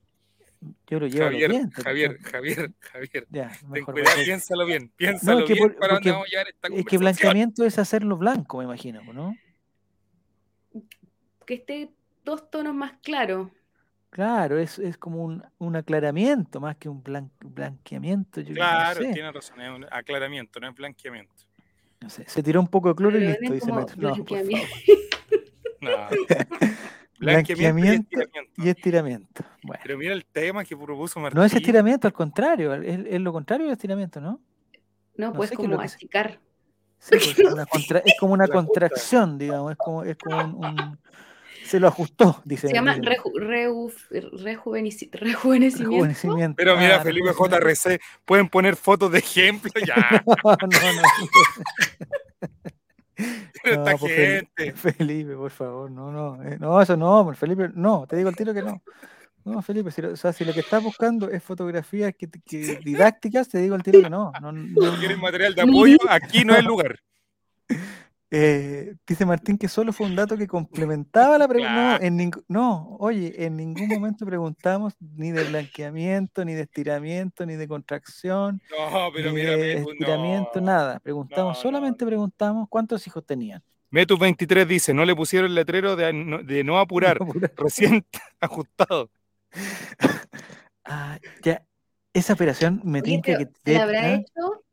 [0.87, 1.83] yo lo llevo a los Javier, dientes.
[1.83, 3.27] Javier, Javier, Javier.
[3.29, 6.27] Ya, Ten mejor cuidado, piénsalo bien, piénsalo es que bien por- para porque dónde vamos
[6.27, 9.35] a llevar esta Es que blanqueamiento es hacerlo blanco, me imagino, ¿no?
[11.45, 11.89] Que esté
[12.25, 13.49] dos tonos más claros.
[14.11, 18.41] Claro, es, es como un, un aclaramiento más que un blan- blanqueamiento.
[18.41, 21.33] Yo Claro, no sé, tiene razón, es un aclaramiento, no es blanqueamiento.
[22.01, 22.23] no sé.
[22.27, 23.95] Se tiró un poco de cloro y listo, como Metro.
[23.97, 24.45] No, por favor.
[24.45, 24.75] blanqueamiento.
[25.81, 25.89] No.
[27.19, 28.51] Blanqueamiento y estiramiento.
[28.63, 29.43] y estiramiento.
[29.63, 31.37] Bueno, Pero mira el tema que propuso Martín.
[31.39, 34.39] no es estiramiento, al contrario, es, es lo contrario del estiramiento, ¿no?
[35.15, 36.39] No, No pues como achicar.
[36.97, 40.65] Sí, pues, es, una contra- es como una contracción, digamos, es como, es como un,
[40.65, 40.99] un-
[41.65, 42.67] Se lo ajustó, dice.
[42.69, 45.89] Se llama dice- reju- reju- rejuvenici- rejuvenecimiento.
[46.05, 46.55] rejuvenecimiento.
[46.55, 47.29] Pero mira, Ah, Felipe.
[47.33, 49.95] JRC, pueden poner fotos de ejemplo ya.
[50.25, 51.01] No, no, no.
[53.63, 54.71] Esta No, pues, gente.
[54.73, 58.35] Felipe, por favor, no, no, eh, no, eso no, por Felipe, no, te digo el
[58.35, 58.81] tiro que no.
[59.45, 62.79] No, Felipe, si lo, o sea, si lo que estás buscando es fotografías que, que
[62.83, 64.31] didácticas, te digo el tiro que no.
[64.41, 65.23] no, no, Si quieren no.
[65.23, 66.99] material de apoyo, aquí no es el lugar.
[68.31, 71.97] Eh, dice Martín que solo fue un dato que complementaba la pregunta.
[71.99, 77.55] No, en no, oye, en ningún momento preguntamos ni de blanqueamiento, ni de estiramiento, ni
[77.55, 80.67] de contracción, No, pero ni mira, de estiramiento, no.
[80.67, 80.99] nada.
[80.99, 83.63] Preguntamos, no, solamente preguntamos cuántos hijos tenían.
[83.89, 87.17] Metus 23 dice, no le pusieron el letrero de, no- de no apurar,
[87.57, 88.05] recién
[88.39, 89.09] ajustado.
[90.85, 91.63] Ah, ya,
[92.13, 94.13] esa operación me Oye, que ¿se te- la habrá ¿ah?
[94.13, 94.63] hecho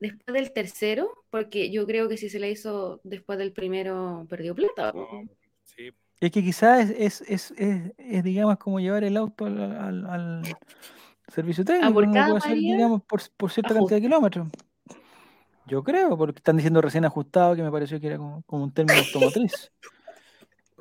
[0.00, 1.10] después del tercero?
[1.30, 4.92] Porque yo creo que si se la hizo después del primero, perdió plata.
[4.94, 5.06] No,
[5.64, 5.90] sí.
[6.20, 10.06] Es que quizás es, es, es, es- es, digamos, como llevar el auto al, al-
[10.06, 10.42] al
[11.28, 11.94] servicio técnico.
[11.94, 13.94] por cada puede hacer, María, digamos, por, por cierta ajuste.
[13.94, 14.48] cantidad de kilómetros.
[15.66, 18.72] Yo creo, porque están diciendo recién ajustado, que me pareció que era como, como un
[18.74, 19.70] término automotriz.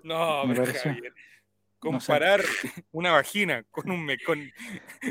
[0.03, 0.91] No, Me pero pareció.
[0.93, 1.13] Javier,
[1.77, 2.41] comparar
[2.93, 4.39] una vagina con un, con,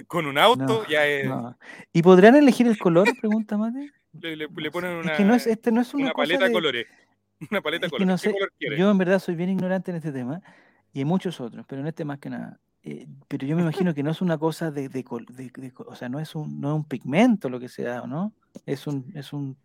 [0.07, 1.27] con un auto No, ya es.
[1.27, 1.59] no.
[1.93, 3.07] ¿Y podrán elegir el color?
[3.21, 3.91] Pregunta Mate.
[4.21, 6.45] Le, le- le No ponen una, Es que no es, este no es una, paleta
[6.47, 6.87] de colores.
[7.51, 8.07] Una paleta de colores.
[8.09, 8.79] no ¿Qué sé, color quieres?
[8.79, 10.41] yo en verdad soy bien ignorante en este tema
[10.93, 12.59] y en muchos otros, pero en este más que nada.
[12.83, 15.05] Eh, pero yo me imagino que no es una cosa de, de
[15.87, 18.33] o sea, no es un, no es un pigmento lo que se da, ¿no?
[18.67, 19.57] Es un, es un,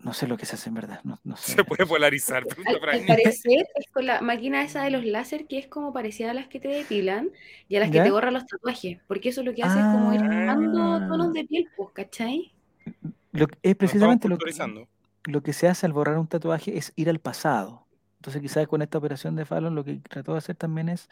[0.00, 1.52] no sé lo que se hace en verdad, no, no sé.
[1.52, 2.44] Se puede polarizar.
[2.66, 6.32] Al, al parecer es con la máquina esa de los láser que es como parecida
[6.32, 7.30] a las que te depilan
[7.68, 10.12] y a las que te borran los tatuajes, porque eso lo que hace es como
[10.12, 11.06] ir dando Ah.
[11.08, 12.52] tonos de piel, pues, ¿cachai?
[13.32, 14.52] Lo que- es precisamente lo que,
[15.24, 17.86] lo que se hace al borrar un tatuaje es ir al pasado.
[18.16, 21.08] Entonces quizás con esta operación de Fallon lo que trató de hacer también es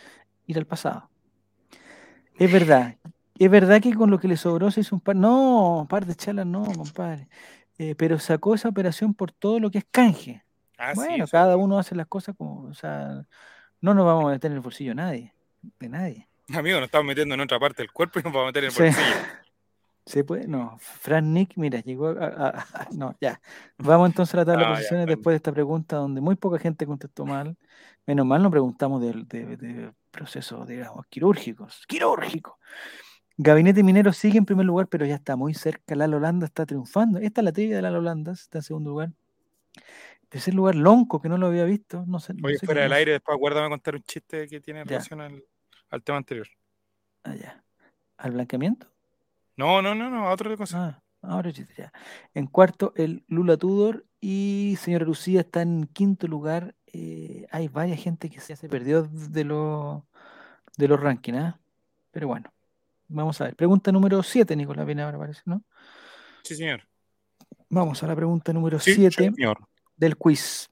[0.46, 1.10] ir al pasado.
[2.38, 2.96] Es verdad.
[3.38, 5.16] Es verdad que con lo que le sobró se hizo un par.
[5.16, 7.28] No, par de chalas no, compadre.
[7.78, 10.44] Eh, pero sacó esa operación por todo lo que es canje.
[10.78, 12.64] Ah, bueno, cada uno hace las cosas como.
[12.64, 13.26] O sea,
[13.80, 15.32] no nos vamos a meter en el bolsillo nadie.
[15.78, 16.28] De nadie.
[16.54, 18.68] Amigo, nos estamos metiendo en otra parte del cuerpo y nos vamos a meter en
[18.68, 18.82] el Sí.
[18.82, 19.16] bolsillo.
[20.06, 20.48] ¿Se puede?
[20.48, 20.76] No.
[20.78, 23.40] Fran Nick, mira, llegó a, a- a- No, ya.
[23.78, 26.86] Vamos entonces a la tabla de posiciones después de esta pregunta donde muy poca gente
[26.86, 27.56] contestó mal.
[28.06, 31.84] Menos mal no preguntamos de, de- de procesos, digamos, quirúrgicos.
[31.86, 32.54] ¡Quirúrgicos!
[33.36, 35.94] Gabinete Minero sigue en primer lugar, pero ya está muy cerca.
[35.94, 37.18] La Holanda está triunfando.
[37.18, 39.12] Esta es la trivia de la Holanda, está en segundo lugar.
[40.28, 42.04] Tercer lugar, Lonco, que no lo había visto.
[42.06, 42.98] No sé, no Oye, sé fuera del es.
[42.98, 44.84] aire, después acuérdame contar un chiste que tiene Ya.
[44.84, 45.42] relación al,
[45.90, 46.46] al tema anterior.
[47.24, 47.62] Ah, ya.
[48.18, 48.86] ¿Al blanqueamiento?
[49.60, 51.02] No, no, no, no, a otra cosa.
[51.22, 51.92] Ah, ahora ya.
[52.32, 56.74] En cuarto, el Lula Tudor y señora Lucía está en quinto lugar.
[56.92, 60.02] Eh, hay varias gente que se perdió de los
[60.78, 61.58] de los rankings, ¿ah?
[62.10, 62.50] Pero bueno,
[63.06, 63.54] vamos a ver.
[63.54, 65.62] Pregunta número 7, Nicolás viene ahora, parece, ¿no?
[66.42, 66.82] Sí, señor.
[67.68, 69.58] Vamos a la pregunta número Sí, 7 señor.
[69.94, 70.70] del quiz.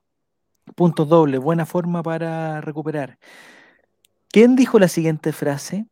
[0.74, 3.18] Puntos dobles, buena forma para recuperar.
[4.30, 5.86] ¿Quién dijo la siguiente frase?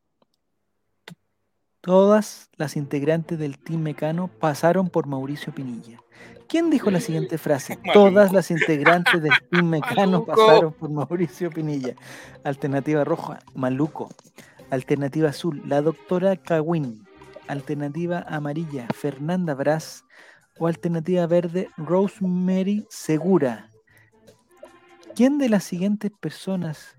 [1.87, 6.03] Todas las integrantes del Team Mecano pasaron por Mauricio Pinilla.
[6.49, 7.76] ¿Quién dijo la siguiente frase?
[7.84, 7.93] Maluco.
[7.93, 10.26] Todas las integrantes del Team Mecano Maluco.
[10.26, 11.95] pasaron por Mauricio Pinilla.
[12.43, 14.09] Alternativa roja, Maluco.
[14.70, 17.07] Alternativa azul, la doctora Cawin.
[17.47, 20.05] Alternativa amarilla, Fernanda Brás.
[20.59, 23.70] O alternativa verde, Rosemary Segura.
[25.14, 26.97] ¿Quién de las siguientes personas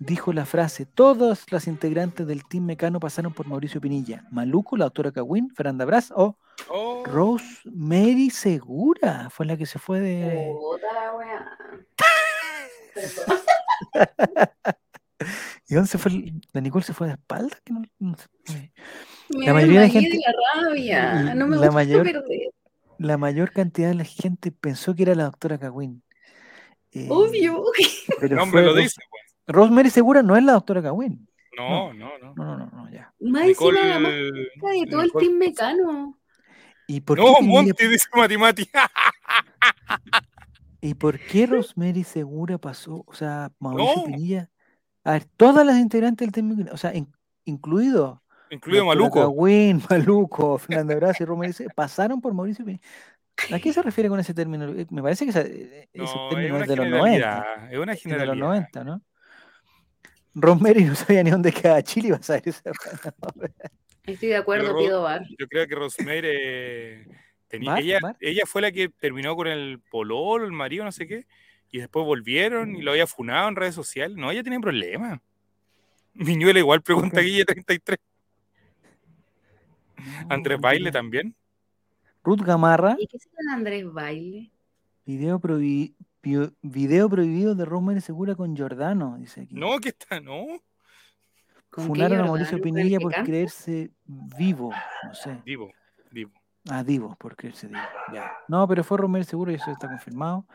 [0.00, 4.24] dijo la frase todas las integrantes del Team Mecano pasaron por Mauricio Pinilla?
[4.32, 6.36] ¿Maluco, la doctora Cawin, Fernanda Brás o
[6.68, 9.30] Oh, Rosemary Segura?
[9.30, 10.52] Fue la que se fue de...
[10.58, 11.56] Puta la weá.
[15.68, 16.10] ¿Y dónde se fue?
[16.52, 17.56] ¿La Nicole se fue de espalda?
[17.64, 18.72] Que no- no sé.
[19.28, 21.34] Me La mayoría de gente- la rabia.
[21.34, 22.50] No me la gusta mayor- perder.
[22.98, 26.02] La mayor cantidad de la gente pensó que era la doctora Cawin.
[26.92, 27.62] Eh, Obvio.
[28.20, 29.22] pero el nombre fue lo dice, pues.
[29.52, 31.26] Rosemary Segura no es la doctora Cawin.
[31.56, 32.34] No, no, no.
[32.34, 33.12] No, no, no, no, ya.
[33.20, 34.32] Más encima la Nicole.
[34.60, 36.18] marca de todo el team mecano.
[36.86, 38.70] ¿Y por qué No, Pinilla- Monty dice Mati Mati.
[40.80, 43.04] ¿Y por qué Rosemary Segura pasó?
[43.06, 44.04] O sea, Mauricio No.
[44.04, 44.50] Pinilla.
[45.04, 47.12] A ver, todas las integrantes del Team Mecano, o sea, in-
[47.44, 49.20] incluido Incluido Maluco.
[49.20, 52.82] Cagüín, Maluco, Fernando Braz y Rosemary Segura, pasaron por Mauricio Pinilla.
[53.52, 54.66] ¿A qué se refiere con ese término?
[54.68, 57.10] Eh, Me parece que eh, ese No, término es de los 90.
[57.10, 57.72] generalidad.
[57.72, 58.46] Es una Es de los generalidad.
[58.46, 59.02] 90, ¿no?
[60.34, 62.62] Rosemary no sabía ni dónde quedaba Chile, iba a saber esa
[64.06, 65.22] Estoy de acuerdo, pido bar.
[65.38, 67.06] Yo creo que Rosemary eh,
[67.48, 71.26] tenía, ella, ella fue la que terminó con el pololo, el marido, no sé qué,
[71.70, 74.16] y después volvieron y lo había funado en redes sociales.
[74.16, 75.20] No, ella tenía problemas.
[76.14, 77.20] Miñuela igual pregunta?
[77.20, 77.98] Guille 33.
[80.28, 81.34] Andrés Baile también.
[82.22, 84.50] Ruth Gamarra, ¿Y qué será Andrés Baile?
[85.06, 89.54] video, pio- video prohibido de Rosemary Segura con Giordano, dice aquí.
[89.54, 90.46] No, que está, no.
[91.70, 92.24] ¿Con qué Funaron a?
[92.24, 93.26] Mauricio ¿Con el Pinilla por canta?
[93.26, 94.72] creerse vivo,
[95.04, 95.40] no sé.
[95.44, 95.70] Divo,
[96.10, 96.32] Divo.
[96.68, 97.80] Ah, Divo, por creerse Divo.
[98.12, 98.32] Ya.
[98.48, 100.46] No, pero fue Romero seguro y eso está confirmado.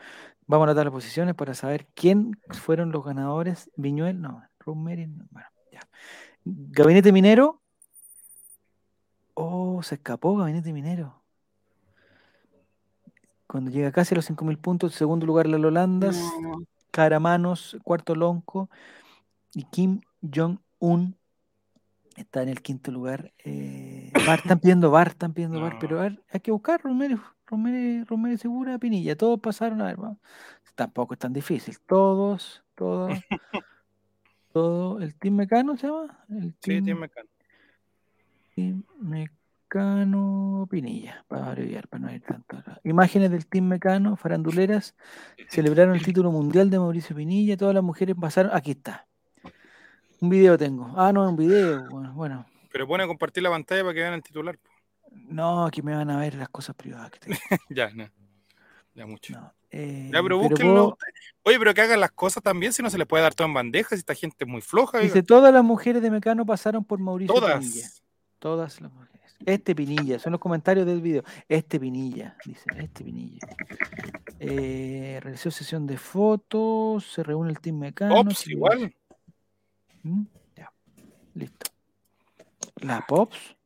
[0.46, 3.70] Vamos a anotar las posiciones para saber quién fueron los ganadores.
[3.76, 5.80] Viñuel, no, Romero, no, bueno, ya.
[6.44, 7.60] Gabinete Minero.
[9.34, 11.22] Oh, se escapó Gabinete Minero.
[13.56, 16.58] Cuando llega casi a los 5.000 puntos, segundo lugar las Holandas, No,
[16.90, 18.68] Caramanos, cuarto Lonco
[19.54, 21.16] y Kim Jong-un
[22.16, 23.32] está en el quinto lugar.
[23.46, 25.78] Eh, Bar, están pidiendo Bar, están pidiendo Bar, No.
[25.80, 29.96] pero a ver, hay que buscar Romero, Romero, Romero Segura, Pinilla, todos pasaron, a ver,
[29.96, 30.18] vamos.
[30.74, 33.08] tampoco es tan difícil, todos, todos,
[34.52, 37.28] todo, el Team Mecano se llama, el Sí, Team, Mecano.
[38.54, 39.38] Team Mecano,
[40.68, 42.62] Pinilla, para abreviar, para no ir tanto.
[42.84, 44.94] Imágenes del Team Mecano, faranduleras,
[45.48, 49.06] celebraron el título mundial de Mauricio Pinilla, todas las mujeres pasaron, aquí está.
[50.20, 50.92] Un video tengo.
[50.96, 52.46] Ah, no, un video, bueno.
[52.72, 54.58] Pero pone a compartir la pantalla para que vean el titular.
[55.10, 57.36] No, aquí me van a ver las cosas privadas que tengo.
[57.70, 58.08] ya, no.
[58.94, 59.52] Ya mucho.
[59.70, 60.96] Eh, ya, pero búsquenlo.
[61.42, 63.54] Oye, pero que hagan las cosas también, si no se les puede dar todo en
[63.54, 64.98] bandeja, si esta gente es muy floja.
[64.98, 67.58] Dice, todas las mujeres de Mecano pasaron por Mauricio todas.
[67.58, 67.88] Pinilla.
[68.38, 69.15] Todas las mujeres.
[69.46, 71.22] Este Pinilla, son los comentarios del video.
[71.48, 73.46] Este Pinilla, dice, este Pinilla.
[74.40, 78.20] Eh, realizó sesión de fotos, se reúne el team Mecano.
[78.20, 78.92] Ops, igual.
[80.02, 80.24] ¿Mm?
[80.56, 80.72] Ya,
[81.34, 81.70] listo.
[82.80, 83.56] La Pops.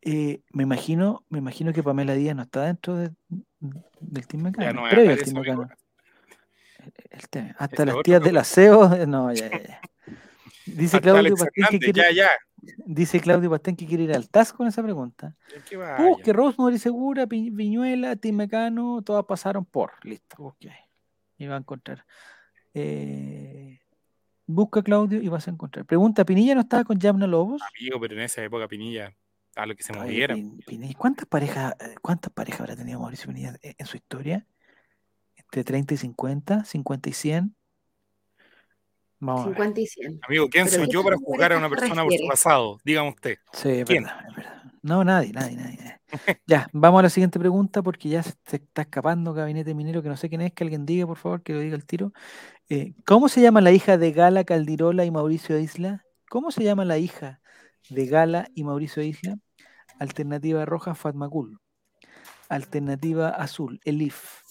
[0.00, 3.10] Eh, me imagino, me imagino que Pamela Díaz no está dentro de,
[4.00, 4.66] del Team Mecano.
[4.66, 5.68] Ya no, previo al Team.
[7.10, 7.50] El tema.
[7.58, 8.88] Hasta Este las tías del aseo.
[9.06, 9.80] No, ya, ya, ya.
[10.66, 12.30] Dice Claudio Pastén que quiere, ya, ya.
[12.86, 15.36] Dice Claudio Pastén que quiere ir al TAS con esa pregunta.
[15.98, 19.92] Busque Rosemary Segura, Pi- Viñuela, Team Mecano, todas pasaron por.
[20.02, 20.76] Listo, busque ahí.
[21.38, 22.04] Y va a encontrar.
[22.74, 23.80] Eh,
[24.46, 25.84] busca Claudio y vas a encontrar.
[25.86, 27.62] Pregunta, ¿Pinilla no estaba con Yamna Lobos?
[27.78, 29.14] Amigo, pero en esa época Pinilla,
[29.56, 30.34] a lo que se Oye, moviera.
[30.34, 34.46] Pin- Pinilla, ¿cuántas parejas, cuántas parejas habrá tenido Mauricio Pinilla en, en su historia?
[35.36, 37.54] Entre 30 y 50, 50 y 100.
[39.24, 39.56] Vamos a ver.
[39.56, 40.20] 50 y 100.
[40.26, 42.78] Amigo, ¿quién Pero soy ¿qué yo para tan juzgar a una persona por su pasado?
[42.84, 43.38] Dígame usted.
[43.52, 44.04] Sí, es ¿Quién?
[44.04, 44.62] verdad, es verdad.
[44.82, 45.76] No, nadie, nadie, nadie.
[45.78, 46.40] nadie.
[46.46, 50.08] ya, vamos a la siguiente pregunta porque ya se se está escapando Gabinete Minero, que
[50.08, 52.12] no sé quién es, que alguien diga, por favor, que lo diga el tiro.
[52.68, 56.04] Eh, ¿Cómo se llama la hija de Gala Caldirola y Mauricio Isla?
[56.28, 57.40] ¿Cómo se llama la hija
[57.88, 59.38] de Gala y Mauricio Isla?
[59.98, 61.58] Alternativa roja, Fatmacul.
[62.48, 64.42] Alternativa azul, Elif.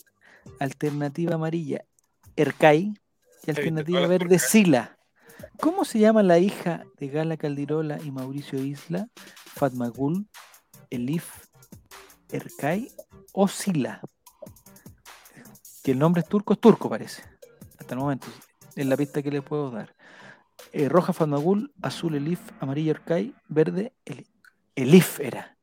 [0.60, 1.86] Alternativa amarilla,
[2.36, 2.94] Ercay.
[3.46, 4.40] Y alternativa verde.
[4.40, 4.98] Sila.
[5.60, 9.08] ¿Cómo se llama la hija de Gala Caldirola y Mauricio Isla?
[9.16, 10.28] Fatmagul,
[10.90, 11.46] Elif,
[12.32, 12.90] Erkay
[13.34, 14.02] o Sila.
[15.84, 17.24] Que el nombre es turco, es turco parece.
[17.78, 18.28] Hasta el momento,
[18.76, 19.94] en la pista que le puedo dar.
[20.72, 24.28] Eh, roja Fatmagul, azul Elif, amarillo Erkay, verde Eli-
[24.76, 25.58] Elif era.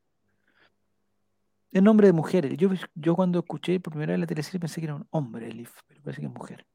[1.71, 2.55] El nombre de mujer.
[2.55, 5.71] Yo, yo cuando escuché por primera vez la teleserie pensé que era un hombre Elif,
[5.87, 6.65] pero parece que es mujer.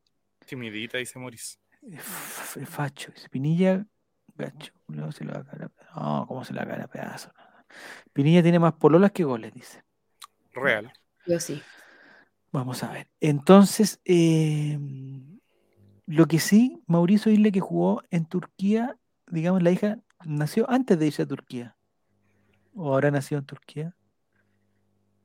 [0.46, 1.58] Timidita, dice Moris.
[1.82, 3.86] F- Facho, dice Pinilla,
[4.34, 5.74] gacho, luego se lo va a pedazo.
[5.94, 7.30] No, ¿cómo se la va a pedazo?
[8.12, 9.82] Pinilla tiene más pololas que goles, dice.
[10.54, 10.92] Real.
[11.26, 11.62] Yo sí.
[12.52, 13.08] Vamos a ver.
[13.20, 14.78] Entonces, eh,
[16.06, 21.06] lo que sí, Mauricio Isle que jugó en Turquía, digamos, la hija nació antes de
[21.08, 21.76] irse a Turquía.
[22.74, 23.94] ¿O habrá nacido en Turquía?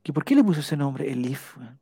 [0.04, 1.12] ¿Que ¿Por qué le puso ese nombre?
[1.12, 1.58] Elif.
[1.58, 1.80] weón?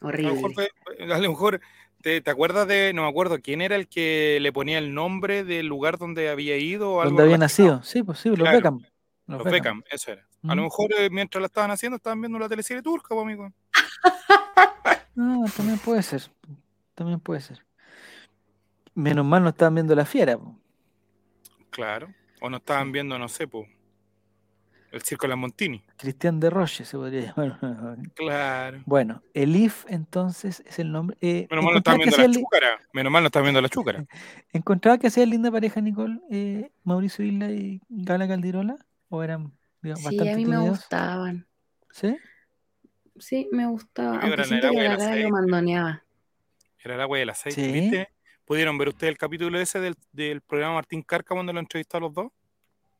[0.00, 0.34] A lo Horrible.
[0.34, 1.60] mejor, a lo mejor
[2.02, 5.44] te, te acuerdas de, no me acuerdo, quién era el que le ponía el nombre
[5.44, 7.82] del lugar donde había ido o algo ¿Dónde había nacido?
[7.82, 8.78] Sí, pues sí, los Claro, Beckham.
[9.26, 9.78] Los Los Beckham.
[9.80, 10.26] Beckham, eso era.
[10.44, 10.64] A lo Mm.
[10.64, 13.52] mejor eh, mientras la estaban haciendo estaban viendo la teleserie turca, pues, amigo.
[15.14, 16.22] No, también puede ser.
[16.94, 17.64] También puede ser.
[18.94, 20.36] Menos mal no estaban viendo la fiera.
[20.36, 20.54] po.
[21.70, 22.12] Claro.
[22.40, 23.66] O no estaban viendo, no sé, pues,
[24.96, 25.82] el circo de la Montini.
[25.96, 27.58] Cristian de Roche se podría llamar.
[28.14, 28.82] Claro.
[28.86, 31.16] Bueno, Elif entonces es el nombre.
[31.20, 32.80] eh, Menos mal no que viendo la chúcara.
[32.92, 34.04] Menos mal no estaban viendo la chúcara.
[34.52, 38.76] encontraba que hacía linda pareja Nicole, eh, Mauricio Isla y Gala Caldirola.
[39.08, 41.46] ¿O eran digamos, Sí, bastante a mí me gustaban.
[41.92, 42.16] ¿Sí?
[43.18, 44.18] Sí, me gustaba.
[44.20, 46.02] Aunque el siento que y el la cara lo mandoneaba.
[46.82, 47.64] Era el agua y el aceite.
[47.64, 47.72] Sí.
[47.72, 48.08] ¿Viste?
[48.44, 52.00] ¿Pudieron ver ustedes el capítulo ese del, del programa Martín Carca cuando lo entrevistó a
[52.00, 52.30] los dos?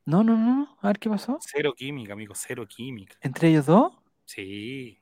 [0.07, 0.77] No, no, no.
[0.81, 1.39] A ver qué pasó.
[1.41, 3.17] Cero química, amigo, cero química.
[3.21, 3.93] ¿Entre ellos dos?
[4.25, 4.99] Sí.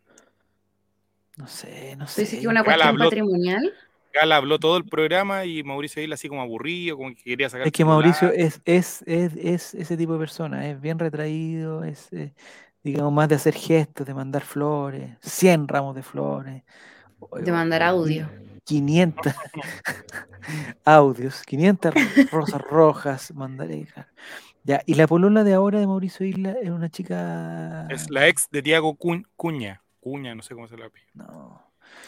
[1.37, 2.21] No sé, no ¿Tú sé.
[2.23, 3.75] dices que una Gala cuestión habló- patrimonial?
[4.15, 7.67] Gala habló todo el programa y Mauricio Isla así como aburrido, como que quería sacar
[7.67, 12.13] Es que Mauricio es, es, es, es ese tipo de persona, es bien retraído, es,
[12.13, 12.33] eh,
[12.85, 16.63] digamos, más de hacer gestos, de mandar flores, 100 ramos de flores.
[17.41, 18.31] De mandar audio.
[18.65, 19.35] 500
[20.85, 21.95] audios, 500
[22.31, 23.89] rosas rojas, mandaré.
[24.65, 27.87] Ya, y la polola de ahora de Mauricio Isla es una chica...
[27.91, 29.83] Es la ex de Tiago Cu- Cuña.
[30.01, 31.05] Cuña, no sé cómo se la pide.
[31.13, 31.63] No.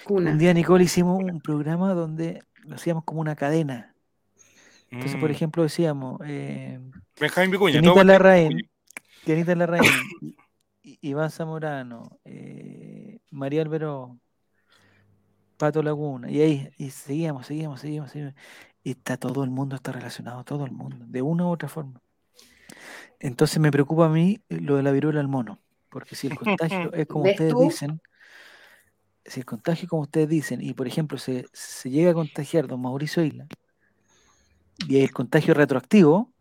[0.04, 0.30] Cuna.
[0.30, 3.94] Un día, Nicole, hicimos un programa donde lo hacíamos como una cadena.
[4.90, 5.32] Entonces, por Mm.
[5.32, 6.20] ejemplo, decíamos...
[6.24, 6.80] eh,
[7.20, 7.72] Benjamín Vicuña.
[7.72, 8.70] Tianita todo Larraín,
[9.24, 9.90] Tianita Larraín,
[10.82, 14.18] Iván Zamorano, eh, María Alberó,
[15.58, 18.34] Pato Laguna, y ahí y seguíamos, seguíamos, seguíamos, seguíamos.
[18.82, 22.00] Y está todo el mundo está relacionado, todo el mundo, de una u otra forma.
[23.20, 25.58] Entonces me preocupa a mí eh, lo de la viruela al mono,
[25.90, 27.60] porque si el contagio es como ¿Ves ustedes tú?
[27.60, 28.00] dicen,
[29.24, 32.66] si el contagio es como ustedes dicen, y por ejemplo se, se llega a contagiar
[32.66, 33.46] don Mauricio Isla,
[34.88, 36.32] y el contagio retroactivo,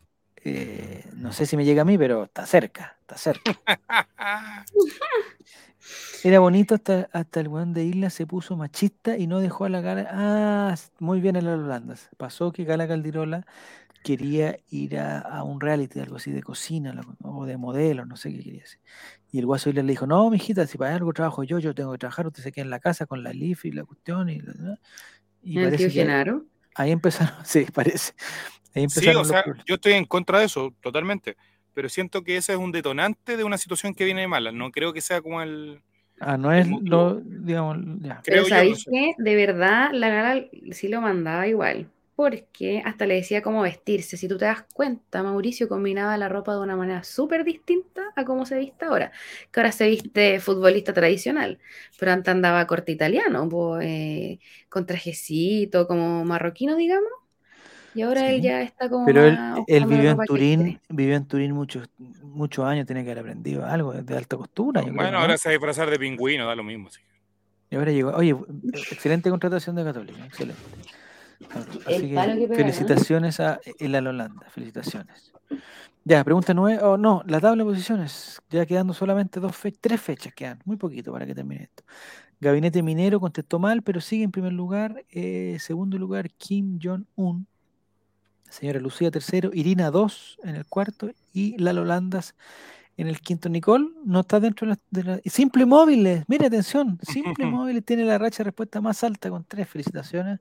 [0.43, 3.59] eh, no sé si me llega a mí, pero está cerca, está cerca.
[6.23, 9.69] Era bonito hasta, hasta el weón de Isla se puso machista y no dejó a
[9.69, 10.07] la gala.
[10.11, 12.09] Ah, muy bien en las Holandas.
[12.17, 13.45] Pasó que Gala Caldirola
[14.05, 16.93] quería ir a, un reality, algo así de cocina
[17.23, 18.79] o de modelo, no sé qué quería hacer.
[19.31, 21.97] Y el guaso le dijo, no, mijita, si para algo trabajo yo, yo tengo que
[21.97, 24.29] trabajar, usted se queda en la casa con la LIF y la cuestión.
[24.29, 24.41] Y,
[25.41, 26.45] y ¿El tío Genaro?
[26.75, 28.13] Ahí empezaron, sí, parece.
[28.87, 31.35] sí, o sea, yo estoy en contra de eso, totalmente.
[31.73, 34.51] Pero siento que ese es un detonante de una situación que viene de mala.
[34.51, 35.81] No creo que sea como el.
[36.19, 38.21] Ah, no es lo, digamos, ya.
[38.23, 41.89] Pero ¿sabéis que de verdad la gala sí lo mandaba igual?
[42.15, 44.15] Porque hasta le decía cómo vestirse.
[44.15, 48.23] Si tú te das cuenta, Mauricio combinaba la ropa de una manera súper distinta a
[48.23, 49.11] cómo se viste ahora.
[49.51, 51.59] Que ahora se viste futbolista tradicional,
[51.99, 54.39] pero antes andaba corte italiano, pues,
[54.69, 57.11] con trajecito, como marroquino, digamos.
[57.95, 59.05] Y ahora él ya está como.
[59.05, 63.65] Pero él, vivió en Turín, vivió en Turín muchos muchos años, tiene que haber aprendido
[63.65, 64.81] algo de alta costura.
[64.81, 66.89] bueno, ahora se va a disfrazar de pingüino, da lo mismo.
[66.89, 66.99] Sí.
[67.69, 68.11] Y ahora llegó.
[68.11, 68.35] Oye,
[68.91, 70.61] excelente contratación de Católica, excelente.
[71.85, 75.31] Así que, felicitaciones a el Holanda, felicitaciones.
[76.03, 80.01] Ya, pregunta nueve, oh, no, la tabla de posiciones, ya quedando solamente dos fechas, tres
[80.01, 81.83] fechas quedan, muy poquito para que termine esto.
[82.39, 85.03] Gabinete Minero contestó mal, pero sigue en primer lugar.
[85.09, 87.47] Eh, segundo lugar, Kim Jong-un
[88.49, 92.35] señora Lucía tercero, Irina dos en el cuarto y Lalo Landas
[92.97, 93.49] en el quinto.
[93.49, 95.19] Nicole no está dentro de la...
[95.25, 99.67] Simple Móviles, mire atención, Simple Móviles tiene la racha de respuesta más alta con tres
[99.67, 100.39] felicitaciones.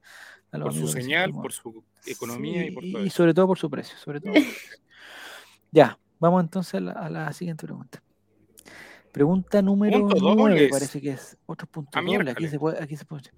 [0.51, 3.97] por su señal, por su economía y por todo Y sobre todo por su precio,
[3.99, 4.35] sobre todo.
[5.73, 8.03] ya, vamos entonces a la, siguiente pregunta.
[9.13, 11.37] Pregunta número nueve, parece que es.
[11.47, 12.33] Otro punto ah, doble.
[12.33, 13.31] Aquí se puede, aquí se puede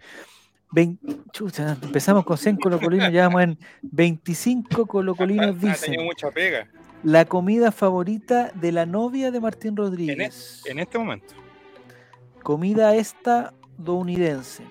[1.82, 6.04] empezamos con 100 colocolinos, ya vamos en 25 colocolinos dicen.
[6.04, 6.68] mucha pega.
[7.06, 10.64] La comida favorita de la novia de Martín Rodríguez.
[10.66, 11.36] En, este momento.
[12.42, 14.64] Comida estadounidense.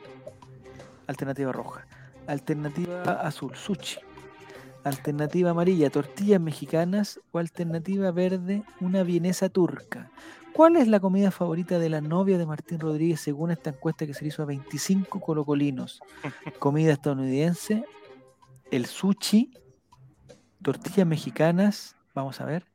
[1.07, 1.87] Alternativa roja.
[2.27, 4.01] Alternativa azul, sushi.
[4.83, 7.21] Alternativa amarilla, tortillas mexicanas.
[7.31, 10.11] O alternativa verde, una vienesa turca.
[10.51, 14.13] ¿Cuál es la comida favorita de la novia de Martín Rodríguez según esta encuesta que
[14.13, 16.01] se hizo a 25 colocolinos?
[16.59, 17.85] Comida estadounidense,
[18.71, 19.53] el sushi,
[20.61, 22.65] tortillas mexicanas, vamos a ver,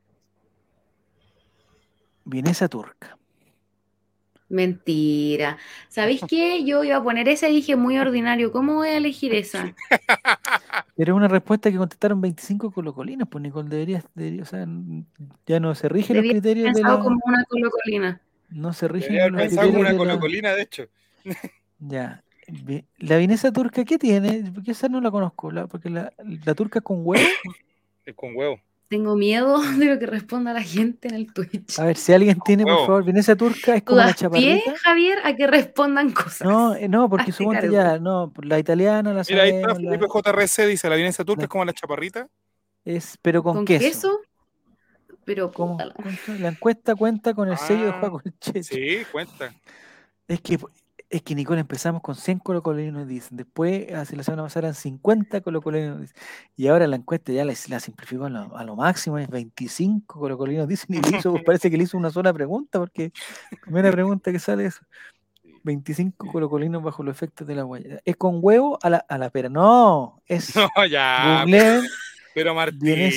[2.23, 3.17] vienesa turca.
[4.47, 5.57] Mentira.
[5.87, 6.65] ¿Sabéis qué?
[6.65, 8.51] Yo iba a poner esa y dije muy ordinario.
[8.51, 9.73] ¿Cómo voy a elegir esa?
[10.97, 14.03] Pero una respuesta que contestaron 25 colocolinas, pues Nicole debería,
[14.41, 14.67] o sea,
[15.47, 16.99] ya no se rigen los criterios de la...
[16.99, 18.21] como una colocolina.
[18.49, 20.83] No se rigen los criterios como una colocolina, de hecho.
[21.79, 22.21] Ya.
[22.97, 24.51] La vinesa turca, ¿qué tiene?
[24.53, 26.11] Porque esa no la conozco, porque la,
[26.45, 27.23] la turca es con huevo.
[28.05, 28.59] Es con huevo.
[28.91, 31.79] Tengo miedo de lo que responda la gente en el Twitch.
[31.79, 34.65] A ver, si alguien tiene, por favor, Venecia turca es como la chaparrita.
[34.65, 36.41] Pie, Javier, a que respondan cosas.
[36.41, 40.67] No, eh, no, porque supongo ya, no, la italiana, la Mira, ahí está Felipe JRC,
[40.67, 42.27] dice, la Venecia turca es como la chaparrita.
[42.83, 44.19] Es, pero con, ¿Con queso.
[45.23, 45.77] Pero ¿Cómo?
[46.39, 48.63] La encuesta cuenta con el sello de Juan Colchete.
[48.63, 49.53] Sí, cuenta.
[50.27, 50.59] Es que
[51.11, 53.35] es que Nicole empezamos con 100 colocolinos, dicen.
[53.35, 56.09] Después, hace la semana pasada eran 50 colocolinos,
[56.55, 60.95] Y ahora la encuesta ya la, la simplificó a lo, máximo, es 25 colocolinos, dicen.
[60.95, 63.11] Y hizo, parece que le hizo una sola pregunta, porque
[63.61, 64.79] primera pregunta que sale es
[65.63, 67.99] 25 colocolinos bajo los efectos de la huella.
[68.05, 69.49] ¿Es con huevo a la, a la pera?
[69.49, 70.53] No, es.
[70.55, 71.43] No, ya.
[72.33, 73.11] pero Martín.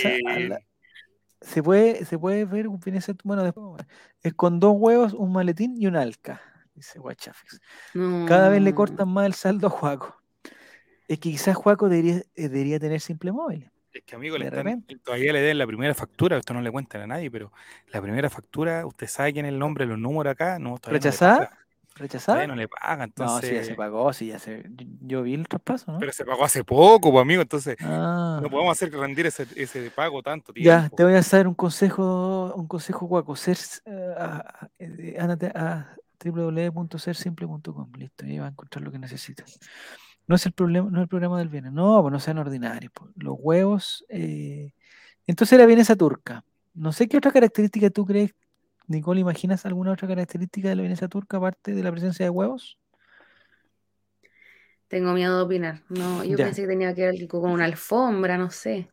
[1.40, 2.80] se puede, se puede ver un
[3.22, 3.86] bueno, después,
[4.20, 6.42] es con dos huevos, un maletín y un alca
[6.74, 7.60] dice Guachafix.
[8.26, 10.20] Cada vez le cortan más el saldo a Juaco.
[11.06, 13.70] Es que quizás Juaco debería, eh, debería tener simple móvil.
[13.92, 14.50] Es que amigo, le
[15.04, 17.52] todavía le den la primera factura, esto no le cuentan a nadie, pero
[17.92, 21.56] la primera factura, usted sabe quién es el nombre, los números acá, no ¿Rechazada?
[21.94, 22.44] ¿Rechazada?
[22.48, 23.42] no le pagan, entonces...
[23.42, 24.64] No, sí, ya se pagó, sí, ya se...
[25.00, 26.00] Yo vi el traspaso, ¿no?
[26.00, 28.40] Pero se pagó hace poco, pues amigo, entonces ah.
[28.42, 30.66] no podemos hacer rendir ese, ese pago tanto tiempo.
[30.66, 35.86] Ya, te voy a hacer un consejo, un consejo guaco, ser, uh, a,
[36.24, 37.92] www.sersimple.com.
[37.96, 39.44] Listo, ahí va a encontrar lo que necesita.
[40.26, 41.72] No es el problema, no es el programa del bien.
[41.74, 42.92] No, pues no sean ordinarios.
[42.94, 43.10] Pues.
[43.16, 44.04] Los huevos.
[44.08, 44.72] Eh,
[45.26, 46.44] entonces la vienesa turca.
[46.72, 48.34] No sé qué otra característica tú crees,
[48.86, 52.78] Nicole, ¿imaginas alguna otra característica de la vienesa turca aparte de la presencia de huevos?
[54.88, 55.82] Tengo miedo de opinar.
[55.88, 58.90] No, yo pensé que tenía que ver con una alfombra, no sé.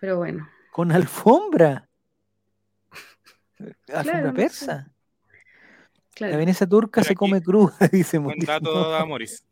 [0.00, 0.48] Pero bueno.
[0.70, 1.88] ¿Con alfombra?
[3.92, 4.91] ¿Alfombra persa?
[6.18, 9.44] La vienesa turca se come cruda, dice Buen dato, Amoris.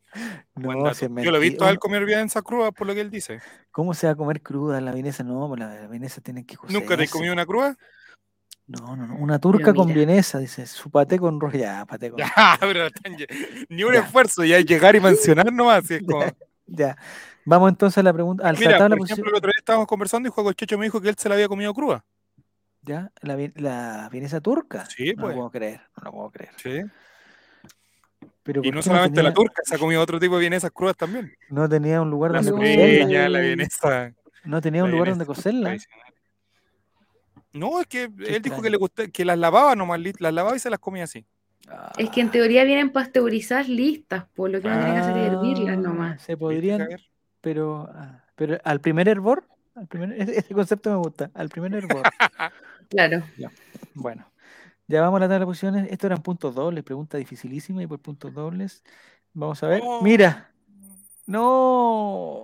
[0.54, 3.00] Buen No, si Yo lo he visto a él comer vienesa cruda por lo que
[3.00, 3.40] él dice.
[3.70, 5.22] ¿Cómo se va a comer cruda la vienesa?
[5.22, 7.12] No, pues la, la vienesa tiene que ¿Nunca te has cocerse.
[7.12, 7.76] comido una cruda?
[8.66, 9.16] No, no, no.
[9.16, 9.98] Una turca con mira.
[9.98, 10.66] vienesa, dice.
[10.66, 11.56] Su paté con roja.
[11.56, 12.88] Ya, paté con Ya, pero
[13.68, 14.00] ni un Ya.
[14.00, 15.84] esfuerzo, ya llegar y mencionar nomás.
[15.84, 16.24] así es como-
[16.66, 16.96] Ya.
[17.44, 18.46] Vamos entonces a la pregunta.
[18.48, 19.14] Al Mira, la por posición.
[19.16, 21.34] ejemplo, el otro día estábamos conversando y Juego Checho me dijo que él se la
[21.36, 22.04] había comido cruda.
[22.82, 23.10] ¿Ya?
[23.22, 24.86] La, vi- la vienesa turca.
[24.86, 25.34] Sí, no pues.
[25.34, 25.80] lo puedo creer.
[25.96, 26.50] No lo puedo creer.
[26.56, 26.80] Sí.
[28.42, 30.96] Pero Y ¿por no solamente la turca, se ha comido otro tipo de vienesas crudas
[30.96, 31.32] también.
[31.50, 32.56] No tenía un lugar La donde No.
[32.58, 33.28] cocerla.
[33.28, 34.12] la vienesa.
[34.44, 35.68] No tenía un lugar donde cocerla.
[35.68, 36.06] tradicional.
[37.52, 38.62] No, es que él dijo extraño.
[38.62, 41.26] que le gusta, que las lavaba nomás, las lavaba y se las comía así.
[41.98, 42.32] Es que en Ah.
[42.32, 46.22] teoría vienen pasteurizadas listas, por lo que uno tiene que hacer es hervirlas Ah, nomás.
[46.22, 46.88] Se ¿Viste, podrían,
[47.40, 49.44] pero, ah, pero al primer hervor,
[49.74, 50.12] al primer,
[50.46, 52.02] ese concepto me gusta, al primer hervor.
[52.90, 53.22] Claro.
[53.94, 54.26] bueno,
[54.88, 55.88] ya vamos a la tabla de posiciones.
[55.90, 58.82] Esto eran puntos dobles, pregunta dificilísima y por puntos dobles.
[59.32, 59.80] Vamos a ver.
[59.84, 60.02] Oh.
[60.02, 60.52] Mira,
[61.26, 62.42] no.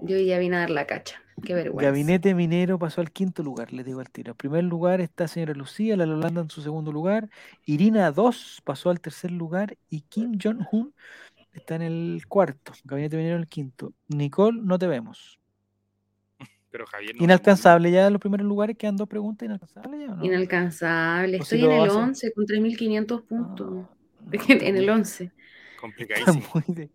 [0.00, 1.20] Yo ya vine a dar la cacha.
[1.44, 1.90] Qué vergüenza.
[1.90, 4.32] Gabinete Minero pasó al quinto lugar, les digo al tiro.
[4.32, 7.28] En primer lugar está señora Lucía, la Lolanda en su segundo lugar.
[7.66, 10.94] Irina 2 pasó al tercer lugar y Kim Jong-un
[11.52, 12.72] está en el cuarto.
[12.84, 13.92] Gabinete Minero en el quinto.
[14.08, 15.41] Nicole, no te vemos.
[16.72, 20.16] Pero Javier no- Inalcanzable ya en los primeros lugares, quedan dos preguntas inalcanzables ya o
[20.16, 20.24] no.
[20.24, 21.36] Inalcanzable.
[21.36, 23.70] Si Estoy en el hace- 11 con 3.500 puntos.
[23.70, 23.88] No,
[24.32, 25.24] no, en el está 11.
[25.24, 25.32] muy-
[25.80, 26.46] Complicadísimo.
[26.68, 26.90] de-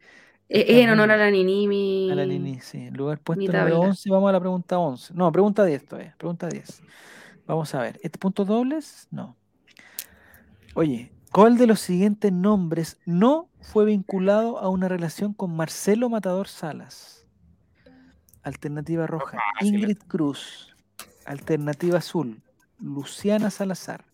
[0.49, 2.09] Eh, Es en honor a la Ninimi.
[2.11, 2.89] A la Nini, sí.
[2.91, 3.89] Lugar puesto número tabla.
[3.89, 4.09] 11.
[4.09, 5.13] Vamos a la pregunta 11.
[5.13, 6.15] No, pregunta 10 todavía.
[6.17, 6.81] Pregunta 10.
[7.45, 7.99] Vamos a ver.
[8.01, 9.07] ¿Este puntos dobles?
[9.11, 9.35] No.
[10.73, 16.47] Oye, ¿cuál de los siguientes nombres no fue vinculado a una relación con Marcelo Matador
[16.47, 17.16] Salas?
[18.47, 19.75] Alternativa roja, fácil.
[19.75, 20.73] Ingrid Cruz.
[21.25, 22.41] Alternativa azul,
[22.79, 24.05] Luciana Salazar.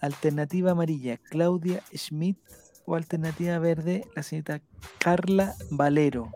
[0.00, 2.38] Alternativa amarilla, Claudia Schmidt.
[2.84, 4.60] O alternativa verde, la señorita
[4.98, 6.32] Carla Valero.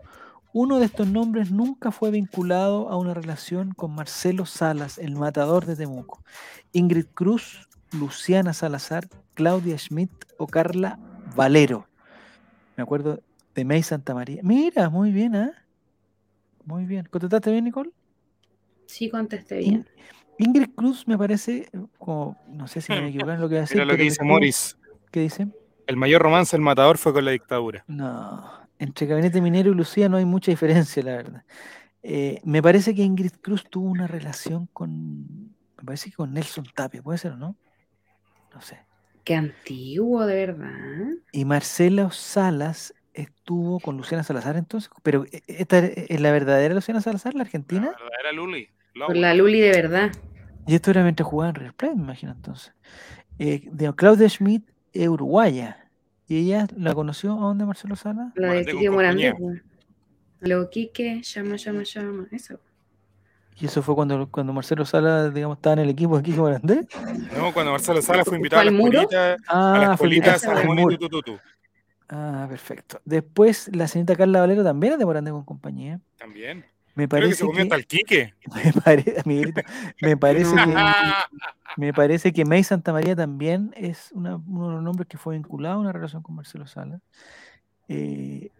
[0.53, 5.65] Uno de estos nombres nunca fue vinculado a una relación con Marcelo Salas, el matador
[5.65, 6.23] de Temuco.
[6.71, 10.97] Ingrid Cruz, Luciana Salazar, Claudia Schmidt o Carla
[11.35, 11.89] Valero.
[12.77, 13.19] Me acuerdo
[13.53, 14.39] de May Santa María.
[14.43, 15.66] Mira, muy bien, ¿ah?
[16.67, 17.07] Muy bien.
[17.09, 17.91] ¿Contestaste bien, Nicole?
[18.87, 19.89] Sí, contesté In- bien.
[20.37, 23.47] Ingrid Cruz me parece, eh, como, no sé si me voy a equivocar en lo
[23.47, 23.77] que voy a decir.
[23.77, 24.77] Mira lo que dice Morris.
[25.09, 25.47] ¿Qué dice?
[25.87, 27.85] El mayor romance del matador fue con la dictadura.
[27.87, 31.45] No, entre Gabinete Minero y Lucía no hay mucha diferencia, la verdad.
[32.03, 36.65] Eh, me parece que Ingrid Cruz tuvo una relación con, me parece que con Nelson
[36.75, 37.55] Tapia, ¿puede ser o no?
[38.53, 38.85] No sé.
[39.23, 41.07] Qué antiguo, de verdad.
[41.31, 47.01] Y Marcela Salas estuvo con Luciana Salazar entonces, pero eh, ¿esta es la verdadera Luciana
[47.01, 47.85] Salazar, la argentina?
[47.85, 48.69] La verdadera Luli.
[49.05, 50.11] Con la Luli de verdad.
[50.65, 52.73] Y esto era mientras jugaban Real Play, me imagino entonces.
[53.39, 54.63] Eh, de Claudia Schmidt
[54.93, 55.89] es uruguaya.
[56.27, 58.33] ¿Y ella la conoció a dónde Marcelo Salas?
[58.35, 59.33] La de Quique Morandé.
[59.37, 59.61] pues.
[60.41, 62.27] Luego Quique, llama, llama, llama.
[62.31, 62.59] Eso.
[63.59, 66.87] Y eso fue cuando, cuando Marcelo Salas, digamos, estaba en el equipo de Kiko Morandé.
[67.37, 70.79] No, cuando Marcelo Sala fue invitado a la escuelita, a la Ah, fue escuelita Salomón
[70.79, 70.97] y.
[70.97, 71.39] Tutututu.
[72.09, 73.01] Ah, perfecto.
[73.05, 75.99] Después, la señorita Carla Valero también es de Morandé con compañía.
[76.17, 76.65] También.
[76.95, 78.33] Me Creo que parece se que, Quique.
[78.55, 79.61] me, pare- Miguelito,
[80.01, 80.75] me parece que
[81.77, 85.35] me parece que May Santa María también es una- uno de los nombres que fue
[85.35, 86.99] vinculado a una relación con Marcelo Sala.
[87.87, 88.51] Eh,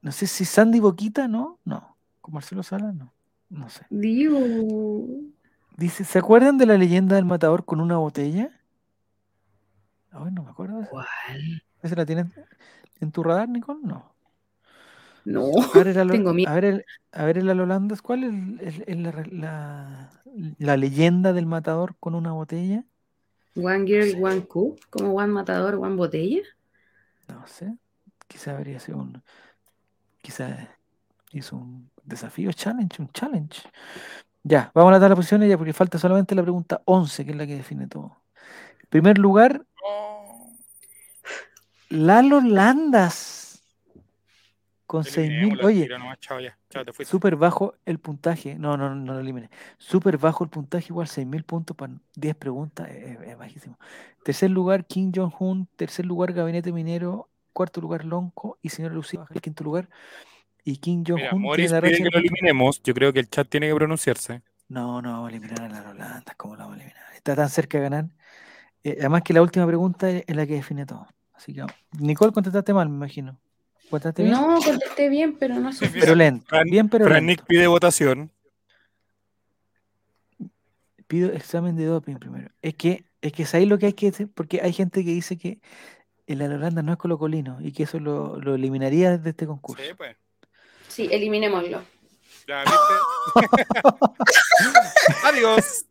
[0.00, 1.58] no sé si Sandy Boquita, ¿no?
[1.64, 1.96] No.
[2.22, 2.92] ¿Con Marcelo Sala?
[2.92, 3.12] No.
[3.50, 3.84] No sé.
[3.90, 4.42] Dios.
[5.76, 8.50] Dice, ¿se acuerdan de la leyenda del matador con una botella?
[10.12, 10.86] Ay, no me acuerdo.
[10.88, 11.62] ¿Cuál?
[11.82, 12.26] ¿Esa la tienes
[13.00, 13.80] en tu radar, Nicole?
[13.82, 14.12] No.
[15.24, 15.42] No.
[15.74, 16.50] A ver, el Tengo miedo.
[16.50, 20.10] a ver, el, a ver el Alolandas, ¿cuál es, el- el- la, la-
[20.58, 22.84] la leyenda del matador con una botella?
[23.56, 24.80] One Girl, One Cup.
[24.90, 26.42] Como One Matador, One Botella.
[27.28, 27.74] No sé.
[28.28, 29.22] Quizá habría sido un.
[30.20, 30.76] Quizá
[31.32, 33.62] hizo un desafío, challenge, un challenge.
[34.42, 37.30] Ya, vamos a la tabla de posiciones ya porque falta solamente la pregunta 11, que
[37.30, 38.16] es la que define todo.
[38.82, 40.03] En primer lugar, Oh,
[41.94, 43.62] Lalo Landas.
[44.86, 45.60] Con eliminémoslo 6.000.
[45.60, 46.58] al Oye, nomás, chao ya.
[46.70, 47.10] Chao, te fuiste.
[47.10, 48.56] súper bajo el puntaje.
[48.56, 49.48] No, no, no lo elimine.
[49.78, 52.88] Súper bajo el puntaje, igual 6.000 puntos para 10 preguntas.
[52.90, 53.78] Es, es bajísimo.
[54.24, 55.66] Tercer lugar, Kim Jong-un.
[55.76, 57.28] Tercer lugar, Gabinete Minero.
[57.52, 58.58] Cuarto lugar, Lonco.
[58.60, 59.88] Y señora Lucía baja el quinto lugar.
[60.64, 62.82] Y Kim Jong-un la pide que lo eliminemos.
[62.82, 64.42] Yo creo que el chat tiene que pronunciarse.
[64.68, 66.34] No, no vamos a eliminar a la Holanda.
[66.36, 67.04] ¿Cómo la vamos a eliminar?
[67.14, 68.06] Está tan cerca de ganar.
[68.82, 71.06] Eh, además que la última pregunta es la que define todo.
[71.34, 71.64] Así que,
[71.98, 73.38] Nicole, contestaste mal, me imagino.
[73.90, 74.34] ¿Contestaste bien?
[74.34, 75.90] No, contesté bien, pero no sé.
[75.92, 76.46] pero lento.
[76.48, 77.42] Fran- bien, pero Fran lento.
[77.42, 78.30] Nick pide votación.
[81.06, 82.50] Pido examen de doping primero.
[82.62, 85.10] Es que, es que es ahí lo que hay que hacer, porque hay gente que
[85.10, 85.60] dice que
[86.26, 89.82] el Holanda no es colocolino y que eso lo, lo eliminaría de este concurso.
[89.82, 90.16] Sí, pues.
[90.88, 91.82] Sí, eliminémoslo.
[92.46, 92.78] Ya, ¿viste?
[95.24, 95.84] Adiós.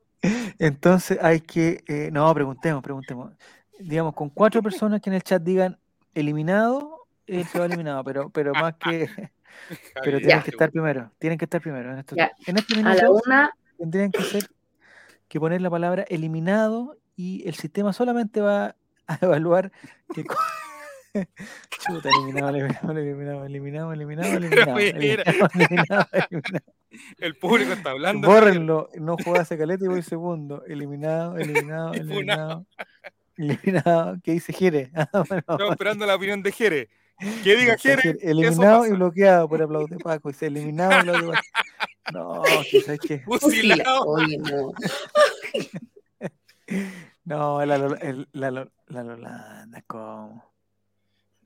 [0.58, 3.34] Entonces hay que, eh, no, preguntemos, preguntemos.
[3.80, 5.78] Digamos, con cuatro personas que en el chat digan
[6.14, 9.10] eliminado, él se va eliminado, pero, pero más que,
[10.04, 10.44] pero tienen Ya.
[10.44, 11.92] que estar primero, tienen que estar primero.
[11.92, 14.48] En, estos- en este A la minuto una, tendrían que ser
[15.28, 18.76] que poner la palabra eliminado y el sistema solamente va
[19.08, 19.72] a evaluar
[20.14, 20.24] que
[21.14, 26.64] Chuta, eliminado, eliminado, eliminado, eliminado, eliminado, eliminado, eliminado, eliminado, eliminado.
[27.20, 28.28] El público está hablando.
[28.28, 30.64] Bórrenlo, no juega ese caleta y voy segundo.
[30.66, 32.66] Eliminado, eliminado, eliminado.
[33.38, 34.18] Eliminado.
[34.24, 34.92] ¿Qué dice Jere?
[34.96, 36.90] Ah, bueno, Estamos esperando la opinión de Jere.
[37.44, 38.18] Que diga Jere.
[38.22, 40.30] Eliminado y bloqueado por aplauso de Paco.
[40.30, 41.42] Dice eliminado, de Paco.
[42.14, 42.44] No,
[42.86, 43.20] sabes qué.
[43.20, 43.40] fusila.
[43.76, 44.04] Fusilado.
[44.06, 44.72] Oye, no.
[47.26, 50.52] No, la, la, Lo- la Lolanda, ¿cómo?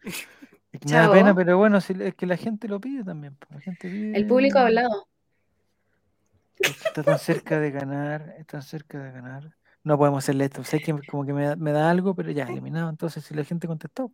[0.04, 3.38] Es que me da pena, pero bueno, si, es que la gente lo pide también.
[3.50, 5.08] La gente pide, El público ha hablado.
[6.60, 9.56] está tan cerca de ganar, está tan cerca de ganar.
[9.88, 10.66] No podemos hacerle esto.
[10.66, 12.90] Sé que como que me da, me da algo, pero ya, eliminado.
[12.90, 14.12] Entonces, si la gente contestó.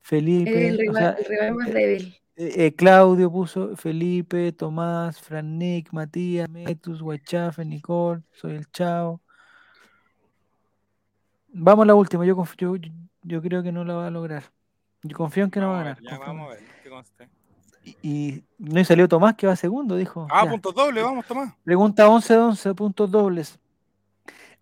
[0.00, 2.16] Felipe, el o rival, sea, el rival más eh, débil.
[2.36, 9.20] eh, eh, Claudio puso Felipe, Tomás, Fran Nick, Matías, Metus, Guachafe, Nicole, soy el Chao.
[11.52, 12.76] Vamos a la última, yo, yo,
[13.22, 14.44] yo creo que no la va a lograr.
[15.02, 16.00] Yo confío en que no va a ganar.
[16.02, 16.60] ya, vamos a ver.
[16.82, 17.28] que conste.
[17.82, 20.26] Y, y no y salió Tomás que va segundo, dijo.
[20.30, 20.50] Ah, Ya.
[20.50, 21.52] puntos dobles, vamos, Tomás.
[21.64, 23.59] Pregunta 11 de 11, puntos dobles.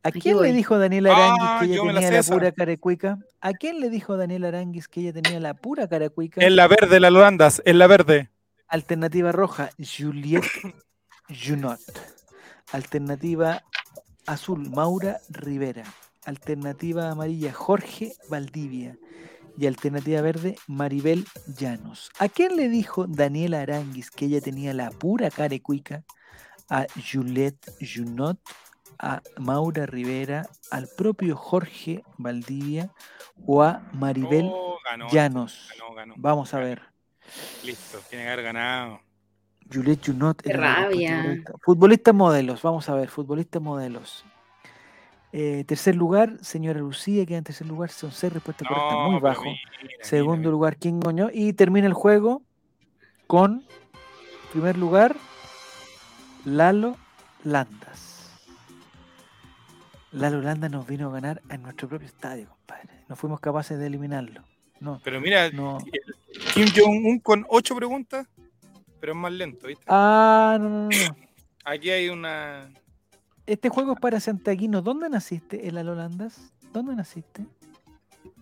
[0.03, 0.53] ¿A Aquí quién le voy.
[0.53, 3.19] dijo Daniel Aranguis Ah, que ella la tenía la pura caracuica?
[3.41, 6.45] ¿A quién le dijo Daniel Aranguis que ella tenía la pura caracuica?
[6.45, 8.31] En la verde, la Holandas, en la verde.
[8.69, 10.47] Alternativa roja, Juliette
[11.29, 11.81] Junot.
[12.73, 13.65] Alternativa
[14.27, 15.85] azul, Maura Rivera.
[16.25, 18.99] Alternativa amarilla, Jorge Valdivia.
[19.57, 21.25] Y alternativa verde, Maribel
[21.59, 22.11] Llanos.
[22.21, 26.05] ¿A quién le dijo Daniela Aranguis que ella tenía la pura carecuica?
[26.71, 28.39] A Juliette Junot,
[28.99, 32.91] a Maura Rivera, al propio Jorge Valdivia
[33.47, 35.69] o a Maribel Oh, ganó, Llanos.
[35.79, 36.15] ganó, ganó.
[36.17, 36.83] Vamos a ver.
[37.65, 39.01] Listo, tiene que haber ganado.
[39.73, 40.41] Juliette Junot.
[40.43, 41.37] Qué rabia.
[41.63, 42.13] futbolista.
[42.13, 44.25] Modelos, vamos a ver, futbolistas modelos.
[45.31, 49.21] Eh, tercer lugar, señora Lucía, queda en tercer lugar, son seis respuestas correctas, No, muy
[49.21, 49.45] pero bajo.
[49.45, 49.59] mira,
[50.03, 51.29] Segundo mira, lugar, King Goñó.
[51.31, 52.41] Y termina el juego
[53.27, 53.63] con,
[54.53, 55.17] primer lugar,
[56.47, 56.97] Lalo
[57.45, 58.08] Landas.
[60.13, 63.05] Lalo Landas nos vino a ganar en nuestro propio estadio, compadre.
[63.09, 64.43] No fuimos capaces de eliminarlo.
[64.81, 65.79] No, Pero mira, no.
[66.55, 68.27] Kim Jong-un con ocho preguntas,
[69.01, 69.85] pero es más lento, ¿viste?
[69.89, 70.89] Ah, no, no, no.
[71.65, 72.71] Aquí hay una.
[73.47, 74.83] Este juego es para Santiaguino.
[74.83, 76.53] ¿Dónde naciste, el Lalo Landas?
[76.73, 77.45] ¿Dónde naciste?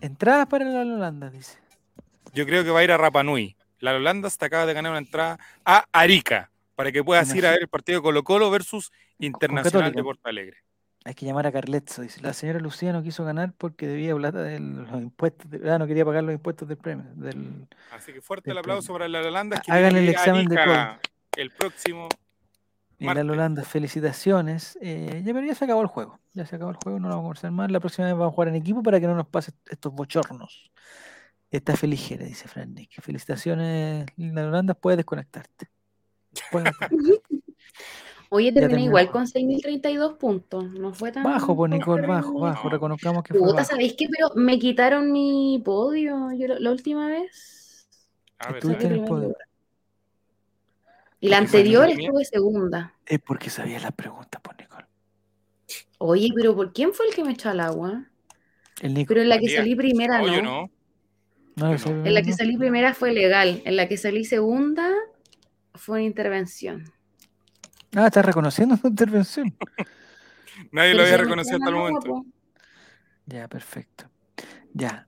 [0.01, 1.57] Entradas para el Lalo Landas, dice.
[2.33, 3.55] Yo creo que va a ir a Rapa Nui.
[3.79, 7.51] La Holandas te acaba de ganar una entrada a Arica para que puedas ir a
[7.51, 10.57] ver el partido Colo Colo versus Internacional de Porto Alegre.
[11.07, 12.01] Hay que llamar a Carletzo.
[12.01, 15.49] Dice, la señora Lucía no quiso ganar porque debía plata de los impuestos.
[15.49, 17.05] de- ah, no quería pagar los impuestos del premio.
[17.15, 17.65] Del...
[17.93, 19.61] Así que fuerte el aplauso para la Holandas.
[19.61, 20.99] que Hagan el examen de Arica
[21.37, 22.09] El próximo.
[22.99, 23.21] Y la.
[23.21, 24.77] Holanda, felicitaciones.
[24.81, 26.19] Eh, ya, pero ya se acabó el juego.
[26.33, 27.71] Ya se acabó el juego, no lo vamos a conversar más.
[27.71, 30.71] La próxima vez vamos a jugar en equipo para que no nos pase estos bochornos.
[31.49, 33.01] Está feliz, dice Fran Nick.
[33.01, 35.69] Felicitaciones, la Holanda, puedes desconectarte.
[36.51, 36.73] Puedes
[38.29, 40.69] Oye, terminé igual con 6.032 puntos.
[40.71, 41.23] No fue tan.
[41.23, 42.69] Bajo, pues Nicole, bajo, bajo.
[42.69, 43.63] Reconozcamos que fue Puta.
[43.63, 44.07] ¿sabéis qué?
[44.09, 47.87] Pero me quitaron mi podio yo, la- la última vez.
[48.39, 49.27] A ver, Estuviste en el primer podio.
[49.29, 49.47] lugar.
[51.19, 52.93] Y la anterior estuve segunda.
[53.05, 54.85] Es porque sabías las preguntas, pues, Nicole.
[55.99, 58.05] Oye, pero ¿por quién fue el que me echó al agua?
[58.81, 59.07] El Nico.
[59.09, 60.33] Pero en la que salí primera No, no.
[60.35, 60.69] yo no.
[62.05, 63.63] En la que salí primera fue legal.
[63.65, 64.91] En la que salí segunda
[65.73, 66.83] fue una intervención.
[67.95, 69.55] Ah, estás reconociendo tu intervención.
[70.71, 72.25] Nadie Pero lo había reconocido hasta el agua, momento.
[73.25, 74.09] Ya, perfecto.
[74.73, 75.07] Ya.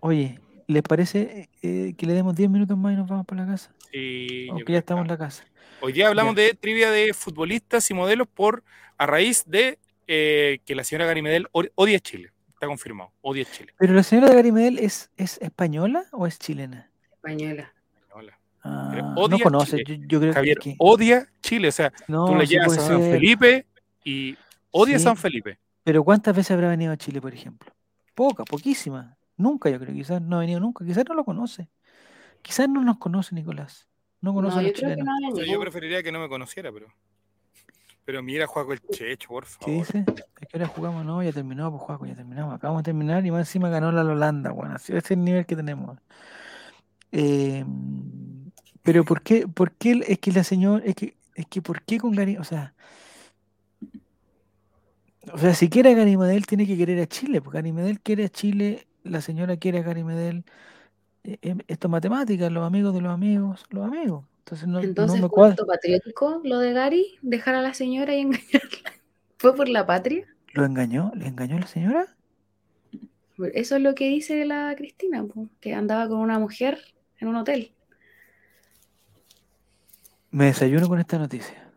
[0.00, 3.52] Oye, ¿les parece eh, que le demos 10 minutos más y nos vamos para la
[3.52, 3.72] casa?
[3.90, 5.44] Sí, Aunque ya estamos en la casa.
[5.80, 8.62] Hoy día hablamos de trivia de futbolistas y modelos por
[8.98, 12.32] a raíz de eh, que la señora Gary Medel o- odia Chile.
[12.52, 13.12] Está confirmado.
[13.22, 13.72] Odia Chile.
[13.78, 16.90] ¿Pero la señora de Garimedel es, es española o es chilena?
[17.10, 17.72] Española.
[18.62, 20.00] Ah, no conoce, Chile.
[20.02, 20.74] yo, yo creo Javier que...
[20.78, 21.68] odia Chile.
[21.68, 23.12] O sea, No, tú le sí a San ser.
[23.12, 23.66] Felipe
[24.04, 24.36] y
[24.70, 25.04] odia Sí.
[25.04, 25.58] San Felipe.
[25.82, 27.72] Pero ¿cuántas veces habrá venido a Chile, por ejemplo?
[28.14, 29.16] Poca, poquísima.
[29.36, 29.94] Nunca, yo creo.
[29.94, 30.84] Quizás no ha venido nunca.
[30.84, 31.70] Quizás no lo conoce.
[32.42, 33.88] Quizás no nos conoce, Nicolás.
[34.20, 35.06] No conoce No, a los que chilenos.
[35.06, 36.88] no O sea, ha yo preferiría que no me conociera, pero.
[38.04, 39.74] Pero mira, Juaco el Checho, por ¿Qué favor.
[39.86, 39.98] dice?
[40.40, 41.04] ¿A qué hora jugamos?
[41.04, 42.54] No, ya terminó, pues Juaco, ya terminamos.
[42.54, 45.46] Acabamos de terminar y más encima ganó la Holanda, bueno, así ese es el nivel
[45.46, 45.98] que tenemos.
[47.12, 47.64] Eh,
[48.82, 51.98] pero ¿por qué, por qué es que la señora, es que, es que ¿por qué
[51.98, 52.74] con Gary, o sea,
[55.32, 58.00] o sea, si quiere a Gary Medel tiene que querer a Chile, porque Gary Medel
[58.00, 60.44] quiere a Chile, la señora quiere a Gary Medel,
[61.24, 64.24] eh, eh, esto es matemática, los amigos de los amigos, los amigos.
[64.40, 65.52] Entonces no, no Entonces, me ¿fue cuadra.
[65.52, 67.18] acto patriótico lo de Gary?
[67.22, 68.50] ¿Dejar a la señora y engañarla?
[69.38, 70.26] ¿Fue por la patria?
[70.54, 71.12] ¿Lo engañó?
[71.14, 72.06] ¿Le engañó la señora?
[73.54, 76.78] Eso es lo que dice la Cristina, po, que andaba con una mujer
[77.18, 77.72] en un hotel.
[80.30, 81.68] Me desayuno con esta noticia.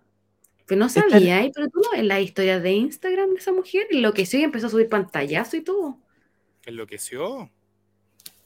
[0.65, 1.51] Pero no Esta- sabía, ¿eh?
[1.53, 4.69] pero tú no ves las historias de Instagram de esa mujer, enloqueció y empezó a
[4.69, 5.97] subir pantallazo y todo.
[6.65, 7.49] Enloqueció.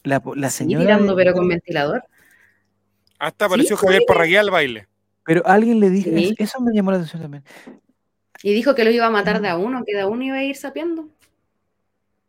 [0.03, 0.84] La, la Sí, señora.
[0.85, 2.03] tirando de- pero con ventilador.
[3.19, 4.05] Hasta apareció Sí, Javier sí.
[4.07, 4.88] Parragué al baile.
[5.25, 6.35] Pero alguien le dijo, Sí.
[6.38, 7.43] eso me llamó la atención también.
[8.41, 9.41] Y dijo que lo iba a matar Mm.
[9.43, 11.09] de a uno, que de a uno iba a ir sapeando.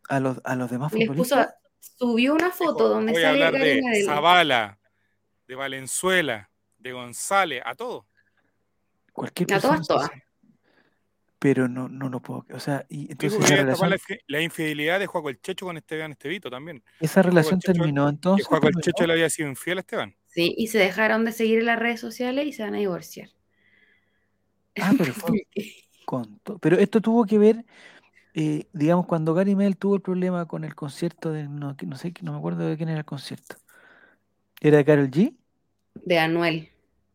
[0.09, 1.55] A los, a los demás Y les puso, futbolistas.
[1.97, 4.03] subió una foto Dijo, donde Voy a sale hablar Gary de.
[4.05, 4.79] Zavala,
[5.47, 6.49] de Valenzuela,
[6.79, 8.05] de González, a todos.
[9.13, 10.07] Cualquier A todas, persona.
[10.07, 10.11] todas.
[11.39, 12.45] Pero no, no lo puedo.
[12.53, 16.11] O sea, y entonces relación, la, infi- la infidelidad de Juaco el Checho con Esteban
[16.11, 16.83] Estevito también.
[16.99, 18.45] esa relación Checho- terminó entonces.
[18.45, 18.75] Juaco el.
[18.75, 20.15] Checho le había sido infiel a Esteban.
[20.25, 23.29] Sí, y se dejaron de seguir en las redes sociales y se van a divorciar.
[24.81, 25.47] Ah, pero fue
[26.05, 27.65] con to- Pero esto tuvo que ver,
[28.33, 31.95] eh, digamos, cuando Gary Mel tuvo el problema con el concierto de, no, que no
[31.97, 33.55] sé, no me acuerdo de quién era el concierto.
[34.61, 35.33] ¿Era de Carol G?
[36.05, 36.69] De Anuel.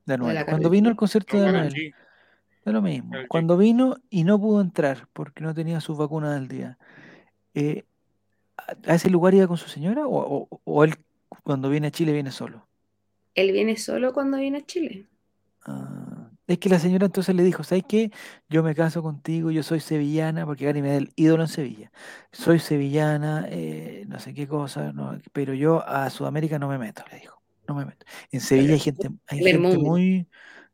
[0.07, 0.45] De Anuel.
[0.45, 1.95] Cuando vino el concierto de Anuel,
[2.65, 3.13] es lo mismo.
[3.29, 6.79] Cuando vino y no pudo entrar porque no tenía sus vacunas del día,
[7.55, 7.85] eh,
[8.87, 10.95] ¿a ese lugar iba con su señora o, o- o él
[11.43, 12.67] cuando viene a Chile viene solo?
[13.35, 15.07] Él viene solo cuando viene a Chile.
[15.67, 18.11] Ah, es que la señora entonces le dijo, ¿sabes qué?
[18.51, 21.91] Yo me caso contigo, yo soy sevillana, porque Gary Medel, ídolo en Sevilla.
[22.33, 27.03] Soy sevillana, eh, no sé qué cosa, no, pero yo a Sudamérica no me meto,
[27.11, 27.43] le dijo.
[27.67, 28.05] No me meto.
[28.31, 29.91] En Sevilla hay gente, hay gente mundo.
[29.91, 30.29] muy,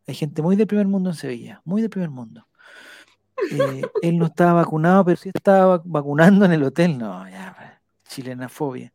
[0.06, 2.46] hay gente muy del primer mundo en Sevilla, muy del primer mundo.
[3.52, 6.98] Eh, él no estaba vacunado, pero sí estaba vac- vacunando en el hotel.
[6.98, 8.92] No, ya, chilenafobia.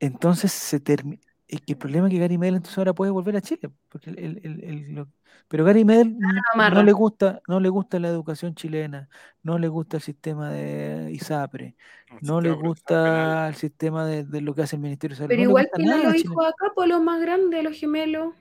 [0.00, 1.22] Entonces se termina.
[1.66, 3.70] El problema es que Gary Medel entonces ahora puede volver a Chile.
[3.90, 5.08] Porque el- el- el- lo-
[5.48, 6.16] pero Gary Medel
[6.70, 9.08] no le gusta, no le gusta la educación chilena,
[9.42, 11.76] no le gusta el sistema de ISAPRE,
[12.22, 15.28] no le gusta el sistema de, de lo que hace el Ministerio de Salud.
[15.28, 16.28] Pero no igual que no nada lo Chile.
[16.30, 18.34] dijo acá por los más grandes, los gemelos.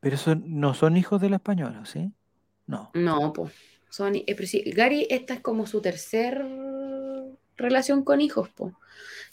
[0.00, 2.12] Pero son, no son hijos de la española, ¿sí?
[2.66, 2.90] No.
[2.94, 3.52] No, pues.
[3.90, 6.44] Son, eh, pero sí, Gary, esta es como su tercer
[7.56, 8.72] relación con hijos, po.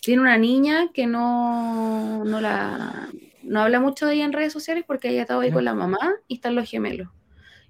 [0.05, 3.09] Tiene una niña que no, no la
[3.41, 5.97] no habla mucho de ella en redes sociales porque ella estaba ahí con la mamá
[6.27, 7.09] y están los gemelos.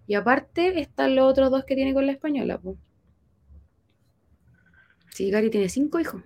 [0.05, 2.75] Y aparte están los otros dos que tiene con la española, po.
[5.11, 6.23] Sí, Gary tiene cinco hijos.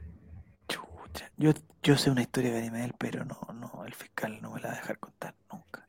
[0.67, 1.29] Chucha.
[1.37, 1.51] Yo,
[1.83, 4.69] yo sé una historia de Gary Medel, pero no, no, el fiscal no me la
[4.69, 5.87] va a dejar contar nunca.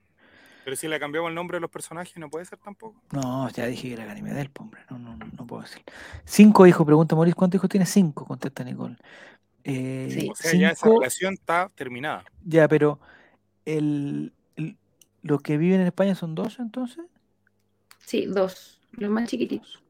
[0.64, 3.01] Pero si le cambiamos el nombre de los personajes, no puede ser tampoco.
[3.12, 4.82] No, ya dije que era Gary Medel, po, hombre.
[4.90, 5.82] No, no, no, no puedo decir.
[6.26, 7.86] Cinco hijos, pregunta Maurice, ¿cuántos hijos tiene?
[7.86, 8.98] Cinco, contesta Nicole.
[9.65, 10.28] Eh, Sí.
[10.31, 12.24] O sea, ya esa relación está terminada.
[12.45, 12.99] ya, pero
[13.65, 14.77] el, el-
[15.23, 17.05] los que viven en España son dos entonces,
[17.99, 19.82] Sí, dos, los más chiquititos.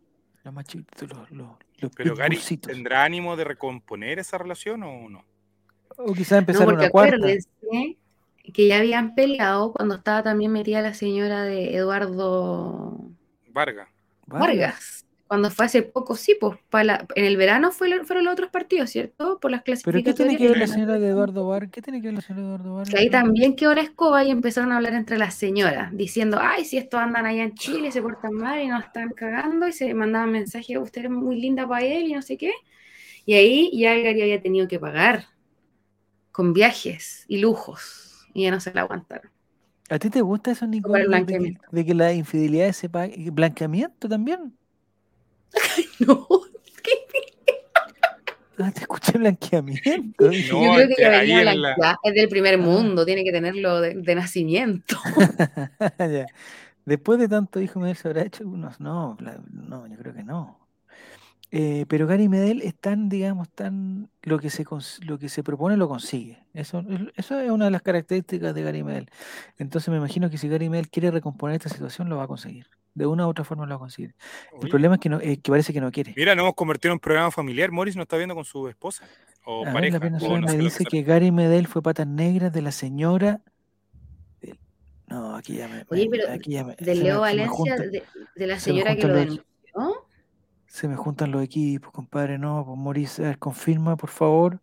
[0.44, 1.48] los más chiquitos, los, los,
[1.78, 2.38] los Pero Gary.
[2.60, 5.24] ¿tendrá ánimo de recomponer esa relación o no?
[5.96, 7.16] O quizás No, empezar porque una cuarta.
[7.16, 7.48] acuérdense
[8.52, 12.98] que ya habían peleado cuando estaba también metida la señora de Eduardo
[13.52, 13.88] Vargas.
[14.26, 15.06] Vargas.
[15.30, 18.50] Cuando fue hace poco, sí, pues para la- en el verano fue fueron los otros
[18.50, 19.38] partidos, ¿cierto?
[19.38, 21.70] Por las Pero ¿qué tiene que ver la señora de Eduardo Vargas?
[21.70, 22.90] ¿Qué tiene que ver la señora de Eduardo?
[22.90, 26.64] Que ahí también quedó la escoba y empezaron a hablar entre las señoras, diciendo, ay,
[26.64, 29.94] si estos andan allá en Chile, se portan mal y nos están cagando, y se
[29.94, 32.50] mandaban mensajes, usted es muy linda para él y no sé qué.
[33.24, 35.26] Y ahí ya el Gary había tenido que pagar
[36.32, 39.30] con viajes y lujos, y ya no se la aguantaron.
[39.88, 41.04] ¿A ti te gusta eso, Nicole?
[41.04, 43.30] el de- de que la infidelidad se pague.
[43.30, 44.56] ¿Blanqueamiento también?
[46.06, 46.26] No,
[48.58, 50.24] Ah, te escuché blanqueamiento.
[50.26, 52.58] No, yo creo que este, ahí la- blanqueada, es del primer Ah.
[52.58, 54.98] mundo, tiene que tenerlo de, de nacimiento.
[55.98, 56.26] ya.
[56.84, 58.78] Después de tanto hijo Medel se habrá hecho algunos.
[58.80, 60.58] No, la- no, yo creo que no.
[61.52, 65.42] Eh, pero Gary Medel es tan, digamos, tan lo que se cons- lo que se
[65.42, 66.44] propone lo consigue.
[66.52, 69.08] Eso, es- eso es una de las características de Gary Medel.
[69.56, 72.66] Entonces me imagino que si Gary Medel quiere recomponer esta situación, lo va a conseguir.
[72.94, 74.14] De una u otra forma lo va a conseguir.
[74.60, 76.12] El problema es que, no, eh, que parece que no quiere.
[76.16, 77.70] Mira, nos hemos convertido en un programa familiar.
[77.70, 79.04] Morris nos está viendo con su esposa
[79.44, 79.94] o A ver, pareja.
[79.98, 82.72] la pena o no me dice que que Gary Medel fue patas negras de la
[82.72, 83.40] señora.
[85.06, 85.84] No, aquí ya me.
[85.88, 88.02] Oye, pero aquí ya me- De se me- Leo me Valencia, juntan- de,
[88.36, 89.44] de la se señora que lo denunció.
[90.66, 92.38] Se me juntan los equipos, compadre.
[92.38, 94.60] No, pues ver, confirma, por favor.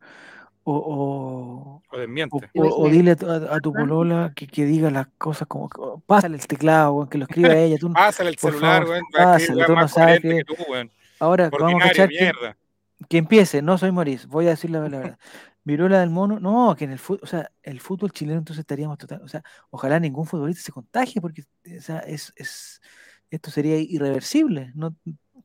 [0.69, 2.35] O, o, O o, desmiente.
[2.55, 5.69] o- o dile a tu, a- tu polola que, que diga las cosas como.
[5.69, 7.77] como- Pásale el teclado, que lo escriba ella.
[7.79, 10.91] Tú, no- Pásale el celular, favor, pásale, tú no sabes que- que tú, weón.
[11.19, 13.61] Ahora vamos a cachar que, empiece.
[13.61, 15.17] No soy Maurice, voy a decir la, verdad.
[15.63, 16.39] Viruela del mono.
[16.39, 19.21] No, que en el fútbol, o sea, el fútbol chileno entonces estaríamos total.
[19.21, 21.43] O sea, ojalá ningún futbolista se contagie porque
[21.77, 22.81] o sea, es, es,
[23.29, 24.71] esto sería irreversible.
[24.75, 24.95] No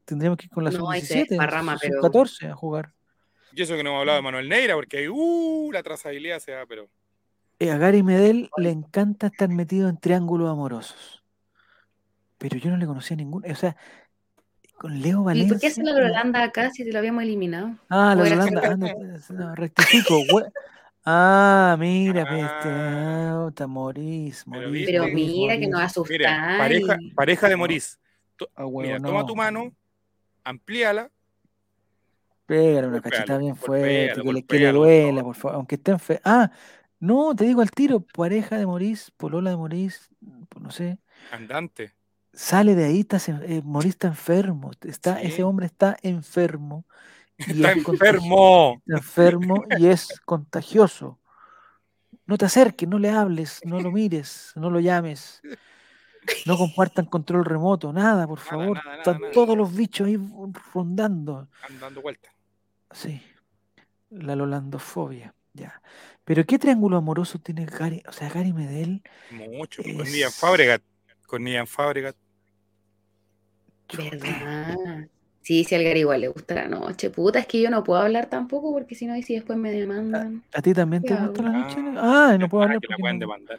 [0.05, 2.93] tendríamos que ir con la No, ahí se sub-17, desparrama, pero- 14 a jugar.
[3.55, 6.53] Y eso que no hemos hablado de Manuel Neira, porque ahí, uh, la trazabilidad se
[6.53, 6.89] da, pero.
[7.59, 11.23] Eh, a Gary Medel le encanta estar metido en triángulos amorosos.
[12.39, 13.49] Pero yo no le conocía ningún.
[13.49, 13.77] O sea,
[14.77, 15.55] con Leo ¿Y Valencia.
[15.55, 17.77] por qué hace la la- Holanda acá si te lo habíamos eliminado?
[17.89, 18.87] Ah, la que- ah, no,
[19.31, 20.16] no, rectifico.
[21.05, 23.47] Ah, mira, pues, este, Ah.
[23.49, 24.87] está Morís, Pero Morís.
[24.87, 26.59] Pero Morís, mira que nos asustáis.
[26.59, 27.57] Pareja, pareja de.
[27.57, 27.99] Morís.
[28.57, 29.09] Ah, huevo, Mira, no.
[29.09, 29.73] toma tu mano,
[30.43, 31.11] amplíala.
[32.47, 35.93] Pégale una Golpéalo, cachetada bien fuerte, que le, que le duela, por favor, aunque esté
[35.93, 36.51] enfe- Ah,
[36.98, 40.10] no, te digo al tiro, pareja de Morís, polola de Morís,
[40.48, 40.98] pues no sé,
[41.31, 41.94] Andante.
[42.32, 45.28] sale de ahí, está, eh, Morís está enfermo, está, Sí.
[45.28, 46.85] ese hombre está enfermo.
[47.47, 48.82] y Está es enfermo.
[48.86, 51.19] está enfermo y es contagioso.
[52.27, 55.40] No te acerques, no le hables, no lo mires, no lo llames.
[56.47, 58.77] No compartan control remoto, nada, por Nada, favor.
[58.77, 59.32] nada, nada, Están nada.
[59.32, 60.19] todos los bichos ahí
[60.74, 61.49] rondando.
[61.69, 62.32] Anda dando vueltas.
[62.90, 63.23] Sí,
[64.11, 65.81] la lolandofobia, ya.
[66.24, 68.03] Pero ¿qué triángulo amoroso tiene Gary?
[68.09, 69.03] O sea, Gary Medel.
[69.31, 69.82] Mucho.
[69.82, 70.82] Con Es- Nian Fabregat.
[71.27, 72.16] Con Nian Fabregat.
[73.97, 74.77] ¿Verdad?
[75.43, 77.11] Sí, si al Gary igual le gusta la noche.
[77.11, 79.73] Puta, es que yo no puedo hablar tampoco porque si no, y si después me
[79.73, 80.44] demandan.
[80.55, 81.77] ¿A ti también te ¿Qué gusta la noche?
[81.97, 83.59] Ah, no puedo Ah, hablar que la pueden no- demandar.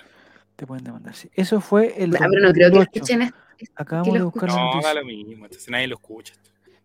[0.63, 1.13] Te pueden demandar.
[1.13, 1.29] Sí.
[1.33, 2.89] Eso fue el Ah, pero no creo que 2008.
[2.93, 3.37] escuchen esto.
[3.75, 5.45] Acabamos que de buscar No, da lo mismo.
[5.45, 6.33] Entonces nadie lo escucha.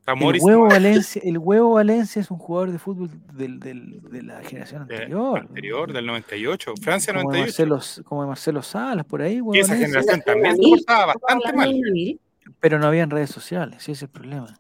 [0.07, 4.41] El huevo, Valencia, el huevo Valencia es un jugador de fútbol del, del- de la
[4.43, 5.39] generación de- anterior.
[5.41, 6.75] anterior, del 98.
[6.81, 7.69] Francia como, de 98.
[7.75, 10.01] Marcelo, como de Marcelo Salas, por ahí, huevo Y esa Valencia.
[10.01, 12.21] generación también se portaba bastante de mal.
[12.59, 14.55] Pero no habían redes sociales, ese es el problema.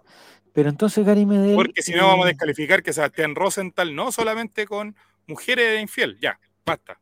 [0.53, 1.55] Pero entonces Gary Medel.
[1.55, 4.95] Porque si no vamos a eh, descalificar que Sebastián Rosenthal no solamente con
[5.27, 6.19] mujeres infiel.
[6.21, 6.99] Ya, basta.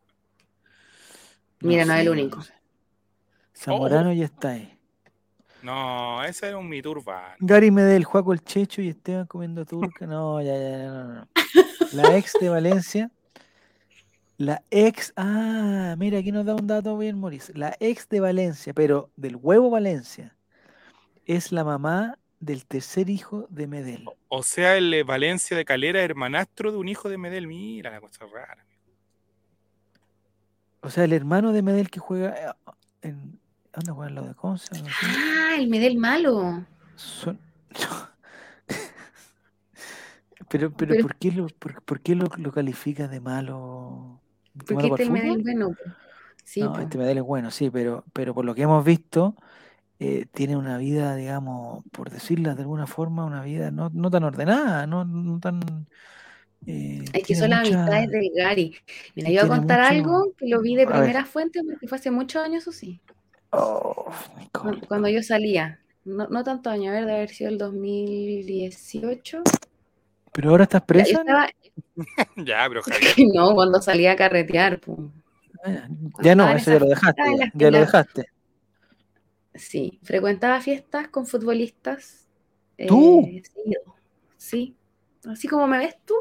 [1.60, 2.42] Mira, no es el único.
[2.42, 2.52] sé.
[3.54, 4.12] Zamorano Oh.
[4.12, 4.72] ya está ahí.
[5.62, 7.34] No, ese era un mito urbano.
[7.40, 10.06] Gary Medel, Juaco el Checho y Esteban comiendo turca.
[10.06, 11.28] No, ya, ya, ya, no, no.
[11.92, 13.10] La ex de Valencia.
[14.38, 15.12] La ex.
[15.16, 17.52] Ah, mira, aquí nos da un dato bien, Maurice.
[17.56, 20.36] La ex de Valencia, pero del huevo Valencia,
[21.24, 24.04] es la mamá del tercer hijo de Medel.
[24.28, 27.46] O sea, el Valencia de Calera, hermanastro de un hijo de Medel.
[27.46, 28.64] Mira la cosa rara.
[30.86, 32.52] O sea, el hermano de Medel que juega eh,
[33.02, 33.40] en.
[33.74, 34.70] ¿Dónde juega en lo de Conce?
[35.02, 36.64] Ah, el Medel malo.
[36.94, 37.38] Son-
[40.48, 44.20] pero, pero, Pero- ¿por qué, lo, por, por qué lo, lo califica de malo?
[44.54, 45.42] ¿De ¿Por malo este el Medel fútbol?
[45.42, 45.70] bueno?
[46.44, 46.78] Sí, no, po.
[46.80, 49.34] este Medel es bueno, sí, pero, pero por lo que hemos visto,
[49.98, 54.22] eh, tiene una vida, digamos, por decirla de alguna forma, una vida no, no tan
[54.22, 55.60] ordenada, no, no tan...
[56.66, 58.74] eh, Es que son las mucha- amistades del Gary.
[59.14, 61.98] Mira, yo voy a contar mucho- algo que lo vi de primera fuente porque fue
[61.98, 63.00] hace muchos años, eso sí.
[63.50, 64.10] Oh.
[64.52, 65.80] Cuando, cuando yo salía.
[66.04, 69.42] No, no tanto años, a ver, de haber sido el 2018.
[70.32, 71.20] ¿Pero ahora estás Ya, presa?
[71.20, 71.48] estaba-
[72.36, 72.80] ya, pero
[73.34, 74.80] no, cuando salía a carretear.
[75.64, 75.88] Ah,
[76.22, 78.26] Ya no, eso ya lo dejaste, ya, ya lo dejaste.
[79.54, 82.28] Sí, frecuentaba fiestas con futbolistas.
[82.88, 83.22] ¿Tú?
[83.26, 83.42] eh,
[84.36, 84.76] sí,
[85.26, 86.14] así como me ves tú.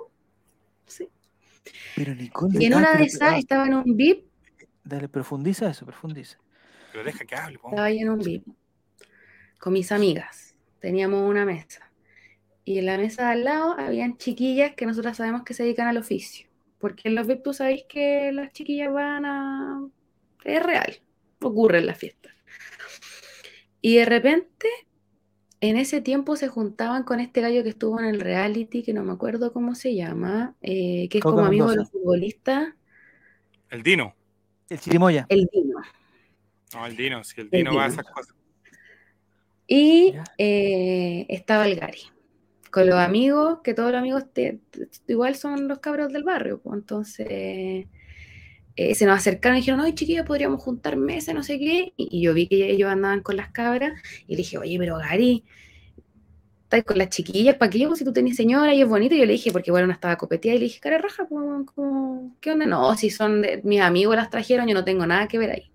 [1.65, 1.71] Sí.
[1.95, 2.57] Pero Nicole...
[2.61, 4.25] Y en ah, una pero- de esas ah, estaba en un VIP,
[4.85, 6.37] Dale, profundiza eso, profundiza.
[6.91, 7.69] Pero deja que hable, po.
[7.69, 8.45] estaba ahí en un VIP
[9.59, 10.55] con mis amigas.
[10.79, 11.91] Teníamos una mesa.
[12.63, 15.87] Y en la mesa de al lado habían chiquillas que nosotras sabemos que se dedican
[15.87, 16.47] al oficio.
[16.77, 19.87] Porque en los VIP tú sabéis que las chiquillas van a...
[20.43, 21.01] Es real,
[21.41, 22.29] ocurre en la fiesta.
[23.81, 24.67] Y de repente,
[25.61, 29.03] en ese tiempo se juntaban con este gallo que estuvo en el reality, que no
[29.03, 31.91] me acuerdo cómo se llama, eh, que es Coca como amigo de Mendoza.
[31.93, 32.73] los futbolistas,
[33.69, 34.15] El Dino.
[34.69, 35.25] El chirimoya.
[35.29, 35.77] el Dino.
[36.73, 37.23] No, el Dino.
[37.23, 38.35] Si el El Dino va a esas cosas.
[39.67, 42.01] Y eh, estaba el Gary,
[42.71, 46.59] con los amigos, que todos los amigos te- te- igual son los cabros del barrio,
[46.61, 47.87] pues entonces
[48.75, 52.19] eh, se nos acercaron y dijeron, ay chiquillos, podríamos juntar mesa, no sé qué, y,
[52.19, 53.93] y yo vi que ellos andaban con las cabras,
[54.27, 55.43] y le dije, oye, pero Gary,
[56.63, 57.87] estás con las chiquillas, ¿para qué?
[57.87, 60.17] Pues si tú tenés señora y es bonito, y yo le dije, porque bueno, estaba
[60.17, 62.65] copeteada, y le dije, cara raja, pues, como, ¿qué onda?
[62.65, 65.71] No, si son de, mis amigos las trajeron, yo no tengo nada que ver ahí.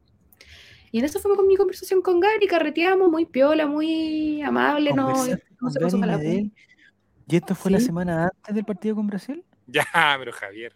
[0.92, 5.12] Y en eso fue con mi conversación con Gary, carreteamos, muy piola, muy amable, no,
[5.12, 6.20] ¿Conversaste no se pasó mala?
[6.22, 9.44] ¿Y esto fue la semana antes del partido con Brasil?
[9.68, 9.84] Ya,
[10.18, 10.74] pero Javier.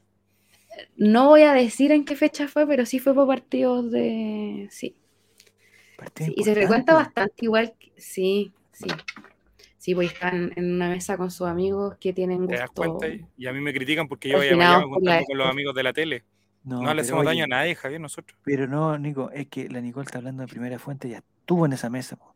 [0.97, 4.69] No voy a decir en qué fecha fue, pero sí fue por partidos de.
[4.71, 4.95] Sí.
[5.97, 7.75] Partido sí, Y se frecuenta bastante igual.
[7.79, 8.89] que- Sí, sí.
[9.79, 12.97] Sí, pues están en una mesa con sus amigos que tienen ¿Te das gusto.
[12.99, 13.25] cuenta?
[13.37, 16.25] Y a mí me critican porque yo la juntando con los amigos de la tele.
[16.65, 18.39] No, No, le hacemos oye, daño a nadie, Javier, nosotros.
[18.43, 21.75] Pero no, Nico, es que la Nicole está hablando de primera fuente, ya estuvo en
[21.75, 22.17] esa mesa.
[22.17, 22.34] po.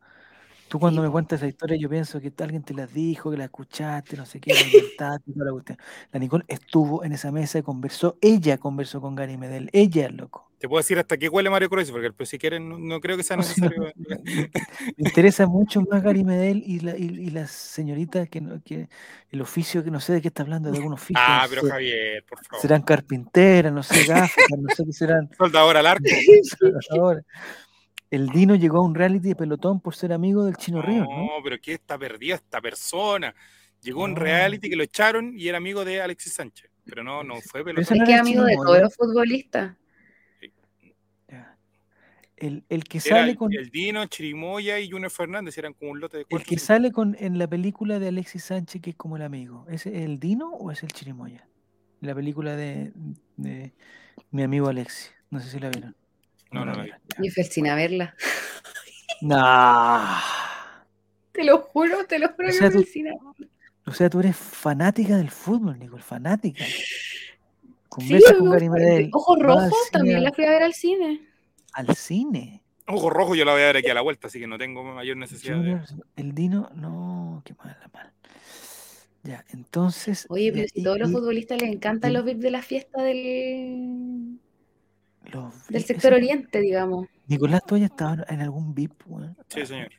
[0.68, 3.36] Tú cuando Sí, me cuentas esa historia, yo pienso que alguien te la dijo, que
[3.38, 5.78] la escuchaste, no sé qué, la inventaste, toda la cuestión.
[6.12, 10.46] La Nicole estuvo en esa mesa y conversó, ella conversó con Gary Medel, ella, loco.
[10.58, 13.22] Te puedo decir hasta qué huele Mario Cruz, porque si quieren, no, no creo que
[13.22, 13.92] sea No, si no, necesario.
[14.96, 18.88] me interesa mucho más Gary Medel y la, y, y la señorita que, no- que
[19.30, 21.22] el oficio, que no sé de qué está hablando, de algún oficio.
[21.24, 22.60] Ah, pero sé, Javier, por favor.
[22.60, 25.30] serán carpinteras, no sé, gráficas, no sé qué serán.
[25.38, 26.04] Soldador al arco.
[26.90, 27.22] Ahora,
[28.10, 31.24] el Dino llegó a un reality de pelotón por ser amigo del Chino Ríos, ¿no?
[31.26, 33.34] No, pero ¿qué está perdida esta persona?
[33.82, 34.20] Llegó un No.
[34.20, 36.70] reality que lo echaron y era amigo de Alexis Sánchez.
[36.84, 37.82] Pero no, no fue pelotón.
[37.98, 39.76] Es que el amigo de todos los futbolistas.
[42.36, 45.90] El, el que Era sale el, con el Dino, Chirimoya y Junior Fernández, eran como
[45.90, 46.44] un lote de el cuatro.
[46.48, 46.66] que cinco.
[46.66, 50.20] sale con en la película de Alexis Sánchez que es como el amigo, ¿es el
[50.20, 51.48] Dino o es el Chirimoya?
[52.00, 52.92] La película de,
[53.36, 53.72] de
[54.30, 55.12] mi amigo Alexis.
[55.30, 55.96] No sé si la vieron.
[56.50, 56.82] No, no la vi.
[56.84, 57.24] vieron, ya.
[57.24, 58.14] Y Fercina verla.
[59.20, 60.20] Nah.
[61.32, 63.12] Te lo juro, te lo juro O que sea, tú- Fercina.
[63.86, 66.64] O sea, tú eres fanática del fútbol, Nicole, fanática.
[66.64, 66.82] Sí,
[67.88, 68.82] Conversas con me Gary gusta.
[68.84, 71.20] Medel, Ojo vas Rojo al cine también a- la fui a ver al cine.
[71.72, 72.62] al cine.
[72.86, 74.82] Ojo rojo yo la voy a ver aquí a la vuelta, así que no tengo
[74.82, 75.78] mayor necesidad de...
[76.16, 78.12] El Dino, no, qué mal, mal.
[79.24, 80.26] Ya, entonces.
[80.30, 82.62] Oye, pero si y- todos los y futbolistas les encantan y- los VIP de la
[82.62, 84.38] fiesta del,
[85.28, 87.06] los del sector ese- oriente, digamos.
[87.26, 89.02] Nicolás, ¿tú hayas estado en algún VIP?
[89.48, 89.90] Sí, señor.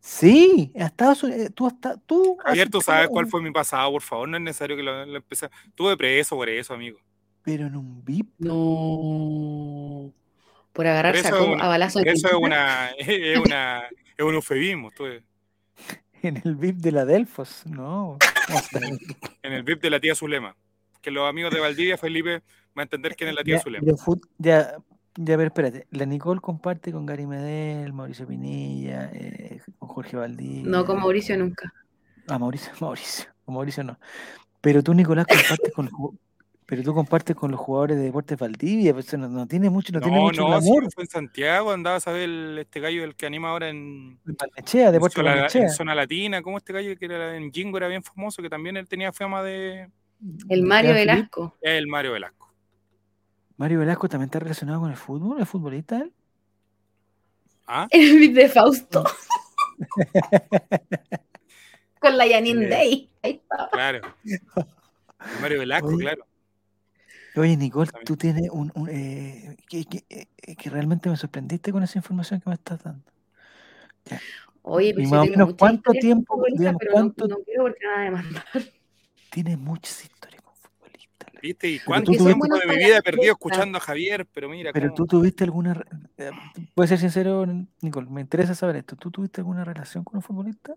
[0.00, 2.36] Sí, has estado, su- eh, tú has estado, tú.
[2.44, 5.16] Javier, tú sabes cuál fue mi pasado, por favor, no es necesario que lo, lo
[5.16, 5.48] empecé.
[5.74, 6.98] Tuve preso por eso, amigo.
[7.42, 8.28] Pero en un VIP.
[8.38, 10.12] No.
[10.72, 13.84] Por agarrarse a, una- a balazo Eso es una, es una,
[14.16, 14.90] es un eufemismo.
[14.90, 15.22] Tuve
[16.22, 18.18] En el VIP de la Delfos, no.
[19.42, 20.56] en el VIP de la tía Zulema.
[21.00, 22.42] Que los amigos de Valdivia, Felipe,
[22.76, 23.86] va a entender quién es la tía Ya, Zulema.
[24.38, 24.76] ya,
[25.16, 25.86] ya, a ver, espérate.
[25.90, 30.70] La Nicole comparte con Gary Medel, Mauricio Pinilla, eh, con Jorge Valdivia.
[30.70, 31.72] No, con Mauricio nunca.
[32.28, 33.26] Ah, Mauricio, Mauricio.
[33.44, 33.98] Con Mauricio no.
[34.60, 35.90] Pero tú, Nicolás, compartes con
[36.66, 39.92] pero tú compartes con los jugadores de Deportes Valdivia, pues eso no, no tiene mucho,
[39.92, 40.90] no, tiene No, mucho no, sí, glamour.
[40.94, 44.36] fue en Santiago, andaba a saber el- este gallo el que anima ahora en, En
[44.64, 45.62] en Deportes zona, Barnechea.
[45.62, 48.78] en zona latina, como este gallo que era en Jingo era bien famoso, que también
[48.78, 49.90] él tenía fama de
[50.48, 50.94] El ¿De Mario?
[50.94, 51.54] Velasco.
[51.60, 52.43] el Mario Velasco.
[53.56, 56.12] Mario Velasco también está relacionado con el fútbol, es futbolista él.
[57.66, 57.86] ¿Ah?
[57.90, 59.04] El VIP de Fausto.
[62.00, 62.70] Con la Janine Sí.
[62.70, 63.10] Day.
[63.22, 63.68] Ahí está.
[63.72, 64.00] Claro.
[64.24, 64.40] El
[65.40, 66.26] Mario Velasco, Oye, claro.
[67.36, 68.06] Oye, Nicole, También.
[68.06, 72.40] tú tienes un, un, eh, que, que- eh, que realmente me sorprendiste con esa información
[72.40, 73.02] que me estás dando.
[74.62, 77.62] Oye, Y pero más o tengo menos, ¿cuánto tiempo, digamos, pero cuánto no, no quiero
[77.64, 78.44] porque nada de mandar.
[79.30, 80.33] tienes muchas historias
[81.44, 81.68] ¿Viste?
[81.68, 83.32] ¿Y cuánto tiempo de mi vida he perdido fiesta.
[83.32, 84.26] escuchando a Javier?
[84.32, 85.84] Pero mira, Pero cómo- tú tuviste alguna, re-
[86.16, 86.30] eh,
[86.74, 87.44] puedes ser sincero,
[87.82, 88.96] Nicole, me interesa saber esto.
[88.96, 90.74] ¿Tú tuviste alguna relación con un futbolista?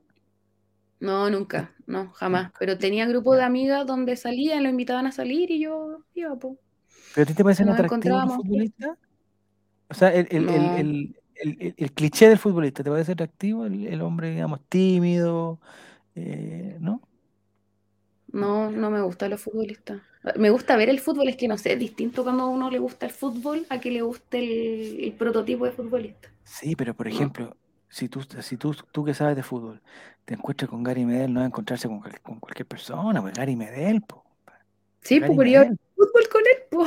[1.00, 2.52] No, nunca, no, jamás.
[2.60, 6.58] Pero tenía grupo de amigas donde salían, lo invitaban a salir y yo iba, po.
[7.16, 8.36] ¿Pero a ti te parecen Nos atractivos los encontrábamos.
[8.36, 8.98] futbolistas?
[9.90, 10.76] O sea, el, el, el, No.
[10.78, 13.66] el, el- el- el cliché del futbolista, ¿te parece atractivo?
[13.66, 15.62] El, el hombre, digamos, tímido,
[16.16, 17.02] eh, ¿no?
[18.34, 20.02] No, no me gustan los futbolistas.
[20.36, 22.80] Me gusta ver el fútbol, es que no sé, es distinto cuando a uno le
[22.80, 26.30] gusta el fútbol a que le guste el, el prototipo de futbolista.
[26.44, 27.56] Sí, pero por ejemplo,
[27.90, 29.82] si tú, si tú, tú que sabes de fútbol,
[30.26, 33.56] te encuentras con Gary Medel, no vas a encontrarse con, con cualquier persona, pues Gary
[33.56, 34.26] Medel, po.
[35.02, 35.78] Sí, Gary yo Medel.
[35.96, 36.86] fútbol con él, po.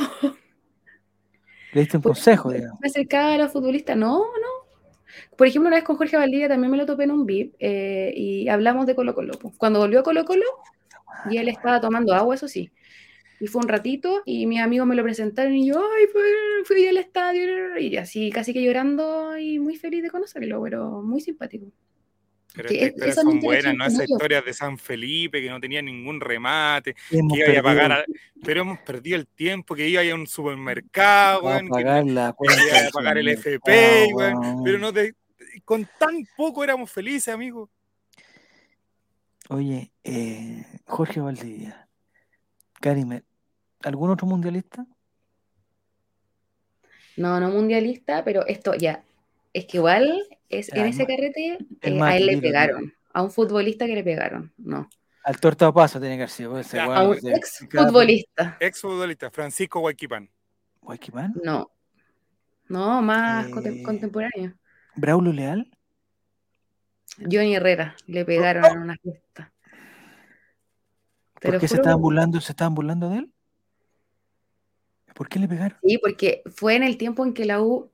[1.73, 2.79] Le diste un Por consejo, ejemplo, digamos.
[2.81, 4.71] Me acercaba a los futbolistas, no, no.
[5.35, 8.13] Por ejemplo, una vez con Jorge Valdivia también me lo topé en un VIP eh,
[8.15, 9.33] y hablamos de Colo Colo.
[9.57, 10.45] Cuando volvió a Colo Colo,
[11.29, 12.71] y él estaba tomando agua, eso sí.
[13.41, 16.21] Y fue un ratito y mis amigos me lo presentaron y yo, ay, fui,
[16.63, 21.21] fui al estadio y así casi que llorando y muy feliz de conocerlo, pero muy
[21.21, 21.65] simpático.
[22.53, 23.85] Pero que estas es- historias son buenas, ¿no?
[23.85, 27.91] Esas historias de San Felipe que no tenía ningún remate, Hemos que iba a pagar,
[27.93, 28.05] a-
[28.43, 32.05] pero hemos perdido el tiempo, que iba a ir a un supermercado, a que pagar
[32.05, 34.13] la que iba a pagar el FP,
[34.63, 35.15] pero no te,
[35.65, 37.71] con tan poco éramos felices, amigo.
[39.49, 41.87] Oye, eh, Jorge Valdivia,
[43.05, 43.23] Medel,
[43.83, 44.85] ¿algún otro mundialista?
[47.17, 49.03] No, no mundialista, pero esto ya.
[49.53, 52.93] es que igual es, Ya, en ese carrete eh, a él le pegaron.
[53.13, 54.53] A un futbolista que le pegaron.
[54.57, 54.89] No.
[55.23, 56.51] Al torta paso tiene que haber sido.
[56.51, 58.57] pues, ese Ya, A un ex futbolista.
[58.59, 60.29] Ex futbolista, Francisco Guayquipán.
[60.81, 61.33] Guayquipán.
[61.43, 61.69] No.
[62.69, 64.53] No, más Eh, contem- contemporáneo.
[64.95, 65.69] Braulio Leal.
[67.17, 69.51] Johnny Herrera le pegaron en una fiesta.
[71.41, 72.39] ¿Por qué se estaban burlando?
[72.39, 73.33] ¿Se estaban burlando de él?
[75.21, 75.77] ¿Por qué le pegaron?
[75.85, 77.91] Sí, porque fue en el tiempo en que la U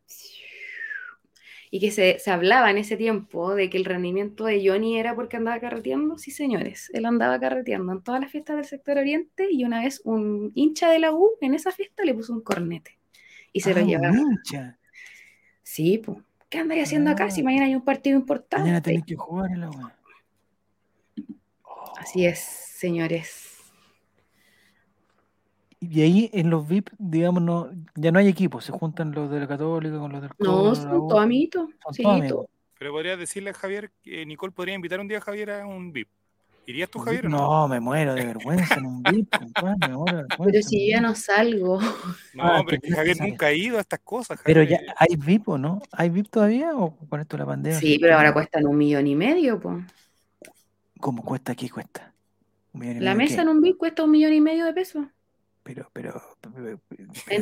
[1.70, 5.14] y que se, se hablaba en ese tiempo de que el rendimiento de Johnny era
[5.14, 6.18] porque andaba carreteando.
[6.18, 10.00] Sí, señores, él andaba carreteando en todas las fiestas del sector oriente y una vez
[10.06, 12.98] un hincha de la U en esa fiesta le puso un cornete
[13.52, 14.18] y se Ah, lo un llevaron.
[14.20, 14.78] hincha.
[15.64, 16.20] Sí, pues.
[16.48, 17.32] ¿Qué andaría haciendo acá Ah.
[17.32, 18.62] si mañana hay un partido importante?
[18.64, 19.94] Mañana tenés que jugar en la weá.
[21.98, 23.47] Así es, señores.
[25.80, 29.40] Y ahí en los VIP, digamos, no, ya no hay equipos, se juntan los de
[29.42, 31.70] la Católica con los del No, son todos amiguitos.
[31.92, 32.46] Sí, todos to- amigos.
[32.80, 35.92] Pero podrías decirle a Javier que Nicole podría invitar un día a Javier a un
[35.92, 36.10] VIP.
[36.68, 37.30] ¿Irías tú, Javier?
[37.30, 37.38] No?
[37.38, 40.52] No, me muero de vergüenza en un VIP, compadre, me muero de vergüenza.
[40.52, 41.80] Pero si yo no salgo.
[41.80, 44.40] No, Ah, pero es que Javier nunca ha ido a estas cosas.
[44.44, 44.82] Pero Javier.
[44.86, 45.82] ya hay VIP o no?
[45.92, 47.80] ¿Hay VIP todavía o con esto de la pandemia?
[47.80, 49.78] Sí, pero ahora cuestan un millón y medio, pues.
[51.00, 51.70] ¿Cómo cuesta aquí?
[51.70, 52.14] Cuesta.
[52.74, 53.42] Un millón y La medio, mesa ¿qué?
[53.44, 55.06] en un VIP cuesta un millón y medio de pesos.
[55.68, 56.14] Pero, pero,
[56.56, 56.80] pero,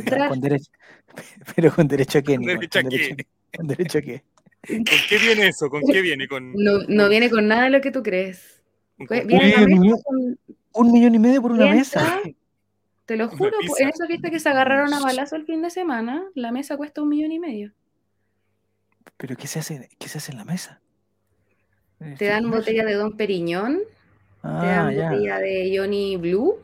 [0.03, 0.71] pero, con derecho,
[1.55, 3.27] pero con derecho a qué, ¿Con derecho a ¿Con derecho, qué?
[3.55, 4.23] con derecho a qué?
[4.67, 5.69] ¿Con qué viene eso?
[5.69, 6.27] ¿Con qué viene?
[6.27, 8.63] ¿Con, No, no viene con nada de lo que tú crees.
[9.07, 9.27] Pues?
[9.27, 10.39] Viene la millón con-
[10.73, 12.19] Un millón y medio por una mesa.
[13.05, 16.25] Te lo juro, en esa fiesta que se agarraron a balazo el fin de semana,
[16.33, 17.73] la mesa cuesta un millón y medio.
[19.17, 20.81] ¿Pero qué se hace, qué se hace en la mesa?
[22.17, 23.87] Te dan botella de Don Periñón, te
[24.41, 25.11] Ah, dan ya.
[25.11, 26.55] botella de Johnny Blue.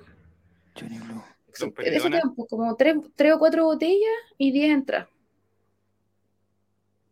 [0.79, 1.21] Johnny Blue.
[1.53, 5.07] Te dan pues, como tres, tres o cuatro botellas y diez entradas.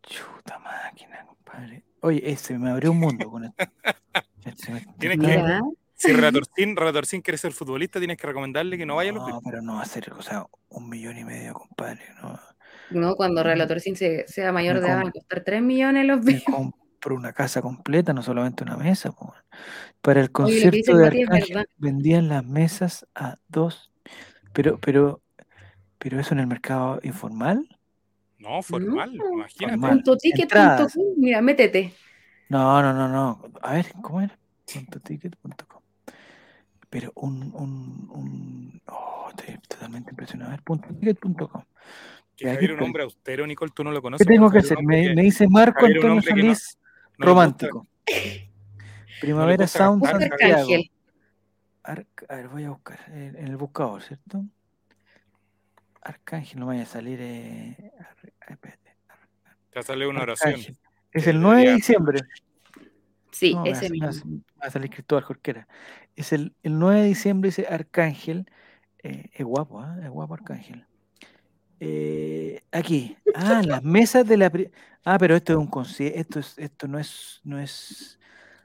[0.03, 1.83] Chuta máquina, compadre.
[2.01, 3.55] Oye, eh, se me abrió un mundo con esto.
[4.99, 5.59] Tienes que-
[5.95, 9.41] Si Relatorcín, Relatorcín quiere ser futbolista, tienes que recomendarle que no vaya a los no,
[9.43, 12.01] pero no va a ser, o sea, un millón y medio, compadre.
[12.23, 12.39] No.
[12.91, 13.43] no, cuando
[13.79, 17.15] Sin se- sea mayor Me de edad van a costar tres millones los Me compro
[17.15, 19.11] una casa completa, no solamente una mesa.
[19.11, 19.33] po.
[20.01, 23.88] Para el concierto de Arcángel vendían las mesas a dos.
[24.61, 25.21] Pero, pero,
[25.97, 27.65] pero eso en el mercado informal.
[28.39, 29.71] No, formal, No, imagínate.
[29.71, 29.91] formal.
[29.91, 30.93] Punto ticket, Entradas.
[30.93, 31.23] punto com.
[31.23, 31.93] Mira, métete.
[32.49, 33.41] No, no, no, no.
[33.61, 34.37] A ver, ¿cómo era?
[34.73, 35.81] Puntoticket.com.
[36.89, 38.81] Pero un, un, un.
[38.87, 40.49] Oh, estoy totalmente impresionado.
[40.51, 41.63] A ver, puntoticket.com.
[42.35, 44.27] Que Ya, Javier un hombre austero, Nicole, tú no lo conoces.
[44.27, 44.83] ¿Qué tengo que hacer?
[44.83, 46.77] Me, que me dice Marco Javier Antonio no- Solís,
[47.17, 47.87] no romántico.
[49.21, 50.03] Primavera Sound.
[50.05, 50.33] Santiago.
[50.33, 50.91] Arcángel.
[51.89, 54.43] Arc- a ver, voy a buscar en, en el buscador, ¿cierto?
[56.01, 57.19] Arcángel, no vaya a salir.
[57.21, 58.95] Eh, ar- ah, espérate,
[59.71, 60.49] Te sale una oración.
[60.53, 60.77] Arcángel.
[61.11, 62.19] Es que el 9 de diciembre.
[63.31, 64.41] Sí, No, ese mismo.
[64.61, 65.67] va a salir Cristóbal Jorquera.
[66.15, 68.49] Es el, el 9 de diciembre, dice Arcángel.
[69.01, 69.97] Eh, es guapo, ¿ah?
[70.03, 70.85] Es guapo Arcángel.
[71.79, 73.17] Eh, aquí.
[73.33, 74.49] Ah, las mesas de la.
[74.49, 74.71] pri-
[75.05, 76.19] Ah, pero esto es un concierto.
[76.19, 77.39] Esto, es, esto no es.
[77.43, 78.18] No es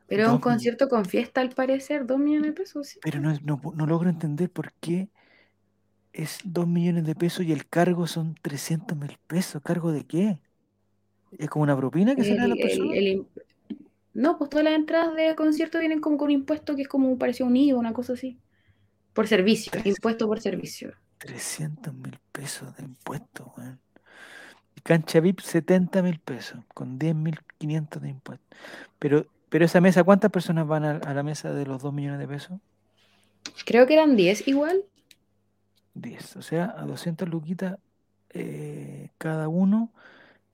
[0.08, 2.88] Pero es un dos- concierto con fiesta, al parecer, dos millones de pesos.
[2.88, 3.00] sí.
[3.00, 5.08] Pero no, no, no logro entender por qué
[6.12, 9.62] es 2 millones de pesos y el cargo son 300 mil pesos.
[9.62, 10.38] ¿Cargo de qué?
[11.32, 12.94] ¿Es como una propina que se le da a la El- el- persona?
[12.94, 13.26] el
[14.14, 17.18] no, pues todas las entradas de concierto vienen como con un impuesto que es como
[17.18, 18.38] parecía un IVA, una cosa así.
[19.14, 20.94] Por servicio, impuesto por servicio.
[21.18, 23.80] 300 mil pesos de impuestos, weón.
[24.82, 28.58] Cancha VIP 70 mil pesos, con 10 mil 500 de impuestos.
[28.98, 32.18] Pero, pero esa mesa, ¿cuántas personas van a, a la mesa de los 2 millones
[32.18, 32.58] de pesos?
[33.64, 34.82] Creo que eran 10 igual.
[35.94, 36.34] 10.
[36.38, 37.78] O sea, a 200 luquitas
[38.30, 39.92] eh, cada uno.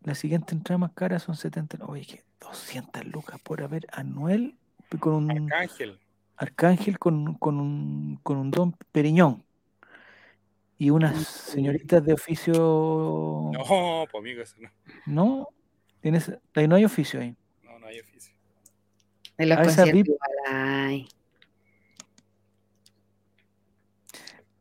[0.02, 1.82] La siguiente entrada más cara son 70.
[1.86, 4.58] Oye, que 200 lucas por haber anuel
[4.98, 5.98] con un Arcángel.
[6.36, 9.42] arcángel con, con un, con un don Periñón.
[10.76, 12.52] Y unas señoritas de oficio.
[12.52, 14.68] No, pues amigo, eso no.
[15.06, 15.48] ¿No?
[16.02, 17.34] Tienes, ahí no hay oficio ahí.
[17.64, 18.29] No, no hay oficio.
[19.40, 21.08] En los A conciertos VIP.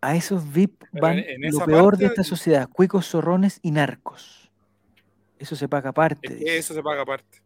[0.01, 3.71] A esos VIP Pero van en- en lo peor de esta sociedad: cuicos, zorrones y
[3.71, 4.49] narcos.
[5.37, 6.33] Eso se paga aparte.
[6.33, 7.41] Es que eso se paga aparte.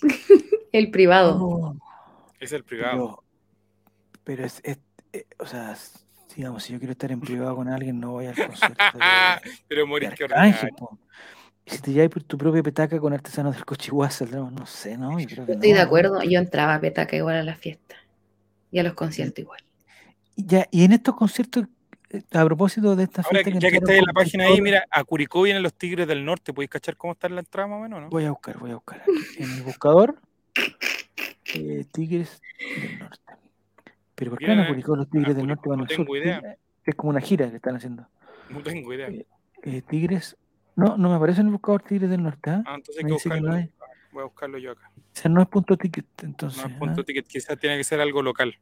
[0.72, 1.36] El privado.
[1.38, 1.76] Oh,
[2.38, 3.22] Es el privado.
[4.24, 4.78] pero, pero es, es-
[5.12, 5.76] eh, o sea,
[6.36, 9.00] digamos, si yo quiero estar en privado con alguien, no voy al concierto de,
[9.68, 10.24] Pero de morir que
[11.70, 15.18] Si te llevas tu propia petaca con artesanos del Cochihuá, saldremos, no sé, ¿no?
[15.20, 15.82] Yo creo que Yo estoy de no.
[15.82, 16.22] acuerdo.
[16.22, 17.96] Yo entraba a petaca igual a la fiesta.
[18.72, 19.60] Y a los conciertos igual.
[20.36, 21.64] Y Ya, y en estos conciertos,
[22.10, 24.84] eh, a propósito de esta Ahora, fiesta ya que estáis en la página ahí, mira,
[24.90, 26.52] a Curicó vienen los Tigres del Norte.
[26.52, 28.08] ¿Podéis cachar cómo está en la entrada más o menos, no?
[28.10, 29.00] Voy a buscar, voy a buscar.
[29.02, 29.42] aquí.
[29.42, 30.16] En el buscador,
[31.54, 32.40] eh, Tigres
[32.80, 33.32] del Norte.
[34.16, 35.90] Pero ¿por qué van a Vienen a- Curicó los Tigres del Norte van no al
[35.90, 36.04] sur?
[36.04, 36.56] tengo idea.
[36.84, 38.06] Es como una gira que están haciendo.
[38.50, 39.08] No tengo idea.
[39.62, 40.36] Eh, Tigres.
[40.76, 42.50] No, no me aparece en el buscador Tigres del Norte.
[42.50, 42.62] ¿ah?
[42.66, 43.48] Ah, entonces hay que buscarlo.
[43.50, 43.70] no hay.
[44.12, 44.90] Voy a buscarlo yo acá.
[44.96, 46.62] O sea, no es punto ticket, entonces.
[46.62, 46.78] No es ¿ah?
[46.78, 48.54] punto ticket, quizás tiene que ser algo local.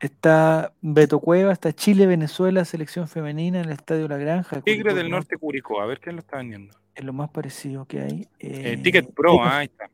[0.00, 4.60] Está Beto Cueva, está Chile, Venezuela, selección femenina en el Estadio La Granja.
[4.60, 5.16] Curicó, del ¿no?
[5.16, 6.74] Norte Curicó, a ver quién lo está vendiendo.
[6.94, 8.28] Es lo más parecido que hay.
[8.38, 9.88] Eh, Eh, Ticket Pro, Eros- ah, ahí está.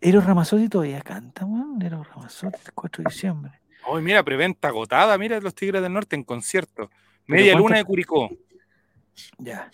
[0.00, 1.80] Eros Ramazzotti todavía canta, weón.
[1.82, 3.52] Eros Ramazzotti, el 4 de diciembre.
[3.86, 6.90] Hoy mira, preventa agotada, mira los Tigres del Norte en concierto.
[7.26, 8.30] Media ¿cuántas- luna de Curicó.
[9.38, 9.70] Ya.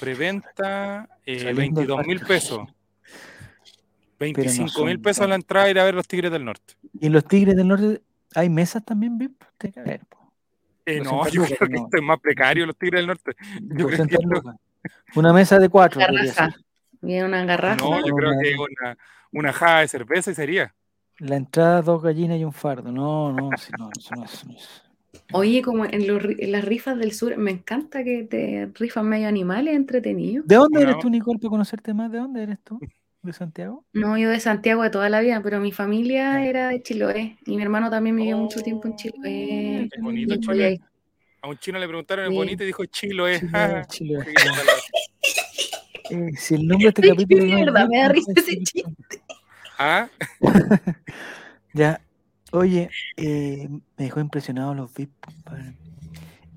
[0.00, 2.68] Preventa eh, Saliendo el 22 mil pesos.
[4.18, 6.74] 25 mil pesos la entrada ir a ver los Tigres del Norte.
[7.00, 8.02] Y los Tigres del Norte,
[8.34, 9.42] ¿hay mesas también, VIP?
[10.84, 11.84] Eh, no, 200 yo creo que no.
[11.84, 13.32] esto es más precario los Tigres del Norte.
[13.62, 14.60] Yo creo 200 que esto-.
[15.14, 16.00] Una mesa de cuatro.
[16.00, 16.54] Garrafa.
[17.00, 17.84] una garrafa.
[17.84, 18.62] no, yo No, creo no, que no.
[18.62, 18.98] una,
[19.32, 20.74] una jada de cerveza y sería.
[21.18, 22.90] La entrada, dos gallinas y un fardo.
[22.90, 24.32] No, no, si no, eso no es.
[24.34, 24.82] eso no es.
[25.32, 29.08] Oye, como en, los ri- en las rifas del sur, me encanta que te rifan
[29.08, 30.46] medio animales entretenidos.
[30.46, 32.10] ¿De dónde eres tú, Nicole, para conocerte más?
[32.10, 32.78] ¿De dónde eres tú?
[33.22, 33.84] ¿De Santiago?
[33.92, 37.56] No, yo de Santiago de toda la vida, pero mi familia era de Chiloé y
[37.56, 39.88] mi hermano también vivió mucho tiempo en Chiloé.
[39.92, 40.36] Qué bonito.
[40.36, 40.80] Chiloé.
[41.42, 42.36] A un chino le preguntaron, ¿es Sí.
[42.36, 42.62] bonito?
[42.62, 43.40] Y dijo, chilo es.
[43.40, 44.18] Chile, Chile.
[44.26, 44.72] Sí, ojalá.
[46.10, 48.58] Eh, si el nombre de este capítulo de no es verdad, me da risa ese
[48.58, 48.84] chiste.
[49.78, 50.08] Ah,
[51.72, 52.00] Ya,
[52.52, 55.12] oye, eh, me dejó impresionado los VIP.
[55.20, 55.76] compadre.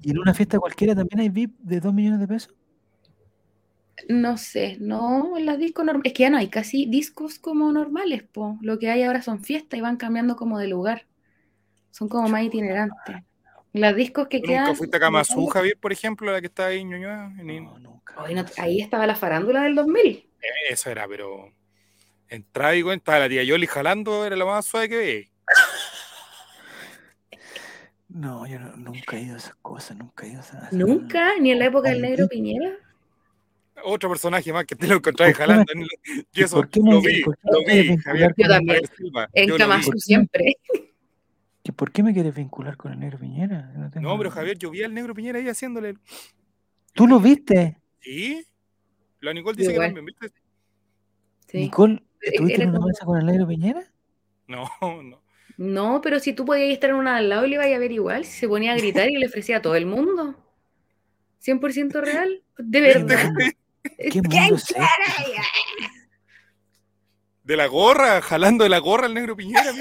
[0.01, 2.53] ¿Y en una fiesta cualquiera también hay VIP de 2 millones de pesos?
[4.09, 6.11] No sé, no, en las discos normales.
[6.11, 8.57] Es que ya no hay casi discos como normales, po.
[8.61, 11.07] Lo que hay ahora son fiestas y van cambiando como de lugar.
[11.91, 13.15] Son como más itinerantes.
[13.73, 14.65] Las discos que ¿tú quedan.
[14.65, 17.33] nunca fuiste a Kamazú, Javier, por ejemplo, la que está ahí en Ñuñoa?
[17.39, 18.15] En- No, nunca.
[18.17, 20.29] Ay, no, ahí estaba la farándula del 2000.
[20.69, 21.51] Eso era, pero.
[22.29, 25.34] Entraba y estaba la tía Yoli jalando, era lo más suave que veía.
[28.15, 31.37] No, yo no- nunca he ido a esas cosas, nunca he ido a esas Nunca,
[31.37, 32.29] ni en la época del negro.
[32.29, 32.71] Piñera.
[33.83, 35.73] Otro personaje más que te lo encontrás ¿Por qué jalando.
[35.73, 35.89] en el-
[36.31, 38.81] ¿Y Yo eso por qué me- lo vi, lo vi, Javier, Yo también.
[38.97, 39.29] Silva.
[39.33, 39.99] En yo vi.
[39.99, 40.55] siempre.
[41.61, 43.69] ¿Y por qué me quieres vincular con el negro Piñera?
[43.91, 45.95] Tengo- No, pero Javier, yo vi al negro Piñera ahí haciéndole.
[46.93, 47.77] ¿Tú lo viste?
[47.99, 48.47] ¿Sí?
[49.19, 50.29] La Nicole dice que también, ¿viste?
[51.47, 51.57] Sí.
[51.57, 53.83] Nicole, Era ¿estuviste en una como- mesa con el negro Piñera?
[54.47, 54.69] No,
[55.03, 55.21] no.
[55.57, 57.91] No, pero si tú podías estar en una al lado y le ibas a ver
[57.91, 60.35] igual, si se ponía a gritar y le ofrecía a todo el mundo.
[61.43, 62.41] 100% real.
[62.57, 63.31] De verdad.
[63.83, 64.81] ¿Qué ¿Quién mundo es este?
[67.43, 69.71] De la gorra, jalando de la gorra al negro Piñera.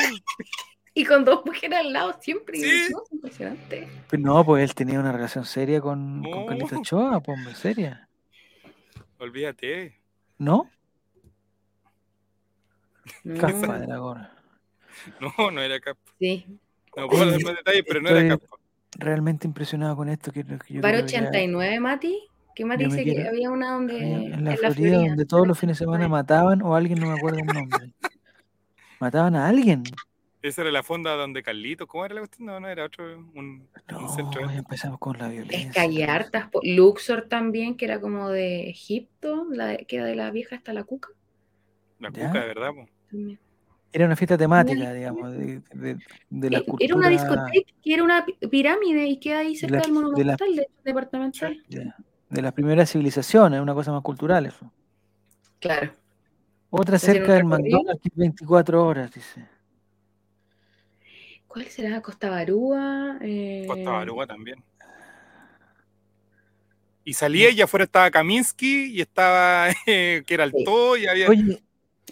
[0.92, 2.59] Y con dos mujeres al lado siempre.
[2.59, 2.92] Sí.
[2.92, 3.88] No, impresionante.
[4.09, 6.46] Pues no, pues él tenía una relación seria con, con No.
[6.46, 8.09] Carlito Ochoa, pues hombre, seria.
[9.18, 9.98] Olvídate.
[10.38, 10.70] ¿No?
[13.24, 14.34] No, Caspa de la gorra.
[15.20, 16.00] No, no era capa.
[16.18, 16.46] sí.
[16.96, 18.56] No puedo dar más detalles, pero no estoy- era capa.
[18.96, 20.30] Realmente impresionado con esto.
[20.30, 22.28] Que, que yo que ya- 89, Mati.
[22.54, 23.98] ¿Qué Mati yo dice que había una donde.
[23.98, 27.40] en la, Florida, donde todos los fines de semana mataban o alguien, no me acuerdo
[27.40, 27.90] el nombre.
[29.00, 29.82] Mataban a alguien.
[30.42, 32.46] Esa era la fonda donde Carlito, ¿cómo era la cuestión?
[32.46, 33.04] No, no, era otro,
[33.34, 34.48] un, No, un centro.
[34.48, 35.58] ya empezamos con la violencia.
[35.68, 36.48] Es que hay hartas.
[36.62, 40.72] Luxor también, que era como de Egipto, la de- que era de la vieja hasta
[40.72, 41.08] la cuca.
[41.98, 42.26] La ¿Ya?
[42.28, 42.86] cuca, de verdad, po.
[43.10, 43.38] también.
[43.94, 45.96] Era una fiesta temática, Una- digamos, de, de,
[46.28, 49.76] de la Eh, Era una discoteca que era una pi- pirámide y queda ahí cerca
[49.76, 51.64] la- del de la- monumental, de, departamental.
[51.68, 54.68] de las primeras civilizaciones, una cosa más cultural eso.
[55.60, 55.92] Claro.
[56.70, 57.44] Otra ¿Hacían cerca del?
[57.44, 59.46] McDonald's que es 24 horas, dice.
[61.46, 62.00] ¿Cuál será?
[62.02, 63.18] Costa Barúa.
[63.20, 64.56] eh, Costa Baruga también.
[67.04, 70.64] Y salía y afuera estaba Kaminsky y estaba eh, que era el Sí.
[70.64, 71.28] todo y había.
[71.28, 71.62] Oye,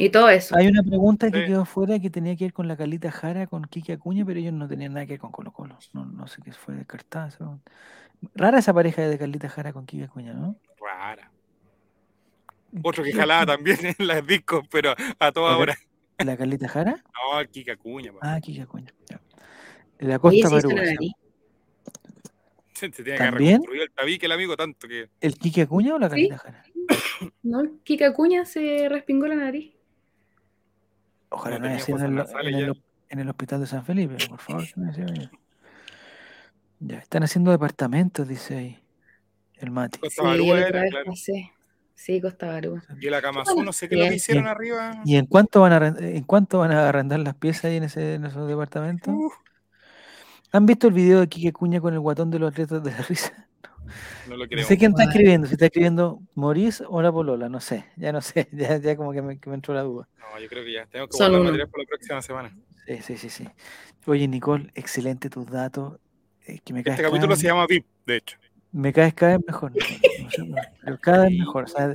[0.04, 0.56] Y todo eso.
[0.56, 1.46] hay una pregunta que Sí.
[1.46, 4.52] quedó fuera que tenía que ver con la Calita Jara, con Kiki Acuña, pero ellos
[4.52, 5.78] no tenían nada que ver con Colo Colo.
[5.92, 7.30] No, no sé qué fue descartada.
[8.34, 10.56] Rara esa pareja de Carlita Jara con Kiki Acuña, ¿no?
[10.80, 11.30] Rara.
[12.82, 15.76] Otro que Kiki jalaba Acuña- también en las discos, pero a toda hora.
[16.18, 17.02] ¿La Carlita Jara?
[17.14, 18.92] No, Kika Cuña, Ah, Kiki Acuña.
[19.08, 19.20] ya.
[19.98, 20.60] La Costa sí, la
[22.72, 23.52] se tiene que ¿También?
[23.62, 25.08] reconstruir el tabique el amigo tanto que.
[25.20, 26.28] ¿El Kiki Acuña o la Sí.
[26.28, 26.64] Carlita Jara?
[27.44, 27.62] ¿No?
[27.84, 29.72] Kika Cuña se respingó la nariz.
[31.32, 32.72] Ojalá No no haya sido en el, nasales en el ya.
[32.72, 34.64] hop- en el hospital de San Felipe, por favor.
[36.80, 38.82] Ya, están haciendo departamentos, dice ahí
[39.54, 39.98] el Mati.
[39.98, 41.12] Costa Sí, Barúa era, claro.
[41.94, 42.82] Sí, Costa Barúa.
[43.00, 44.54] Y la Kamazú, no sé qué lo que hicieron bien.
[44.54, 45.02] arriba.
[45.04, 48.14] ¿Y en cuánto van a en cuánto van a arrendar las piezas ahí en, ese,
[48.14, 49.14] en esos departamentos?
[50.50, 53.02] ¿Han visto el video de Kike Cuña con el guatón de los atletas de la
[53.02, 53.48] risa?
[54.28, 54.66] No lo No creo.
[54.66, 58.20] sé quién está escribiendo, si está escribiendo Maurice o la Polola, no sé, ya no
[58.20, 60.08] sé, ya, ya como que me, que me entró la duda.
[60.18, 60.86] No, yo creo que ya.
[60.86, 62.56] Tengo que Son guardar material para la próxima semana.
[62.86, 63.48] Sí, sí, sí, sí.
[64.06, 65.98] Oye, Nicole, excelente tus datos.
[66.46, 68.38] eh, que me caes Este cada capítulo vez- se llama VIP, de hecho.
[68.72, 70.00] Me caes cada vez mejor, Nicole.
[70.22, 71.64] No sé, no, pero cada vez mejor.
[71.64, 71.94] O sea,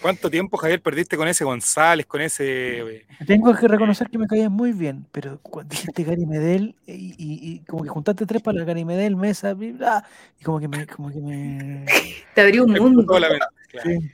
[0.00, 2.80] ¿Cuánto tiempo, Javier, perdiste con ese González, con ese...
[2.80, 6.92] eh, tengo que reconocer que me caías muy bien, pero cuando dijiste Gary Medel y,
[6.92, 7.14] y-
[7.54, 10.04] y como que juntaste tres para Gary Medel, Mesa, bla, bla,
[10.38, 11.84] y como que me, como que me,
[12.34, 13.18] Te abrió un te mundo.
[13.18, 13.46] la mente?
[13.68, 13.90] Claro.
[13.90, 14.10] sí.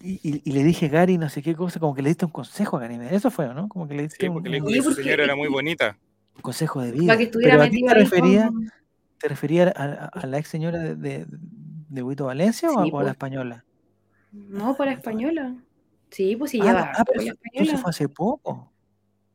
[0.00, 2.30] y, y- y le dije Gary no sé qué cosa, como que le diste un
[2.30, 3.68] consejo a Gary Medel, eso fue, ¿no?
[3.68, 5.48] Como que le diste Sí, un, porque le dijo un que su señora era muy
[5.48, 5.96] bonita.
[6.42, 7.06] consejo de vida.
[7.06, 8.70] Para que estuviera Pero a ti metido te refería, con-
[9.18, 12.84] te refería a, a- a la ex señora de, de, de Huito Valencia o, a,
[12.84, 13.14] Sí, o a la pues.
[13.14, 13.64] española?
[14.32, 15.54] No, por la española.
[16.10, 18.72] Sí, pues sí, Ah, lleva ah, pero por la eso- fue hace poco.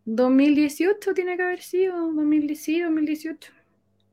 [0.06, 3.52] 2018 tiene que haber sido, 2018, 2018.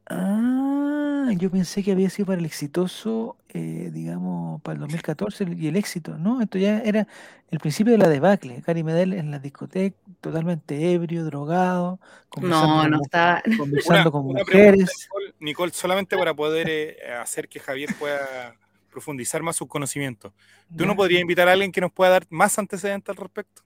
[0.06, 5.68] Ah, yo pensé que había sido para el exitoso, eh, digamos, para el 2014 y
[5.68, 6.42] el éxito, ¿no?
[6.42, 7.06] Esto ya era
[7.50, 8.62] el principio de la debacle.
[8.66, 13.42] Gary Medel en la discoteca, totalmente ebrio, drogado, conversando No, con, no está.
[13.58, 15.08] conversando Una, con una pregunta, mujeres.
[15.08, 18.54] Nicole, Nicole, solamente para poder eh, hacer que Javier pueda
[18.90, 20.32] profundizar más sus conocimientos.
[20.76, 23.62] ¿Tú no podrías invitar a alguien que nos pueda dar más antecedentes al respecto?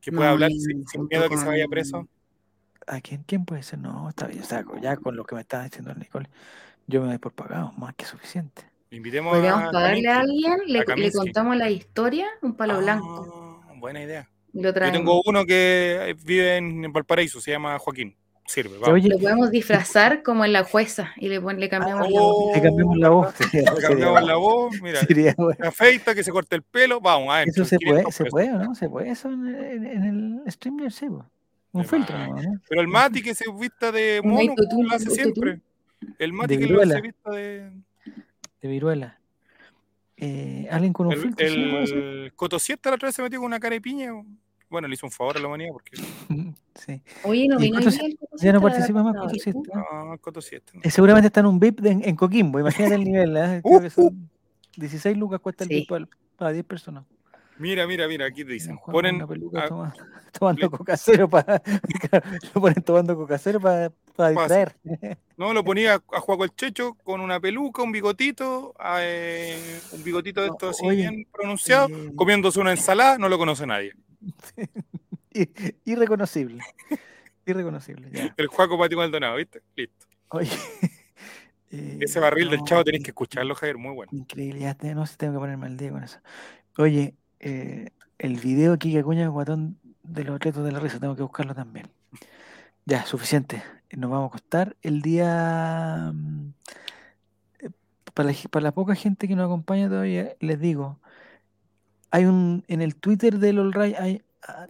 [0.00, 2.08] Que pueda No, hablar sin, miedo a que se vaya preso.
[2.86, 3.78] ¿A quién, quién puede ser?
[3.78, 6.28] No, está bien, o sea, ya con lo que me estaba diciendo el Nicole,
[6.88, 8.62] yo me doy por pagado, más que suficiente.
[8.90, 10.46] Invitemos Podríamos a pagarle a Kaminsky.
[10.46, 13.62] alguien, le, a contamos la historia, un palo Ah, blanco.
[13.76, 14.28] Buena idea.
[14.52, 18.16] Lo Yo tengo uno que vive en, en Valparaíso, se llama Joaquín.
[18.52, 18.88] Sirve, vamos.
[18.90, 22.54] Oye, Lo podemos disfrazar como en la jueza y le, pon- le cambiamos la voz.
[22.56, 23.34] Le cambiamos la voz.
[23.52, 25.56] Le cambiamos la voz, mira, sería bueno.
[25.60, 28.58] se afeita, que se corte el pelo, vamos, a Eso se puede, se puede, ¿o
[28.58, 28.74] ¿no?
[28.74, 31.24] Se puede eso en, en- en el streamer, sí, po.
[31.72, 32.34] Un De filtro, ¿no?
[32.68, 35.60] Pero el Mati que se vista de mono, como lo hace siempre.
[36.18, 37.70] El Mati De que lo se vista de.
[38.60, 39.18] de viruela.
[40.18, 41.96] Eh, alguien con un El, filtro, sí, puede ser.
[41.98, 44.12] el Coto Siesta la otra vez se metió con una cara de piña.
[44.72, 45.96] Bueno, le hizo un favor a la humanidad porque.
[46.74, 47.02] Sí.
[47.24, 47.78] Oye, no vino
[48.38, 49.34] Ya no participa más Coto ¿no?
[49.38, 49.60] Siesta.
[50.02, 50.72] No, el Coto Siesta.
[50.74, 50.90] no.
[50.90, 52.58] Seguramente está en un VIP de- en, en Coquimbo.
[52.58, 53.36] Imagínate el nivel.
[53.36, 53.60] ¿eh?
[53.62, 54.30] Creo que son
[54.78, 55.74] 16 lucas cuesta el Sí.
[55.76, 56.08] VIP para,
[56.38, 57.04] para 10 personas.
[57.58, 58.76] Mira, mira, mira, aquí te dicen.
[58.76, 59.16] Juan Ponen.
[59.16, 59.94] una peluca a- toma-
[60.32, 61.62] tomando le- coca cero para.
[62.54, 63.90] lo ponen tomando coca cero para,
[64.30, 64.74] distraer.
[65.36, 70.40] no, lo ponía a Juaco el Checho con una peluca, un bigotito, eh, un bigotito
[70.40, 73.92] de No, esto así oye, bien pronunciado, Eh, comiéndose una ensalada, no lo conoce nadie.
[75.84, 76.62] irreconocible.
[77.46, 78.10] Irreconocible.
[78.12, 78.34] Ya.
[78.36, 79.62] El Juaco Pati Maldonado, ¿viste?
[79.76, 80.06] Listo.
[80.28, 80.50] Oye.
[81.70, 84.10] eh, Ese barril del no, chavo tenés que escucharlo, Javier, muy bueno.
[84.14, 86.18] Increíble, ya te- no sé, tengo que ponerme al día con eso.
[86.78, 91.16] Oye, eh, el video aquí que Acuña guatón de los atletas de la risa, tengo
[91.16, 91.88] que buscarlo también.
[92.84, 93.62] Ya, suficiente.
[93.92, 96.10] Nos vamos a acostar el día.
[96.14, 96.52] mm,
[97.60, 97.70] eh,
[98.14, 101.00] Para la, para la poca gente que nos acompaña todavía, les digo,
[102.12, 104.66] hay un en el Twitter del All Right hay, ah,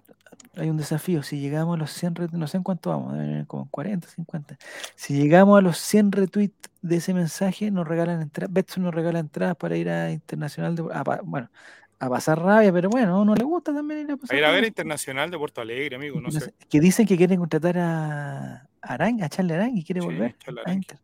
[0.56, 1.22] hay un desafío.
[1.22, 4.56] Si llegamos a los 100 retweets, no sé en cuánto vamos, como 40, 50.
[4.94, 8.52] Si llegamos a los 100 retweets de ese mensaje, nos regalan entradas.
[8.52, 10.84] Betson nos regala entradas para ir a Internacional de.
[10.92, 11.50] a bueno,
[11.98, 14.44] a pasar rabia, pero bueno, a uno le gusta también ir a pasar A ir
[14.44, 14.64] a ver.
[14.64, 16.54] Internacional de Puerto Alegre, amigo, no sé.
[16.68, 20.72] Que dicen que quieren contratar a Arang, a Charlie Arang y quiere Sí, volver a.
[20.72, 20.98] Inter.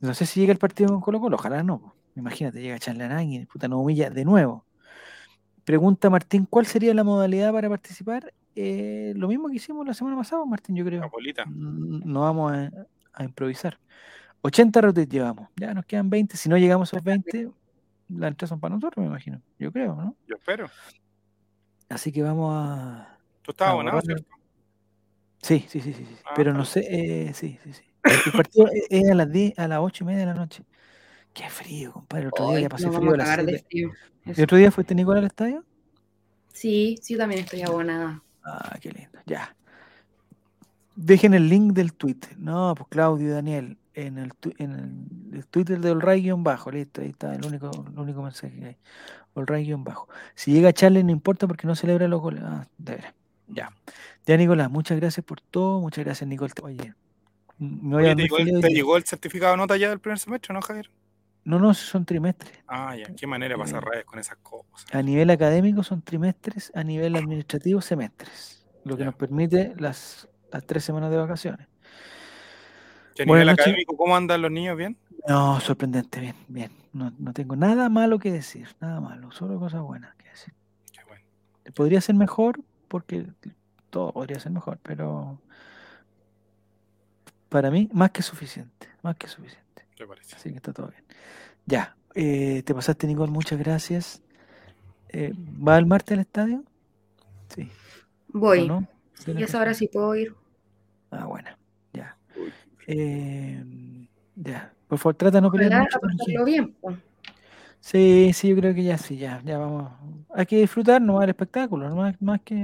[0.00, 1.94] No sé si llega el partido con Colo Colo, ojalá no.
[2.16, 4.64] Imagínate, llega Charlie Arang y puta nos humilla de nuevo.
[5.72, 8.32] Pregunta Martín, ¿cuál sería la modalidad para participar?
[8.56, 11.02] Eh, lo mismo que hicimos la semana pasada, Martín, yo creo.
[11.02, 11.44] La bolita.
[11.44, 12.70] Mm, No vamos a,
[13.12, 13.78] a improvisar.
[14.40, 15.50] 80 retweets llevamos.
[15.56, 16.38] Ya nos quedan 20.
[16.38, 17.50] Si no llegamos a esos 20,
[18.08, 19.42] las entradas son para nosotros, me imagino.
[19.58, 20.16] Yo creo, ¿no?
[20.26, 20.70] Yo espero.
[21.90, 23.18] Así que vamos a.
[23.42, 24.24] Tú estabas a abonado, ¿cierto?
[25.42, 26.06] Sí, sí, sí, sí.
[26.06, 26.16] sí.
[26.24, 26.80] Ah, Pero no sé.
[26.88, 27.82] eh, sí, sí, sí.
[28.24, 30.64] El partido es- es a las 10, a las 8 y media de la noche.
[31.38, 32.22] Qué frío, compadre.
[32.22, 33.66] El otro día ya pasé nos frío vamos a las de 7.
[33.68, 33.90] frío.
[34.24, 35.64] ¿El otro día fuiste Nicolás al estadio?
[36.52, 38.22] Sí, sí, yo también estoy abonada.
[38.44, 39.18] Ah, qué lindo.
[39.26, 39.54] Ya.
[40.96, 42.36] Dejen el link del Twitter.
[42.38, 43.78] No, pues Claudio y Daniel.
[43.94, 44.72] En el, tu- en
[45.30, 46.70] el, el Twitter de Olray-bajo.
[46.70, 48.76] Listo, ahí está el único, el único mensaje que hay.
[49.34, 50.08] Olray-bajo.
[50.34, 52.42] Si llega Charlie, no importa porque no celebra los goles.
[52.44, 53.14] Ah, de veras.
[53.48, 53.72] Ya.
[54.26, 55.80] Ya, Nicolás, muchas gracias por todo.
[55.80, 56.52] Muchas gracias, Nicole.
[56.62, 56.94] Oye,
[57.58, 59.76] me voy a Oye, ¿te, dormir llegó, feliz el- te llegó el certificado de nota
[59.76, 60.90] ya del primer semestre, no, Javier?
[61.44, 62.58] No, no, son trimestres.
[62.66, 63.06] Ah, ya.
[63.14, 64.86] Qué manera de pasar Eh, rayas con esas cosas.
[64.94, 69.06] A nivel académico son trimestres, a nivel administrativo semestres, lo que Ya.
[69.06, 71.66] nos permite las, las tres semanas de vacaciones.
[73.16, 74.76] ¿Y a nivel académico cómo andan los niños?
[74.76, 74.96] ¿Bien?
[75.26, 76.70] No, sorprendente, bien, bien.
[76.92, 80.54] No, no tengo nada malo que decir, nada malo, solo cosas buenas que decir.
[80.92, 81.24] Qué bueno.
[81.74, 83.26] Podría ser mejor, porque
[83.90, 85.40] todo podría ser mejor, pero
[87.48, 88.88] para mí, más que suficiente.
[89.02, 89.66] Más que suficiente.
[90.00, 90.36] Me parece.
[90.36, 91.02] Así que está todo bien.
[91.66, 91.96] Ya.
[92.14, 94.22] eh, te pasaste, Nicole, muchas gracias.
[95.10, 95.32] Eh,
[95.66, 96.64] ¿Va el martes al estadio?
[97.54, 97.70] Sí.
[98.34, 98.68] ¿o Voy.
[98.68, 98.86] no?
[99.24, 99.88] ¿Tienes Ya que sabrás hacer?
[99.88, 100.34] si puedo ir.
[101.10, 101.48] Ah, bueno.
[101.92, 102.16] Ya.
[102.86, 103.64] Eh,
[104.36, 104.72] ya.
[104.86, 106.76] Por favor, trata de no pelear Ojalá mucho bien.
[107.80, 109.90] Sí, sí, yo creo que ya sí, ya, ya vamos.
[110.34, 112.54] Hay que disfrutar nomás del espectáculo, no más, más que.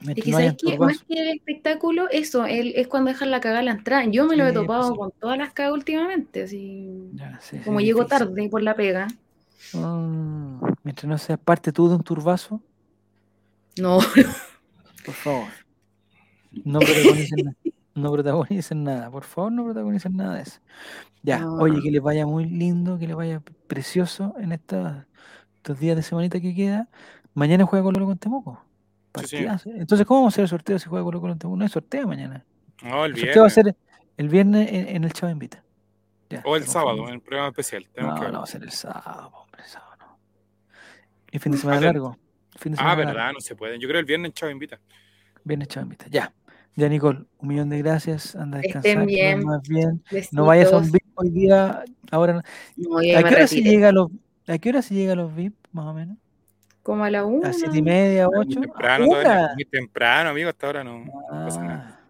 [0.00, 3.62] Mientras que no que más que el espectáculo, eso, el- es cuando dejan la cagada
[3.62, 4.04] la entrada.
[4.04, 4.98] Yo me lo he Sí, pues topado sí.
[4.98, 9.08] con todas las cagas últimamente, así Ya, sí, sí, como llego tarde por la pega.
[9.72, 12.60] Mm, mientras no seas parte tú de un turbazo,
[13.78, 13.98] No,
[15.04, 15.48] por favor.
[16.64, 17.56] No protagonicen, na-
[17.94, 20.60] no protagonicen nada, por favor, no protagonicen nada de eso.
[21.22, 21.54] Ya, No.
[21.56, 25.06] oye, que les vaya muy lindo, que les vaya precioso en esta-
[25.56, 26.88] estos días de semanita que queda.
[27.32, 28.64] Mañana juega Colo Colo con Temuco.
[29.20, 29.46] Sí, señor.
[29.52, 29.70] Partidazo.
[29.80, 31.36] Entonces, ¿cómo vamos a hacer el sorteo si juega Colo Colo?
[31.56, 32.44] No hay sorteo mañana.
[32.82, 33.54] No, el El sorteo va a viernes.
[33.54, 33.76] ser
[34.16, 35.62] el viernes en, en el Chavo Invita.
[36.30, 37.86] Ya, O el sábado, en el programa especial.
[37.92, 40.18] Tenemos No, que no va a ser el sábado, hombre, el sábado no.
[41.30, 42.16] Y fin de semana largo.
[42.58, 43.32] Fin de Ah, verdad, largo.
[43.34, 43.80] no se pueden.
[43.80, 44.80] Yo creo el viernes Chavo invita.
[45.44, 46.06] Viernes Chavo Invita.
[46.08, 46.32] Ya.
[46.76, 48.34] Ya, Nicole, un millón de gracias.
[48.34, 49.06] Anda a Estén descansar.
[49.06, 49.40] que bien.
[49.42, 50.02] duermas bien.
[50.32, 50.90] No vayas a un.
[50.90, 51.84] VIP hoy día.
[52.10, 52.42] Ahora,
[52.76, 52.98] no.
[52.98, 54.10] ¿A qué hora se llega a los,
[54.48, 56.16] a qué hora se llega a los VIP, más o menos?
[56.84, 57.48] Como a la una.
[57.48, 58.60] ¿A siete y media, Muy ocho?
[58.60, 59.50] temprano ¿A todavía.
[59.54, 60.50] Muy temprano, amigo.
[60.50, 62.00] Hasta ahora no, no pasa nada.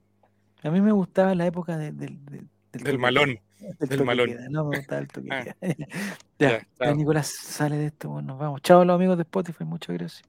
[0.63, 3.39] Ah, a mí me gustaba la época de- del- del- del Del toque malón.
[3.79, 4.27] del malón.
[4.29, 5.45] queda, No me gustaba el toque Ah.
[5.45, 5.57] queda.
[5.61, 5.69] Ya,
[6.39, 6.95] Ya, ya chao.
[6.97, 8.61] Nicolás sale de esto, bueno, nos vamos.
[8.63, 10.25] Chao los amigos de Spotify, muchas gracias.